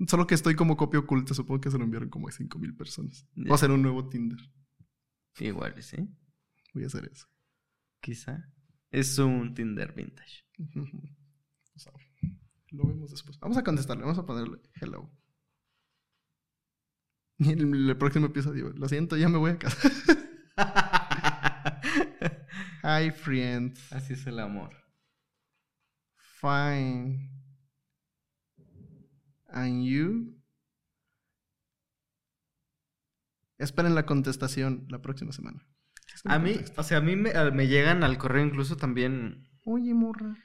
Solo 0.09 0.27
que 0.27 0.35
estoy 0.35 0.57
como 0.57 0.77
copia 0.77 0.99
oculta. 1.01 1.35
Supongo 1.35 1.61
que 1.61 1.71
se 1.71 1.79
lo 1.79 1.85
enviaron 1.85 2.09
como 2.09 2.29
a 2.29 2.33
5000 2.33 2.75
personas. 2.75 3.29
Ya. 3.35 3.45
Voy 3.45 3.53
a 3.53 3.55
hacer 3.55 3.71
un 3.71 3.83
nuevo 3.83 4.09
Tinder. 4.09 4.39
Igual, 5.39 5.81
¿sí? 5.83 6.09
Voy 6.73 6.85
a 6.85 6.87
hacer 6.87 7.09
eso. 7.13 7.27
Quizá. 8.01 8.51
Es 8.91 9.19
un 9.19 9.55
Tinder 9.55 9.93
vintage. 9.93 10.45
Lo 12.71 12.87
vemos 12.87 13.11
después. 13.11 13.39
Vamos 13.41 13.57
a 13.57 13.63
contestarle. 13.63 14.03
Vamos 14.03 14.19
a 14.19 14.27
ponerle 14.27 14.59
hello. 14.81 15.11
Y 17.39 17.53
el, 17.53 17.91
el 17.91 17.97
próximo 17.97 18.27
episodio. 18.27 18.71
Lo 18.71 18.89
siento, 18.89 19.17
ya 19.17 19.29
me 19.29 19.39
voy 19.39 19.53
a 19.53 19.59
casar. 19.59 19.91
Hi, 22.83 23.11
friend. 23.11 23.77
Así 23.91 24.13
es 24.13 24.27
el 24.27 24.39
amor. 24.39 24.71
Fine. 26.41 27.31
And 29.49 29.85
you? 29.85 30.41
Esperen 33.59 33.95
la 33.95 34.05
contestación 34.05 34.87
la 34.91 35.01
próxima 35.01 35.33
semana. 35.33 35.67
A 36.25 36.39
mí, 36.39 36.57
o 36.77 36.83
sea, 36.83 36.99
a 36.99 37.01
mí 37.01 37.17
me 37.17 37.67
llegan 37.67 38.05
al 38.05 38.19
correo 38.19 38.45
incluso 38.45 38.77
también. 38.77 39.49
Oye, 39.65 39.95
morra. 39.95 40.37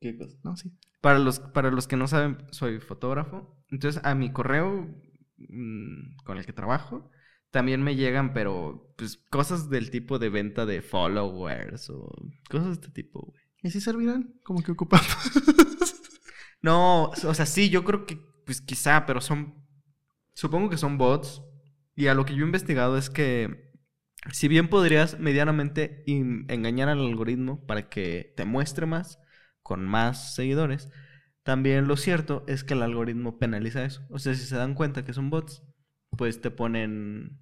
¿Qué 0.00 0.16
cosa? 0.16 0.36
No, 0.44 0.56
sí. 0.56 0.70
Para 1.00 1.18
los, 1.18 1.40
para 1.40 1.70
los 1.70 1.86
que 1.86 1.96
no 1.96 2.08
saben, 2.08 2.38
soy 2.50 2.80
fotógrafo. 2.80 3.64
Entonces, 3.70 4.02
a 4.04 4.14
mi 4.14 4.32
correo 4.32 4.94
mm, 5.38 6.16
con 6.24 6.38
el 6.38 6.46
que 6.46 6.52
trabajo, 6.52 7.10
también 7.50 7.82
me 7.82 7.96
llegan, 7.96 8.32
pero 8.32 8.94
pues 8.96 9.16
cosas 9.30 9.70
del 9.70 9.90
tipo 9.90 10.18
de 10.18 10.28
venta 10.28 10.66
de 10.66 10.82
followers 10.82 11.90
o 11.90 12.10
cosas 12.50 12.66
de 12.66 12.72
este 12.74 12.90
tipo, 12.90 13.20
güey. 13.20 13.42
¿Y 13.62 13.70
si 13.70 13.80
servirán? 13.80 14.38
Como 14.44 14.62
que 14.62 14.72
ocupamos. 14.72 15.06
No, 16.62 17.10
o 17.10 17.34
sea, 17.34 17.46
sí, 17.46 17.70
yo 17.70 17.84
creo 17.84 18.06
que, 18.06 18.18
pues 18.44 18.60
quizá, 18.60 19.06
pero 19.06 19.20
son, 19.20 19.54
supongo 20.34 20.68
que 20.68 20.76
son 20.76 20.98
bots. 20.98 21.42
Y 21.94 22.08
a 22.08 22.14
lo 22.14 22.24
que 22.24 22.34
yo 22.34 22.42
he 22.42 22.46
investigado 22.46 22.98
es 22.98 23.08
que, 23.08 23.70
si 24.32 24.48
bien 24.48 24.68
podrías 24.68 25.18
medianamente 25.20 26.02
engañar 26.06 26.88
al 26.88 26.98
algoritmo 27.00 27.64
para 27.66 27.88
que 27.88 28.34
te 28.36 28.44
muestre 28.44 28.84
más, 28.84 29.20
con 29.62 29.86
más 29.86 30.34
seguidores, 30.34 30.88
también 31.46 31.86
lo 31.86 31.96
cierto 31.96 32.42
es 32.48 32.64
que 32.64 32.74
el 32.74 32.82
algoritmo 32.82 33.38
penaliza 33.38 33.84
eso. 33.84 34.04
O 34.10 34.18
sea, 34.18 34.34
si 34.34 34.44
se 34.44 34.56
dan 34.56 34.74
cuenta 34.74 35.04
que 35.04 35.12
son 35.12 35.30
bots, 35.30 35.62
pues 36.10 36.40
te 36.40 36.50
ponen 36.50 37.38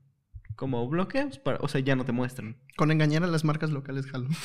como 0.56 0.86
bloqueos, 0.86 1.38
para, 1.38 1.56
o 1.62 1.68
sea, 1.68 1.80
ya 1.80 1.96
no 1.96 2.04
te 2.04 2.12
muestran. 2.12 2.60
Con 2.76 2.90
engañar 2.90 3.24
a 3.24 3.28
las 3.28 3.44
marcas 3.44 3.70
locales, 3.70 4.06
jalo. 4.06 4.28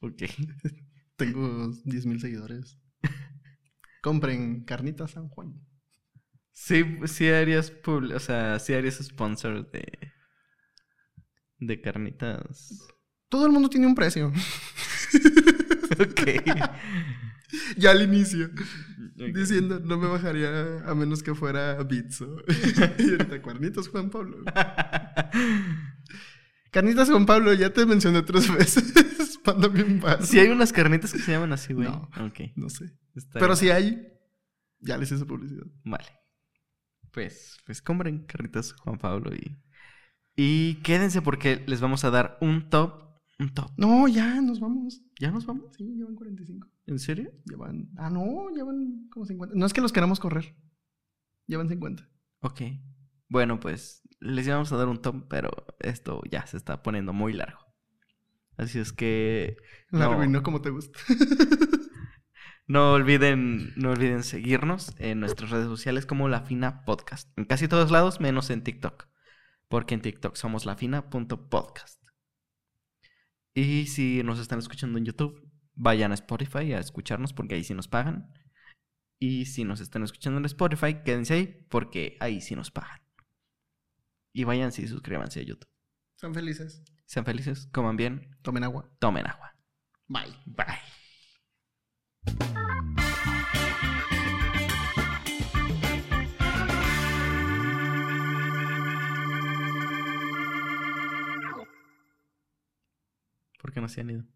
Ok. 0.00 0.22
Tengo 1.16 1.72
10.000 1.72 2.20
seguidores. 2.20 2.78
Compren 4.02 4.62
carnitas 4.64 5.12
San 5.12 5.28
Juan. 5.28 5.60
Sí, 6.52 6.84
sí 7.06 7.28
harías, 7.28 7.72
o 7.84 8.20
sea, 8.20 8.60
sí 8.60 8.74
harías 8.74 9.02
sponsor 9.02 9.68
de, 9.72 10.12
de 11.58 11.80
carnitas. 11.80 12.86
Todo 13.28 13.46
el 13.46 13.52
mundo 13.52 13.68
tiene 13.70 13.88
un 13.88 13.96
precio. 13.96 14.32
Ok. 15.98 16.22
ya 17.76 17.90
al 17.90 18.02
inicio. 18.02 18.50
Diciendo, 19.14 19.80
no 19.80 19.98
me 19.98 20.08
bajaría 20.08 20.84
a 20.86 20.94
menos 20.94 21.22
que 21.22 21.34
fuera 21.34 21.82
Bitso. 21.82 22.42
y 22.98 23.10
ahorita, 23.10 23.40
carnitas 23.40 23.88
Juan 23.88 24.10
Pablo. 24.10 24.44
Carnitas 26.70 27.08
Juan 27.08 27.24
Pablo, 27.24 27.54
ya 27.54 27.72
te 27.72 27.86
mencioné 27.86 28.22
tres 28.22 28.52
veces. 28.54 29.40
Mándame 29.46 29.84
un 29.84 30.00
vaso. 30.00 30.26
Sí 30.26 30.38
hay 30.38 30.48
unas 30.48 30.72
carnitas 30.72 31.12
que 31.12 31.18
se 31.18 31.32
llaman 31.32 31.52
así, 31.52 31.72
güey. 31.72 31.88
No. 31.88 32.10
Ok. 32.26 32.52
No 32.56 32.68
sé. 32.68 32.92
está 33.14 33.38
Pero 33.38 33.48
bien. 33.48 33.56
si 33.56 33.70
hay, 33.70 34.08
ya 34.80 34.98
les 34.98 35.10
hice 35.12 35.24
publicidad. 35.24 35.66
Vale. 35.84 36.06
Pues, 37.12 37.56
pues 37.64 37.80
compren 37.80 38.26
carnitas 38.26 38.72
Juan 38.74 38.98
Pablo 38.98 39.34
y... 39.34 39.58
Y 40.38 40.74
quédense 40.82 41.22
porque 41.22 41.64
les 41.66 41.80
vamos 41.80 42.04
a 42.04 42.10
dar 42.10 42.36
un 42.42 42.68
top. 42.68 43.06
Un 43.38 43.54
top. 43.54 43.70
No, 43.78 44.06
ya, 44.06 44.42
nos 44.42 44.60
vamos. 44.60 45.00
¿Ya 45.18 45.30
nos 45.30 45.46
vamos? 45.46 45.74
Sí, 45.74 45.84
llevan 45.84 46.14
45. 46.14 46.68
¿En 46.86 46.98
serio? 46.98 47.32
Llevan. 47.44 47.90
Ah, 47.96 48.10
no, 48.10 48.48
llevan 48.54 49.08
como 49.10 49.26
50. 49.26 49.54
No 49.56 49.66
es 49.66 49.72
que 49.72 49.80
los 49.80 49.92
queramos 49.92 50.20
correr. 50.20 50.56
Llevan 51.46 51.68
50. 51.68 52.08
Ok. 52.40 52.62
Bueno, 53.28 53.58
pues 53.58 54.02
les 54.20 54.46
íbamos 54.46 54.72
a 54.72 54.76
dar 54.76 54.88
un 54.88 55.02
top, 55.02 55.26
pero 55.28 55.50
esto 55.80 56.22
ya 56.30 56.46
se 56.46 56.56
está 56.56 56.82
poniendo 56.82 57.12
muy 57.12 57.32
largo. 57.32 57.58
Así 58.56 58.78
es 58.78 58.92
que 58.92 59.56
La 59.90 60.06
no, 60.06 60.12
arruinó 60.12 60.42
como 60.42 60.62
te 60.62 60.70
gusta. 60.70 60.98
no 62.66 62.92
olviden, 62.92 63.72
no 63.76 63.90
olviden 63.90 64.22
seguirnos 64.22 64.94
en 64.98 65.20
nuestras 65.20 65.50
redes 65.50 65.66
sociales 65.66 66.06
como 66.06 66.28
La 66.28 66.42
Fina 66.42 66.84
Podcast. 66.84 67.36
En 67.36 67.44
casi 67.44 67.68
todos 67.68 67.90
lados, 67.90 68.20
menos 68.20 68.48
en 68.50 68.62
TikTok. 68.62 69.08
Porque 69.68 69.94
en 69.94 70.00
TikTok 70.00 70.36
somos 70.36 70.64
lafina.podcast. 70.64 72.00
Y 73.52 73.86
si 73.86 74.22
nos 74.22 74.38
están 74.38 74.58
escuchando 74.58 74.98
en 74.98 75.06
YouTube, 75.06 75.45
vayan 75.76 76.10
a 76.10 76.14
Spotify 76.14 76.72
a 76.72 76.80
escucharnos 76.80 77.32
porque 77.32 77.54
ahí 77.54 77.64
sí 77.64 77.74
nos 77.74 77.86
pagan. 77.88 78.32
Y 79.18 79.46
si 79.46 79.64
nos 79.64 79.80
están 79.80 80.02
escuchando 80.02 80.38
en 80.38 80.44
Spotify, 80.46 81.02
quédense 81.04 81.34
ahí 81.34 81.66
porque 81.70 82.16
ahí 82.20 82.40
sí 82.40 82.56
nos 82.56 82.70
pagan. 82.70 83.00
Y 84.34 84.44
vayan 84.44 84.68
y 84.76 84.86
suscríbanse 84.86 85.40
a 85.40 85.44
YouTube. 85.44 85.68
Son 86.16 86.34
felices. 86.34 86.82
Sean 87.06 87.24
felices, 87.24 87.68
coman 87.72 87.96
bien, 87.96 88.36
Tomen 88.42 88.64
agua. 88.64 88.90
tomen 88.98 89.26
agua. 89.26 89.54
Bye. 90.08 90.34
Bye. 90.44 90.66
¿Por 103.60 103.72
qué 103.72 103.80
no 103.80 103.88
se 103.88 104.00
han 104.00 104.10
ido? 104.10 104.35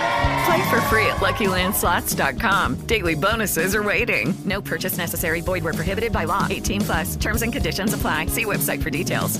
Play 0.45 0.69
for 0.69 0.81
free 0.81 1.05
at 1.05 1.17
LuckyLandSlots.com. 1.17 2.87
Daily 2.87 3.15
bonuses 3.15 3.75
are 3.75 3.83
waiting. 3.83 4.33
No 4.45 4.61
purchase 4.61 4.97
necessary. 4.97 5.41
Void 5.41 5.63
where 5.63 5.73
prohibited 5.73 6.11
by 6.11 6.23
law. 6.23 6.47
18 6.49 6.81
plus. 6.81 7.15
Terms 7.17 7.41
and 7.41 7.53
conditions 7.53 7.93
apply. 7.93 8.27
See 8.27 8.45
website 8.45 8.81
for 8.81 8.89
details. 8.89 9.39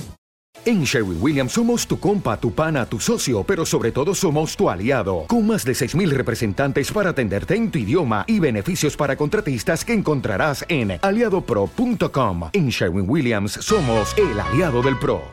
En 0.64 0.84
Sherwin 0.84 1.18
Williams 1.20 1.52
somos 1.52 1.88
tu 1.88 1.98
compa, 1.98 2.36
tu 2.36 2.52
pana, 2.52 2.86
tu 2.86 3.00
socio, 3.00 3.42
pero 3.42 3.66
sobre 3.66 3.90
todo 3.90 4.14
somos 4.14 4.56
tu 4.56 4.70
aliado, 4.70 5.24
con 5.26 5.44
más 5.44 5.64
de 5.64 5.72
6.000 5.72 6.10
representantes 6.10 6.92
para 6.92 7.10
atenderte 7.10 7.56
en 7.56 7.72
tu 7.72 7.80
idioma 7.80 8.24
y 8.28 8.38
beneficios 8.38 8.96
para 8.96 9.16
contratistas 9.16 9.84
que 9.84 9.92
encontrarás 9.92 10.64
en 10.68 11.00
aliadopro.com. 11.02 12.50
En 12.52 12.68
Sherwin 12.68 13.10
Williams 13.10 13.52
somos 13.54 14.16
el 14.16 14.38
aliado 14.38 14.82
del 14.82 14.96
PRO. 15.00 15.32